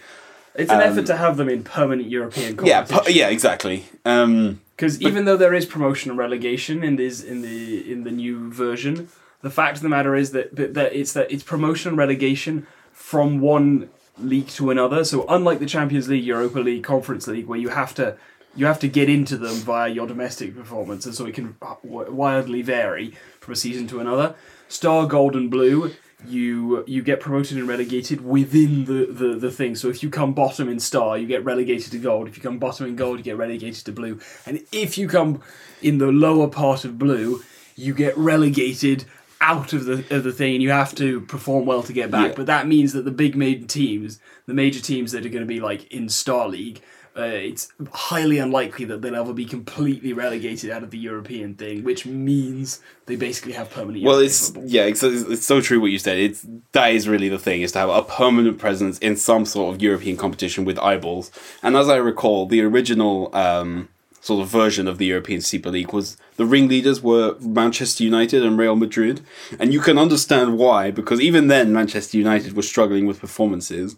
It's 0.55 0.71
an 0.71 0.81
effort 0.81 1.07
to 1.07 1.17
have 1.17 1.37
them 1.37 1.49
in 1.49 1.63
permanent 1.63 2.09
European 2.09 2.59
Yeah. 2.65 2.83
pu- 2.83 3.11
yeah. 3.13 3.29
Exactly. 3.29 3.85
Um, 4.05 4.61
Because 4.77 5.01
even 5.03 5.25
though 5.27 5.37
there 5.37 5.55
is 5.55 5.67
promotion 5.67 6.11
and 6.11 6.19
relegation 6.19 6.83
in 6.83 6.97
this 6.97 7.23
in 7.23 7.43
the 7.43 7.93
in 7.93 8.05
the 8.05 8.11
new 8.11 8.51
version, 8.53 9.09
the 9.43 9.51
fact 9.51 9.77
of 9.77 9.83
the 9.83 9.89
matter 9.89 10.15
is 10.17 10.31
that 10.33 10.57
that, 10.57 10.75
that 10.75 10.93
it's 10.95 11.13
that 11.13 11.31
it's 11.31 11.43
promotion 11.43 11.91
and 11.91 11.99
relegation 11.99 12.67
from 12.93 13.41
one 13.41 13.89
league 14.19 14.49
to 14.49 14.71
another. 14.71 15.05
So 15.05 15.25
unlike 15.29 15.59
the 15.61 15.67
Champions 15.67 16.09
League, 16.09 16.25
Europa 16.25 16.61
League, 16.61 16.83
Conference 16.83 17.27
League, 17.27 17.47
where 17.47 17.59
you 17.59 17.69
have 17.71 17.95
to 17.95 18.17
you 18.57 18.67
have 18.67 18.81
to 18.81 18.89
get 18.89 19.09
into 19.09 19.37
them 19.37 19.55
via 19.57 19.89
your 19.89 20.07
domestic 20.09 20.57
performance, 20.57 21.07
and 21.07 21.15
so 21.15 21.25
it 21.27 21.35
can 21.35 21.55
wildly 21.85 22.63
vary 22.63 23.15
from 23.41 23.53
a 23.53 23.57
season 23.57 23.87
to 23.89 24.01
another. 24.01 24.35
Star, 24.69 25.07
Gold, 25.07 25.37
and 25.37 25.51
Blue. 25.51 25.93
You 26.27 26.85
you 26.87 27.03
get 27.03 27.21
promoted 27.21 27.57
and 27.59 27.67
relegated 27.67 28.25
within 28.25 28.85
the, 28.85 29.07
the, 29.07 29.35
the 29.37 29.51
thing. 29.51 29.75
So 29.75 29.89
if 29.89 30.03
you 30.03 30.11
come 30.11 30.35
bottom 30.35 30.69
in 30.69 30.79
star, 30.79 31.17
you 31.17 31.27
get 31.27 31.45
relegated 31.45 31.93
to 31.93 31.99
gold. 31.99 32.29
If 32.29 32.37
you 32.37 32.43
come 32.43 32.59
bottom 32.59 32.87
in 32.87 32.97
gold, 32.97 33.19
you 33.19 33.25
get 33.25 33.37
relegated 33.37 33.85
to 33.87 33.93
blue. 33.93 34.21
And 34.47 34.63
if 34.71 34.99
you 34.99 35.09
come 35.09 35.43
in 35.83 35.99
the 35.99 36.13
lower 36.13 36.49
part 36.49 36.85
of 36.85 36.99
blue, 36.99 37.43
you 37.75 37.95
get 37.95 38.17
relegated 38.17 39.05
out 39.41 39.73
of 39.73 39.87
the 39.87 40.05
of 40.15 40.25
the 40.25 40.33
thing, 40.33 40.55
and 40.55 40.63
you 40.63 40.71
have 40.71 40.95
to 40.97 41.21
perform 41.23 41.65
well 41.65 41.83
to 41.83 41.93
get 41.93 42.11
back. 42.11 42.31
Yeah. 42.31 42.35
But 42.37 42.47
that 42.47 42.67
means 42.67 42.93
that 42.93 43.05
the 43.05 43.11
big 43.11 43.37
major 43.37 43.67
teams, 43.67 44.21
the 44.47 44.55
major 44.55 44.81
teams 44.81 45.13
that 45.13 45.25
are 45.25 45.31
going 45.31 45.43
to 45.43 45.47
be 45.47 45.61
like 45.61 45.91
in 45.91 46.09
Star 46.09 46.49
League, 46.49 46.83
uh, 47.17 47.23
it's 47.23 47.73
highly 47.93 48.39
unlikely 48.39 48.85
that 48.85 49.03
they'll 49.03 49.17
ever 49.17 49.33
be 49.33 49.45
completely 49.45 50.13
relegated 50.13 50.71
out 50.71 50.83
of 50.83 50.91
the 50.91 50.99
European 50.99 51.55
thing, 51.55 51.83
which 51.83 52.07
means 52.07 52.81
they 53.07 53.17
basically 53.17 53.53
have 53.53 53.69
permanent. 53.71 54.05
Well, 54.05 54.15
European 54.15 54.27
it's 54.27 54.47
football. 54.47 54.65
yeah, 54.67 54.83
it's, 54.85 55.03
it's 55.03 55.47
so 55.47 55.61
true 55.61 55.81
what 55.81 55.91
you 55.91 55.99
said. 55.99 56.19
It's 56.19 56.47
that 56.73 56.93
is 56.93 57.09
really 57.09 57.29
the 57.29 57.39
thing 57.39 57.63
is 57.63 57.73
to 57.73 57.81
have 57.81 57.89
a 57.89 58.03
permanent 58.03 58.59
presence 58.59 58.99
in 59.01 59.17
some 59.17 59.45
sort 59.45 59.75
of 59.75 59.83
European 59.83 60.17
competition 60.17 60.65
with 60.65 60.79
eyeballs. 60.79 61.33
And 61.63 61.77
as 61.77 61.89
I 61.89 61.97
recall, 61.97 62.47
the 62.47 62.63
original 62.63 63.35
um, 63.35 63.89
sort 64.21 64.43
of 64.43 64.49
version 64.49 64.87
of 64.87 64.99
the 64.99 65.07
European 65.07 65.41
Super 65.41 65.71
League 65.71 65.93
was 65.93 66.17
the 66.37 66.47
ringleaders 66.47 67.03
were 67.03 67.37
Manchester 67.41 68.05
United 68.05 68.45
and 68.45 68.57
Real 68.57 68.77
Madrid, 68.77 69.21
and 69.59 69.73
you 69.73 69.81
can 69.81 69.99
understand 69.99 70.59
why 70.59 70.93
because 70.93 71.21
even 71.21 71.49
then 71.49 71.73
Manchester 71.73 72.19
United 72.19 72.53
was 72.53 72.69
struggling 72.69 73.07
with 73.07 73.19
performances. 73.21 73.97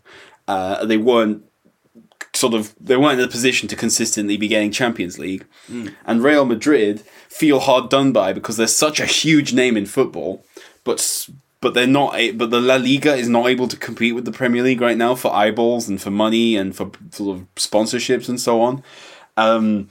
Uh, 0.48 0.84
they 0.84 0.96
weren't 0.96 1.44
sort 2.34 2.54
of 2.54 2.74
they 2.80 2.96
weren't 2.96 3.20
in 3.20 3.24
a 3.24 3.30
position 3.30 3.68
to 3.68 3.76
consistently 3.76 4.36
be 4.36 4.48
getting 4.48 4.70
Champions 4.70 5.18
League, 5.18 5.46
and 6.06 6.22
Real 6.22 6.44
Madrid 6.44 7.00
feel 7.28 7.60
hard 7.60 7.90
done 7.90 8.12
by 8.12 8.32
because 8.32 8.56
they're 8.56 8.66
such 8.66 9.00
a 9.00 9.06
huge 9.06 9.52
name 9.52 9.76
in 9.76 9.86
football, 9.86 10.44
but 10.84 11.28
but 11.60 11.74
they're 11.74 11.86
not. 11.86 12.16
A, 12.16 12.32
but 12.32 12.50
the 12.50 12.60
La 12.60 12.76
Liga 12.76 13.14
is 13.14 13.28
not 13.28 13.46
able 13.46 13.68
to 13.68 13.76
compete 13.76 14.14
with 14.14 14.24
the 14.24 14.32
Premier 14.32 14.62
League 14.62 14.80
right 14.80 14.96
now 14.96 15.14
for 15.14 15.32
eyeballs 15.32 15.88
and 15.88 16.02
for 16.02 16.10
money 16.10 16.56
and 16.56 16.74
for 16.74 16.90
sort 17.10 17.38
of 17.38 17.54
sponsorships 17.54 18.28
and 18.28 18.40
so 18.40 18.60
on. 18.60 18.82
Um, 19.36 19.88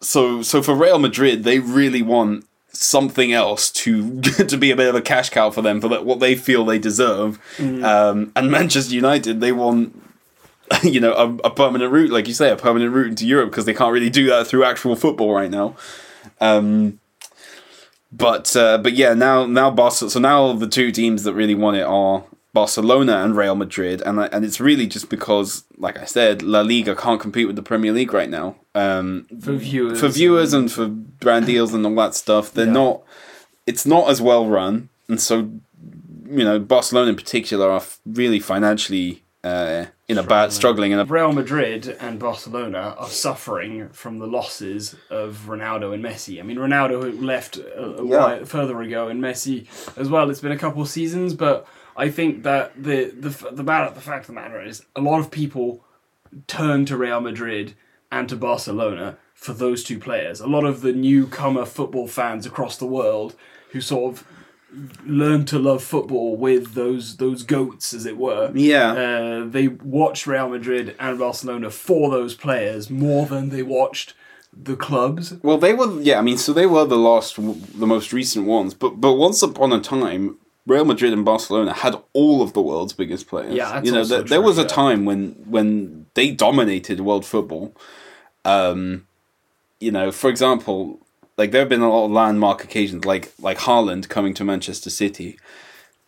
so 0.00 0.42
so 0.42 0.62
for 0.62 0.74
Real 0.74 0.98
Madrid, 0.98 1.44
they 1.44 1.58
really 1.60 2.02
want 2.02 2.44
something 2.72 3.32
else 3.32 3.70
to 3.70 4.20
to 4.20 4.56
be 4.56 4.70
a 4.70 4.76
bit 4.76 4.88
of 4.88 4.94
a 4.94 5.00
cash 5.00 5.30
cow 5.30 5.50
for 5.50 5.62
them 5.62 5.80
for 5.80 5.88
what 6.02 6.20
they 6.20 6.34
feel 6.34 6.64
they 6.64 6.78
deserve. 6.78 7.38
Um, 7.84 8.32
and 8.34 8.50
Manchester 8.50 8.94
United, 8.94 9.40
they 9.40 9.52
want 9.52 9.94
you 10.82 11.00
know, 11.00 11.12
a, 11.14 11.48
a 11.48 11.50
permanent 11.50 11.92
route, 11.92 12.10
like 12.10 12.28
you 12.28 12.34
say, 12.34 12.50
a 12.50 12.56
permanent 12.56 12.92
route 12.92 13.08
into 13.08 13.26
Europe 13.26 13.50
because 13.50 13.64
they 13.64 13.74
can't 13.74 13.92
really 13.92 14.10
do 14.10 14.26
that 14.26 14.46
through 14.46 14.64
actual 14.64 14.94
football 14.96 15.32
right 15.34 15.50
now. 15.50 15.74
Um, 16.40 17.00
but 18.12 18.54
uh, 18.56 18.78
but 18.78 18.92
yeah, 18.94 19.14
now 19.14 19.46
now 19.46 19.70
Barcelona. 19.70 20.10
So 20.10 20.20
now 20.20 20.52
the 20.52 20.66
two 20.68 20.90
teams 20.90 21.22
that 21.24 21.34
really 21.34 21.54
want 21.54 21.76
it 21.76 21.82
are 21.82 22.24
Barcelona 22.52 23.18
and 23.24 23.36
Real 23.36 23.54
Madrid, 23.54 24.02
and 24.04 24.18
and 24.18 24.44
it's 24.44 24.60
really 24.60 24.86
just 24.86 25.08
because, 25.08 25.64
like 25.78 25.98
I 25.98 26.04
said, 26.04 26.42
La 26.42 26.60
Liga 26.62 26.96
can't 26.96 27.20
compete 27.20 27.46
with 27.46 27.56
the 27.56 27.62
Premier 27.62 27.92
League 27.92 28.12
right 28.12 28.28
now. 28.30 28.56
Um, 28.74 29.26
for 29.40 29.52
viewers. 29.52 30.00
for 30.00 30.08
viewers 30.08 30.52
and 30.52 30.70
for 30.70 30.86
brand 30.86 31.46
deals 31.46 31.72
and 31.72 31.86
all 31.86 31.94
that 31.96 32.14
stuff, 32.14 32.52
they're 32.52 32.66
Yeah. 32.66 32.72
not. 32.72 33.02
It's 33.66 33.86
not 33.86 34.10
as 34.10 34.20
well 34.20 34.46
run, 34.48 34.88
and 35.08 35.20
so 35.20 35.50
you 36.28 36.44
know 36.44 36.58
Barcelona 36.58 37.10
in 37.10 37.16
particular 37.16 37.70
are 37.70 37.82
really 38.04 38.40
financially 38.40 39.22
uh, 39.42 39.86
in 40.08 40.18
a 40.18 40.22
bad 40.22 40.52
struggling 40.52 40.92
in 40.92 40.98
a 40.98 41.04
Real 41.04 41.32
Madrid 41.32 41.96
and 42.00 42.18
Barcelona 42.18 42.94
are 42.98 43.08
suffering 43.08 43.88
from 43.90 44.18
the 44.18 44.26
losses 44.26 44.94
of 45.08 45.44
Ronaldo 45.46 45.94
and 45.94 46.04
Messi. 46.04 46.38
I 46.38 46.42
mean, 46.42 46.58
Ronaldo 46.58 47.22
left 47.22 47.56
a, 47.56 47.84
a 48.00 48.04
Yeah. 48.06 48.18
while 48.18 48.44
further 48.44 48.80
ago, 48.82 49.08
and 49.08 49.22
Messi 49.22 49.66
as 49.96 50.08
well. 50.10 50.28
It's 50.30 50.40
been 50.40 50.52
a 50.52 50.58
couple 50.58 50.82
of 50.82 50.88
seasons, 50.88 51.34
but 51.34 51.66
I 51.96 52.10
think 52.10 52.42
that 52.42 52.72
the 52.82 53.10
the 53.18 53.30
the 53.50 53.62
matter, 53.62 53.94
the 53.94 54.00
fact 54.00 54.22
of 54.22 54.26
the 54.28 54.40
matter 54.40 54.62
is, 54.62 54.84
a 54.94 55.00
lot 55.00 55.20
of 55.20 55.30
people 55.30 55.84
turn 56.46 56.84
to 56.86 56.96
Real 56.96 57.20
Madrid 57.20 57.74
and 58.12 58.28
to 58.28 58.36
Barcelona 58.36 59.16
for 59.34 59.52
those 59.54 59.82
two 59.82 59.98
players. 59.98 60.40
A 60.40 60.46
lot 60.46 60.64
of 60.64 60.82
the 60.82 60.92
newcomer 60.92 61.64
football 61.64 62.06
fans 62.06 62.44
across 62.44 62.76
the 62.76 62.86
world 62.86 63.34
who 63.72 63.80
sort 63.80 64.12
of 64.12 64.24
learned 65.04 65.48
to 65.48 65.58
love 65.58 65.82
football 65.82 66.36
with 66.36 66.74
those 66.74 67.16
those 67.16 67.42
goats, 67.42 67.92
as 67.92 68.06
it 68.06 68.16
were. 68.16 68.50
Yeah. 68.54 68.92
Uh, 68.92 69.44
they 69.46 69.68
watched 69.68 70.26
Real 70.26 70.48
Madrid 70.48 70.94
and 70.98 71.18
Barcelona 71.18 71.70
for 71.70 72.10
those 72.10 72.34
players 72.34 72.90
more 72.90 73.26
than 73.26 73.50
they 73.50 73.62
watched 73.62 74.14
the 74.52 74.76
clubs. 74.76 75.34
Well, 75.42 75.58
they 75.58 75.72
were 75.72 76.00
yeah. 76.00 76.18
I 76.18 76.22
mean, 76.22 76.38
so 76.38 76.52
they 76.52 76.66
were 76.66 76.84
the 76.84 76.98
last, 76.98 77.36
the 77.36 77.86
most 77.86 78.12
recent 78.12 78.46
ones. 78.46 78.74
But 78.74 79.00
but 79.00 79.14
once 79.14 79.42
upon 79.42 79.72
a 79.72 79.80
time, 79.80 80.38
Real 80.66 80.84
Madrid 80.84 81.12
and 81.12 81.24
Barcelona 81.24 81.72
had 81.72 81.96
all 82.12 82.42
of 82.42 82.52
the 82.52 82.62
world's 82.62 82.92
biggest 82.92 83.28
players. 83.28 83.54
Yeah, 83.54 83.72
that's 83.72 83.86
you 83.86 83.92
know, 83.92 84.04
there, 84.04 84.42
was 84.42 84.58
a 84.58 84.64
time 84.64 85.04
when 85.04 85.32
when 85.46 86.06
they 86.14 86.30
dominated 86.30 87.00
world 87.00 87.24
football. 87.24 87.74
Um, 88.44 89.06
you 89.80 89.90
know, 89.90 90.12
for 90.12 90.28
example, 90.28 91.00
like 91.40 91.52
there 91.52 91.62
have 91.62 91.70
been 91.70 91.80
a 91.80 91.88
lot 91.88 92.04
of 92.04 92.10
landmark 92.10 92.62
occasions, 92.62 93.06
like 93.06 93.32
like 93.40 93.56
Haaland 93.60 94.10
coming 94.10 94.34
to 94.34 94.44
Manchester 94.44 94.90
City. 94.90 95.38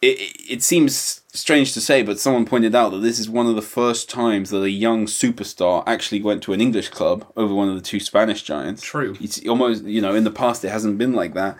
It, 0.02 0.20
it, 0.20 0.36
it 0.50 0.62
seems 0.62 1.22
strange 1.32 1.72
to 1.72 1.80
say, 1.80 2.02
but 2.02 2.20
someone 2.20 2.44
pointed 2.44 2.74
out 2.74 2.90
that 2.90 2.98
this 2.98 3.18
is 3.18 3.30
one 3.30 3.46
of 3.46 3.56
the 3.56 3.62
first 3.62 4.10
times 4.10 4.50
that 4.50 4.62
a 4.62 4.68
young 4.70 5.06
superstar 5.06 5.84
actually 5.86 6.20
went 6.20 6.42
to 6.42 6.52
an 6.52 6.60
English 6.60 6.90
club 6.90 7.32
over 7.34 7.54
one 7.54 7.70
of 7.70 7.76
the 7.76 7.80
two 7.80 7.98
Spanish 7.98 8.42
giants. 8.42 8.82
True. 8.82 9.16
It's 9.22 9.42
almost 9.48 9.84
you 9.84 10.02
know 10.02 10.14
in 10.14 10.24
the 10.24 10.30
past 10.30 10.66
it 10.66 10.68
hasn't 10.68 10.98
been 10.98 11.14
like 11.14 11.32
that. 11.32 11.56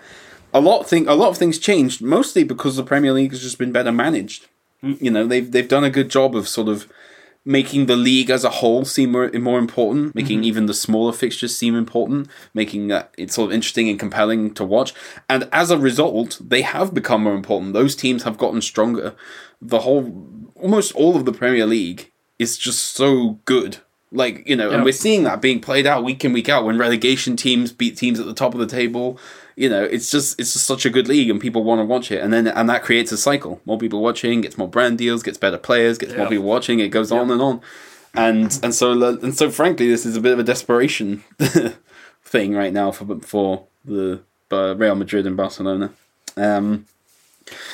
A 0.52 0.60
lot 0.60 0.86
thing 0.86 1.08
a 1.08 1.14
lot 1.14 1.30
of 1.30 1.38
things 1.38 1.58
changed 1.58 2.02
mostly 2.02 2.44
because 2.44 2.76
the 2.76 2.84
Premier 2.84 3.14
League 3.14 3.30
has 3.30 3.40
just 3.40 3.56
been 3.56 3.72
better 3.72 3.90
managed. 3.90 4.48
Mm. 4.84 5.00
You 5.00 5.10
know 5.10 5.26
they've 5.26 5.50
they've 5.50 5.74
done 5.76 5.84
a 5.84 5.96
good 5.98 6.10
job 6.10 6.36
of 6.36 6.46
sort 6.46 6.68
of 6.68 6.86
making 7.44 7.86
the 7.86 7.96
league 7.96 8.30
as 8.30 8.44
a 8.44 8.50
whole 8.50 8.84
seem 8.84 9.12
more, 9.12 9.30
more 9.32 9.58
important, 9.58 10.14
making 10.14 10.38
mm-hmm. 10.38 10.44
even 10.44 10.66
the 10.66 10.74
smaller 10.74 11.12
fixtures 11.12 11.56
seem 11.56 11.74
important, 11.74 12.28
making 12.54 12.92
uh, 12.92 12.98
that 12.98 13.14
it's 13.18 13.34
sort 13.34 13.50
of 13.50 13.54
interesting 13.54 13.88
and 13.88 13.98
compelling 13.98 14.54
to 14.54 14.64
watch. 14.64 14.94
And 15.28 15.48
as 15.52 15.70
a 15.70 15.78
result, 15.78 16.40
they 16.40 16.62
have 16.62 16.94
become 16.94 17.24
more 17.24 17.34
important. 17.34 17.72
Those 17.72 17.96
teams 17.96 18.22
have 18.22 18.38
gotten 18.38 18.60
stronger. 18.60 19.14
The 19.60 19.80
whole, 19.80 20.26
almost 20.54 20.94
all 20.94 21.16
of 21.16 21.24
the 21.24 21.32
Premier 21.32 21.66
League 21.66 22.12
is 22.38 22.56
just 22.56 22.94
so 22.94 23.40
good. 23.44 23.78
Like, 24.12 24.46
you 24.48 24.54
know, 24.54 24.68
Yeah. 24.68 24.76
and 24.76 24.84
we're 24.84 24.92
seeing 24.92 25.24
that 25.24 25.40
being 25.40 25.60
played 25.60 25.86
out 25.86 26.04
week 26.04 26.24
in, 26.24 26.32
week 26.32 26.48
out 26.48 26.64
when 26.64 26.78
relegation 26.78 27.34
teams 27.34 27.72
beat 27.72 27.96
teams 27.96 28.20
at 28.20 28.26
the 28.26 28.34
top 28.34 28.54
of 28.54 28.60
the 28.60 28.66
table. 28.66 29.18
You 29.56 29.68
know, 29.68 29.82
it's 29.82 30.10
just 30.10 30.38
it's 30.40 30.52
just 30.52 30.66
such 30.66 30.86
a 30.86 30.90
good 30.90 31.08
league 31.08 31.30
and 31.30 31.40
people 31.40 31.62
want 31.62 31.80
to 31.80 31.84
watch 31.84 32.10
it. 32.10 32.22
And 32.22 32.32
then 32.32 32.46
and 32.46 32.68
that 32.68 32.82
creates 32.82 33.12
a 33.12 33.16
cycle. 33.16 33.60
More 33.64 33.78
people 33.78 34.00
watching, 34.00 34.40
gets 34.40 34.56
more 34.56 34.68
brand 34.68 34.98
deals, 34.98 35.22
gets 35.22 35.38
better 35.38 35.58
players, 35.58 35.98
gets 35.98 36.14
more 36.14 36.28
people 36.28 36.44
watching, 36.44 36.80
it 36.80 36.88
goes 36.88 37.12
on 37.12 37.30
and 37.30 37.42
on. 37.42 37.60
And 38.14 38.58
and 38.62 38.74
so 38.74 38.92
and 38.92 39.36
so 39.36 39.50
frankly 39.50 39.88
this 39.88 40.04
is 40.04 40.16
a 40.16 40.20
bit 40.20 40.32
of 40.32 40.38
a 40.38 40.44
desperation 40.44 41.24
thing 42.24 42.54
right 42.54 42.72
now 42.72 42.92
for 42.92 43.20
for 43.20 43.66
the 43.84 44.20
uh, 44.50 44.74
Real 44.76 44.94
Madrid 44.94 45.26
and 45.26 45.36
Barcelona. 45.36 45.92
Um, 46.36 46.86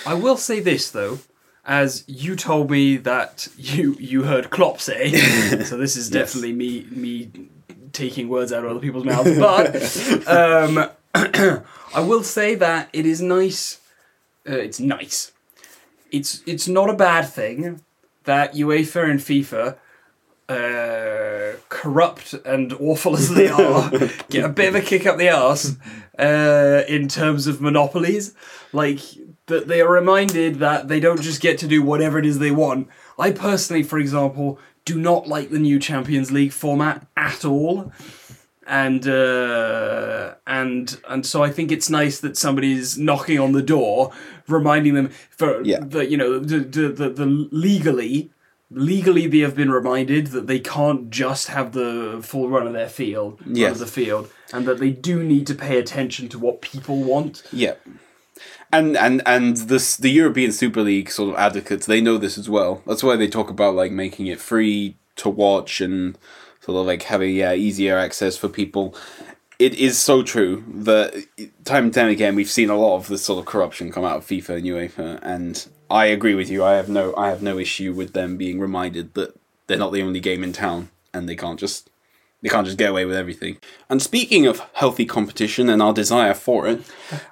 I 0.07 0.15
will 0.15 0.37
say 0.37 0.61
this 0.61 0.91
though, 0.91 1.19
as 1.65 2.05
you 2.07 2.37
told 2.37 2.71
me 2.71 2.97
that 2.97 3.49
you 3.57 3.97
you 3.99 4.25
heard 4.25 4.51
Klopp 4.51 4.81
say, 4.81 5.13
so 5.65 5.77
this 5.77 5.97
is 5.97 6.09
definitely 6.09 6.53
me 6.53 6.87
me 6.91 7.31
taking 7.93 8.29
words 8.29 8.53
out 8.53 8.65
of 8.65 8.71
other 8.71 8.81
people's 8.81 9.05
mouths. 9.05 9.39
But 9.39 10.29
um, 10.29 10.91
I 11.95 12.01
will 12.01 12.23
say 12.23 12.55
that 12.55 12.91
it 12.93 13.07
is 13.07 13.21
nice. 13.21 13.81
Uh, 14.49 14.53
it's 14.53 14.81
nice. 14.81 15.33
It's 16.11 16.43
it's 16.47 16.69
not 16.69 16.91
a 16.91 16.95
bad 16.95 17.23
thing 17.29 17.83
that 18.25 18.55
UEFA 18.55 19.11
and 19.11 19.21
FIFA 19.21 19.77
uh, 20.49 21.59
corrupt 21.69 22.35
and 22.45 22.73
awful 22.75 23.17
as 23.17 23.35
they 23.35 23.49
are, 23.67 23.91
get 24.31 24.45
a 24.45 24.49
bit 24.49 24.69
of 24.69 24.75
a 24.77 24.81
kick 24.81 25.07
up 25.07 25.19
the 25.19 25.29
arse 25.29 25.77
uh, 26.19 26.83
in 26.89 27.09
terms 27.09 27.47
of 27.47 27.61
monopolies. 27.61 28.35
Like 28.73 29.01
that, 29.47 29.69
they 29.69 29.81
are 29.81 29.91
reminded 29.91 30.57
that 30.57 30.89
they 30.89 31.01
don't 31.01 31.21
just 31.21 31.41
get 31.41 31.59
to 31.59 31.67
do 31.67 31.83
whatever 31.83 32.19
it 32.19 32.27
is 32.27 32.39
they 32.39 32.51
want. 32.51 32.89
I 33.19 33.33
personally, 33.33 33.83
for 33.83 33.99
example, 33.99 34.59
do 34.85 34.99
not 34.99 35.27
like 35.27 35.51
the 35.51 35.59
new 35.59 35.79
Champions 35.79 36.31
League 36.31 36.53
format 36.53 37.07
at 37.17 37.45
all. 37.45 37.93
And 38.71 39.09
uh, 39.09 40.35
and 40.47 41.01
and 41.09 41.25
so 41.25 41.43
I 41.43 41.51
think 41.51 41.73
it's 41.73 41.89
nice 41.89 42.21
that 42.21 42.37
somebody's 42.37 42.99
knocking 42.99 43.39
on 43.39 43.53
the 43.53 43.63
door, 43.63 44.13
reminding 44.47 44.95
them 44.95 45.09
for 45.31 45.63
Yeah. 45.65 45.81
that 45.81 46.11
you 46.11 46.17
know 46.19 46.39
the, 46.39 46.59
the, 46.61 46.89
the, 46.89 47.09
the 47.11 47.27
legally 47.51 48.31
legally 48.71 49.27
they 49.27 49.39
have 49.39 49.57
been 49.57 49.71
reminded 49.71 50.27
that 50.29 50.47
they 50.47 50.59
can't 50.61 51.09
just 51.09 51.49
have 51.49 51.73
the 51.73 52.21
full 52.23 52.51
run 52.51 52.67
of 52.67 52.75
their 52.75 52.89
field, 52.91 53.41
Yes. 53.47 53.73
of 53.73 53.79
the 53.79 53.87
field, 53.87 54.31
and 54.53 54.67
that 54.67 54.79
they 54.79 54.91
do 54.91 55.23
need 55.23 55.47
to 55.47 55.55
pay 55.55 55.79
attention 55.79 56.29
to 56.29 56.39
what 56.39 56.61
people 56.61 57.03
want. 57.03 57.43
Yeah. 57.51 57.75
And 58.71 58.99
and 58.99 59.23
and 59.25 59.57
this 59.57 59.97
the 59.97 60.11
European 60.11 60.53
Super 60.53 60.83
League 60.83 61.11
sort 61.11 61.31
of 61.31 61.37
advocates 61.37 61.87
they 61.87 62.03
know 62.03 62.19
this 62.19 62.37
as 62.37 62.51
well. 62.51 62.83
That's 62.87 63.03
why 63.03 63.17
they 63.17 63.29
talk 63.29 63.49
about 63.49 63.75
like 63.75 63.93
making 63.93 64.27
it 64.27 64.39
free 64.41 64.97
to 65.17 65.31
watch 65.31 65.81
and 65.81 66.19
sort 66.69 66.81
of 66.81 66.87
like 66.87 67.03
having 67.05 67.35
yeah 67.35 67.55
easier 67.55 67.97
access 67.97 68.37
for 68.37 68.49
people. 68.49 68.95
It 69.59 69.75
is 69.75 69.99
so 69.99 70.23
true 70.23 70.63
that 70.69 71.15
time 71.65 71.85
and 71.85 71.95
time 71.95 72.09
again 72.09 72.35
we've 72.35 72.51
seen 72.51 72.69
a 72.69 72.77
lot 72.77 72.97
of 72.97 73.09
this 73.09 73.25
sort 73.25 73.41
of 73.41 73.47
corruption 73.47 73.91
come 73.91 74.05
out 74.05 74.19
of 74.19 74.27
FIFA 74.27 74.57
and 74.57 74.67
UEFA, 74.67 75.19
and 75.23 75.67
I 75.91 76.07
agree 76.07 76.35
with 76.35 76.51
you. 76.51 76.63
I 76.63 76.75
have 76.75 76.91
no 76.91 77.15
I 77.17 77.31
have 77.31 77.43
no 77.43 77.59
issue 77.59 77.95
with 77.95 78.13
them 78.13 78.37
being 78.37 78.61
reminded 78.61 79.15
that 79.15 79.35
they're 79.67 79.79
not 79.79 79.93
the 79.93 80.03
only 80.03 80.21
game 80.21 80.45
in 80.45 80.53
town 80.53 80.91
and 81.15 81.27
they 81.27 81.37
can't 81.37 81.59
just 81.59 81.89
they 82.43 82.49
can't 82.49 82.67
just 82.67 82.79
get 82.79 82.91
away 82.91 83.05
with 83.05 83.17
everything. 83.17 83.59
And 83.91 84.01
speaking 84.01 84.47
of 84.47 84.63
healthy 84.75 85.05
competition 85.05 85.69
and 85.69 85.83
our 85.83 85.93
desire 85.93 86.35
for 86.35 86.69
it, 86.69 86.79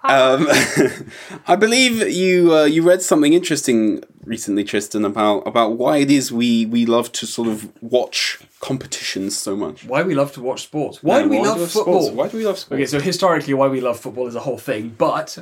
um, 0.04 0.48
I 1.46 1.56
believe 1.56 2.08
you 2.08 2.54
uh, 2.54 2.64
you 2.64 2.82
read 2.82 3.02
something 3.02 3.32
interesting 3.32 4.02
recently, 4.24 4.64
Tristan, 4.64 5.04
about 5.04 5.46
about 5.46 5.76
why 5.76 5.98
it 5.98 6.10
is 6.10 6.32
we 6.32 6.66
we 6.66 6.86
love 6.86 7.12
to 7.12 7.26
sort 7.26 7.48
of 7.48 7.70
watch 7.82 8.40
competitions 8.60 9.36
so 9.36 9.54
much. 9.56 9.84
Why 9.84 10.02
we 10.02 10.14
love 10.14 10.32
to 10.32 10.42
watch 10.42 10.62
sports? 10.62 11.02
Why 11.02 11.22
do 11.22 11.28
we 11.28 11.40
love 11.40 11.70
football? 11.70 12.02
Sports? 12.02 12.16
Why 12.16 12.28
do 12.28 12.36
we 12.38 12.46
love 12.46 12.58
sports? 12.58 12.74
Okay, 12.74 12.86
so 12.86 13.00
historically, 13.00 13.54
why 13.54 13.68
we 13.68 13.80
love 13.80 14.00
football 14.00 14.26
is 14.26 14.34
a 14.34 14.40
whole 14.40 14.58
thing, 14.58 14.94
but 14.98 15.38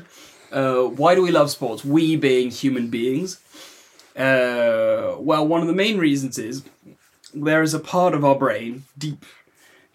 uh, 0.53 0.83
why 0.83 1.15
do 1.15 1.23
we 1.23 1.31
love 1.31 1.51
sports? 1.51 1.85
We 1.85 2.17
being 2.17 2.51
human 2.51 2.89
beings. 2.89 3.41
Uh, 4.15 5.17
well, 5.19 5.47
one 5.47 5.61
of 5.61 5.67
the 5.67 5.75
main 5.75 5.99
reasons 5.99 6.39
is 6.39 6.63
there 7.35 7.63
is 7.63 7.75
a 7.75 7.81
part 7.81 8.15
of 8.15 8.25
our 8.25 8.37
brain 8.37 8.85
deep, 8.97 9.25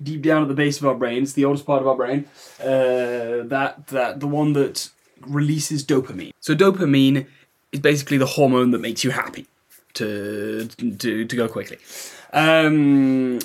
deep 0.02 0.22
down 0.22 0.42
at 0.42 0.48
the 0.48 0.54
base 0.54 0.80
of 0.80 0.88
our 0.88 0.96
brain. 0.96 1.24
It's 1.24 1.34
the 1.34 1.46
oldest 1.46 1.66
part 1.66 1.82
of 1.82 1.88
our 1.88 1.96
brain. 1.96 2.26
Uh, 2.60 3.44
that 3.48 3.88
that 3.88 4.20
the 4.20 4.28
one 4.28 4.54
that 4.54 4.90
releases 5.22 5.86
dopamine. 5.86 6.32
So 6.40 6.56
dopamine 6.56 7.28
is 7.72 7.80
basically 7.80 8.18
the 8.18 8.26
hormone 8.26 8.72
that 8.72 8.80
makes 8.80 9.04
you 9.04 9.12
happy. 9.12 9.46
To 9.96 10.68
to 10.68 11.26
to 11.26 11.36
go 11.36 11.48
quickly. 11.48 11.78
Um, 12.32 13.40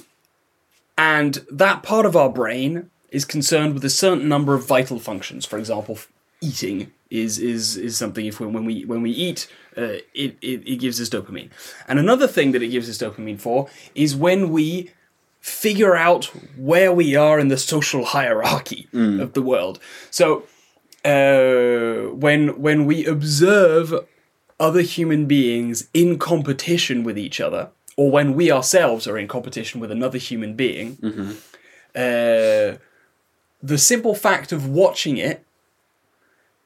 and 0.97 1.45
that 1.51 1.83
part 1.83 2.07
of 2.07 2.17
our 2.17 2.29
brain 2.29 2.91
is 3.11 3.25
concerned 3.25 3.75
with 3.75 3.85
a 3.85 3.91
certain 3.91 4.29
number 4.29 4.55
of 4.55 4.67
vital 4.67 4.99
functions. 4.99 5.47
For 5.47 5.59
example, 5.59 5.99
eating 6.41 6.93
is 7.11 7.39
is 7.39 7.77
is 7.77 7.97
something. 7.97 8.27
If 8.27 8.41
we, 8.41 8.47
when 8.47 8.65
we 8.67 8.85
when 8.85 9.03
we 9.03 9.11
eat, 9.11 9.49
uh, 9.77 9.99
it, 10.15 10.37
it 10.43 10.69
it 10.69 10.77
gives 10.77 11.01
us 11.01 11.09
dopamine. 11.09 11.51
And 11.89 11.99
another 11.99 12.29
thing 12.29 12.53
that 12.53 12.63
it 12.63 12.69
gives 12.69 12.89
us 12.91 12.99
dopamine 12.99 13.41
for 13.41 13.69
is 13.95 14.15
when 14.15 14.51
we 14.51 14.91
figure 15.45 15.95
out 15.95 16.25
where 16.57 16.91
we 16.91 17.15
are 17.15 17.39
in 17.39 17.49
the 17.49 17.59
social 17.59 18.03
hierarchy 18.07 18.89
of 19.21 19.35
the 19.35 19.43
world. 19.43 19.79
So 20.11 20.45
uh, 21.05 22.15
when 22.15 22.59
when 22.63 22.87
we 22.87 23.05
observe 23.05 23.93
other 24.59 24.81
human 24.81 25.27
beings 25.27 25.89
in 25.93 26.19
competition 26.19 27.05
with 27.05 27.19
each 27.19 27.41
other, 27.43 27.69
or 27.95 28.11
when 28.11 28.33
we 28.35 28.51
ourselves 28.51 29.07
are 29.07 29.19
in 29.19 29.29
competition 29.29 29.83
with 29.83 29.91
another 29.91 30.17
human 30.17 30.55
being, 30.55 30.97
uh, 31.95 32.79
the 33.63 33.79
simple 33.79 34.15
fact 34.15 34.51
of 34.51 34.67
watching 34.67 35.19
it 35.19 35.45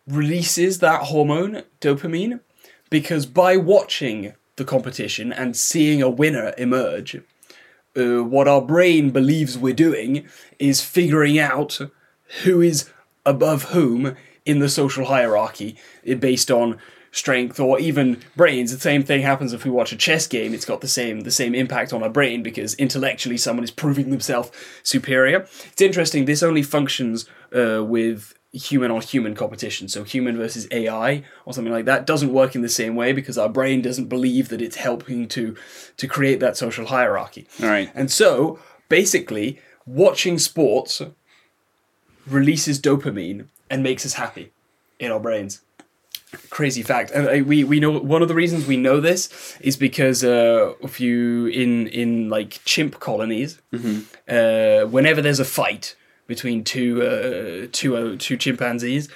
releases 0.07 0.79
that 0.79 1.03
hormone, 1.11 1.63
dopamine, 1.81 2.39
because 2.91 3.27
by 3.27 3.57
watching 3.57 4.35
the 4.55 4.65
competition 4.65 5.33
and 5.33 5.57
seeing 5.57 6.01
a 6.01 6.09
winner 6.09 6.55
emerge, 6.57 7.21
uh, 7.99 8.23
what 8.23 8.49
our 8.49 8.63
brain 8.63 9.11
believes 9.11 9.59
we're 9.59 9.75
doing 9.75 10.27
is 10.59 10.83
figuring 10.83 11.39
out 11.39 11.81
who 12.45 12.61
is 12.61 12.91
above 13.27 13.65
whom 13.65 14.17
in 14.45 14.59
the 14.59 14.69
social 14.69 15.07
hierarchy 15.07 15.77
eh, 16.07 16.15
based 16.15 16.51
on 16.51 16.79
strength 17.11 17.59
or 17.59 17.79
even 17.79 18.21
brains. 18.37 18.73
The 18.73 18.81
same 18.81 19.03
thing 19.03 19.23
happens 19.23 19.53
if 19.53 19.65
we 19.65 19.71
watch 19.71 19.93
a 19.93 19.97
chess 19.97 20.27
game. 20.27 20.55
It's 20.55 20.65
got 20.65 20.81
the 20.81 20.89
same 20.89 21.21
the 21.21 21.31
same 21.31 21.55
impact 21.55 21.93
on 21.93 22.03
our 22.03 22.11
brain 22.11 22.43
because 22.43 22.75
intellectually 22.75 23.37
someone 23.37 23.65
is 23.65 23.71
proving 23.71 24.11
themselves 24.11 24.51
superior. 24.83 25.41
It's 25.73 25.83
interesting. 25.83 26.25
This 26.25 26.43
only 26.43 26.63
functions 26.63 27.27
uh, 27.55 27.85
with 27.85 28.38
human 28.53 28.91
on 28.91 29.03
human 29.03 29.35
competition. 29.35 29.89
So 29.89 30.05
human 30.05 30.37
versus 30.37 30.67
AI 30.71 31.23
or 31.45 31.53
something 31.53 31.73
like 31.73 31.85
that 31.85 32.07
doesn't 32.07 32.33
work 32.33 32.55
in 32.55 32.63
the 32.63 32.69
same 32.69 32.97
way 32.97 33.13
because 33.13 33.37
our 33.37 33.49
brain 33.49 33.83
doesn't 33.83 34.07
believe 34.07 34.49
that 34.49 34.63
it's 34.63 34.77
helping 34.77 35.29
to 35.29 35.57
to 35.97 36.07
create 36.07 36.41
that 36.41 36.57
social 36.57 36.87
hierarchy. 36.87 37.47
All 37.63 37.69
right. 37.69 37.91
And 37.95 38.11
so, 38.11 38.59
basically, 38.89 39.61
watching 39.87 40.39
sports 40.39 41.03
releases 42.27 42.81
dopamine 42.81 43.47
and 43.71 43.83
makes 43.83 44.07
us 44.07 44.15
happy 44.15 44.53
in 44.99 45.11
our 45.11 45.21
brains. 45.21 45.61
Crazy 46.51 46.83
fact, 46.83 47.11
and 47.11 47.27
uh, 47.27 47.43
we 47.43 47.65
we 47.65 47.81
know 47.81 47.99
one 47.99 48.21
of 48.21 48.29
the 48.29 48.35
reasons 48.35 48.67
we 48.67 48.77
know 48.77 49.01
this 49.01 49.57
is 49.61 49.79
because 49.79 50.23
uh, 50.23 50.75
if 50.83 51.01
you 51.01 51.47
in 51.47 51.87
in 51.87 52.29
like 52.29 52.61
chimp 52.67 53.01
colonies, 53.01 53.63
uh, 54.29 54.85
whenever 54.91 55.23
there's 55.23 55.41
a 55.41 55.45
fight 55.47 55.97
between 56.29 56.63
two 56.63 57.03
uh, 57.03 57.67
two 57.73 57.97
uh, 57.97 58.17
two 58.17 58.37
chimpanzees, 58.37 59.09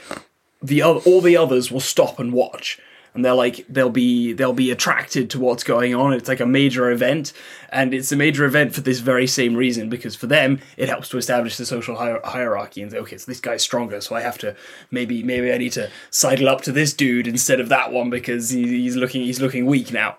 the 0.60 0.82
other, 0.82 0.98
all 1.06 1.20
the 1.20 1.36
others 1.36 1.70
will 1.70 1.80
stop 1.80 2.18
and 2.18 2.32
watch. 2.32 2.80
And 3.14 3.22
they're 3.22 3.34
like 3.34 3.66
they'll 3.68 3.90
be 3.90 4.32
they'll 4.32 4.54
be 4.54 4.70
attracted 4.70 5.28
to 5.30 5.38
what's 5.38 5.62
going 5.62 5.94
on. 5.94 6.14
It's 6.14 6.28
like 6.28 6.40
a 6.40 6.46
major 6.46 6.90
event. 6.90 7.34
And 7.68 7.92
it's 7.92 8.10
a 8.10 8.16
major 8.16 8.46
event 8.46 8.74
for 8.74 8.80
this 8.80 9.00
very 9.00 9.26
same 9.26 9.54
reason 9.54 9.90
because 9.90 10.16
for 10.16 10.26
them 10.26 10.60
it 10.78 10.88
helps 10.88 11.10
to 11.10 11.18
establish 11.18 11.58
the 11.58 11.66
social 11.66 11.96
hier- 11.96 12.22
hierarchy 12.24 12.80
and 12.80 12.90
say 12.90 12.98
okay 12.98 13.18
so 13.18 13.30
this 13.30 13.40
guy's 13.40 13.62
stronger 13.62 13.98
so 14.02 14.14
i 14.14 14.20
have 14.20 14.36
to 14.36 14.54
maybe 14.90 15.22
maybe 15.22 15.50
i 15.50 15.56
need 15.56 15.72
to 15.72 15.90
sidle 16.10 16.50
up 16.50 16.60
to 16.62 16.70
this 16.70 16.92
dude 16.92 17.26
instead 17.26 17.60
of 17.60 17.70
that 17.70 17.90
one 17.90 18.10
because 18.10 18.50
he, 18.50 18.66
he's 18.82 18.96
looking 18.96 19.22
he's 19.22 19.40
looking 19.40 19.64
weak 19.64 19.92
now. 19.92 20.16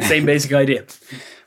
Same 0.00 0.24
basic 0.26 0.52
idea 0.52 0.84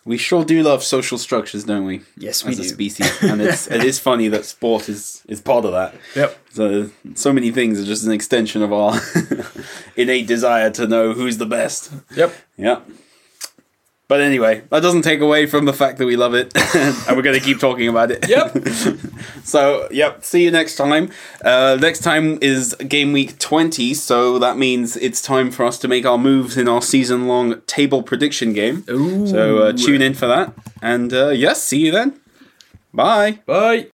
We 0.06 0.18
sure 0.18 0.44
do 0.46 0.64
love 0.64 0.84
social 0.84 1.18
structures, 1.18 1.66
don't 1.66 1.86
we? 1.86 2.02
Yes, 2.18 2.44
we 2.44 2.52
as 2.52 2.60
a 2.60 2.64
do. 2.64 2.70
species, 2.70 3.12
and 3.22 3.42
it's 3.42 3.68
it 3.78 3.84
is 3.84 4.00
funny 4.00 4.28
that 4.30 4.46
sport 4.46 4.90
is 4.90 5.24
is 5.28 5.42
part 5.42 5.66
of 5.66 5.72
that. 5.74 5.94
yep 6.16 6.38
So 6.52 6.90
so 7.16 7.32
many 7.34 7.52
things 7.52 7.80
are 7.80 7.86
just 7.86 8.06
an 8.06 8.12
extension 8.12 8.62
of 8.64 8.72
our 8.74 9.00
innate 9.96 10.26
desire 10.28 10.70
to 10.72 10.88
know 10.88 11.14
who's 11.14 11.38
the 11.38 11.46
best. 11.46 11.92
yep 12.16 12.34
Yeah. 12.58 12.80
But 14.10 14.22
anyway, 14.22 14.64
that 14.72 14.82
doesn't 14.82 15.04
take 15.04 15.22
away 15.22 15.46
from 15.46 15.66
the 15.66 15.72
fact 15.72 16.00
that 16.00 16.08
we 16.08 16.16
love 16.18 16.34
it, 16.34 16.52
and 16.76 17.16
we're 17.16 17.22
going 17.22 17.38
to 17.38 17.46
keep 17.46 17.60
talking 17.60 17.88
about 17.88 18.10
it. 18.10 18.28
yep 18.28 18.58
So, 19.44 19.88
yep, 19.92 20.26
see 20.26 20.44
you 20.44 20.50
next 20.50 20.78
time. 20.78 21.12
Uh, 21.46 21.78
next 21.80 22.00
time 22.00 22.40
is 22.42 22.74
game 22.88 23.14
week 23.14 23.38
20, 23.38 23.94
so 23.94 24.40
that 24.40 24.58
means 24.58 24.98
it's 24.98 25.22
time 25.22 25.52
for 25.52 25.64
us 25.64 25.78
to 25.80 25.88
make 25.88 26.08
our 26.08 26.18
moves 26.18 26.58
in 26.58 26.68
our 26.68 26.82
season 26.82 27.28
long 27.28 27.62
table 27.68 28.02
prediction 28.02 28.52
game. 28.52 28.84
Ooh. 28.90 29.28
So, 29.28 29.60
uh, 29.60 29.74
tune 29.74 30.02
in 30.02 30.16
for 30.16 30.26
that. 30.26 30.56
And 30.82 31.14
uh, 31.14 31.30
yes, 31.30 31.64
see 31.64 31.86
you 31.86 31.92
then. 31.92 32.20
Bye. 32.92 33.42
bye 33.46 33.92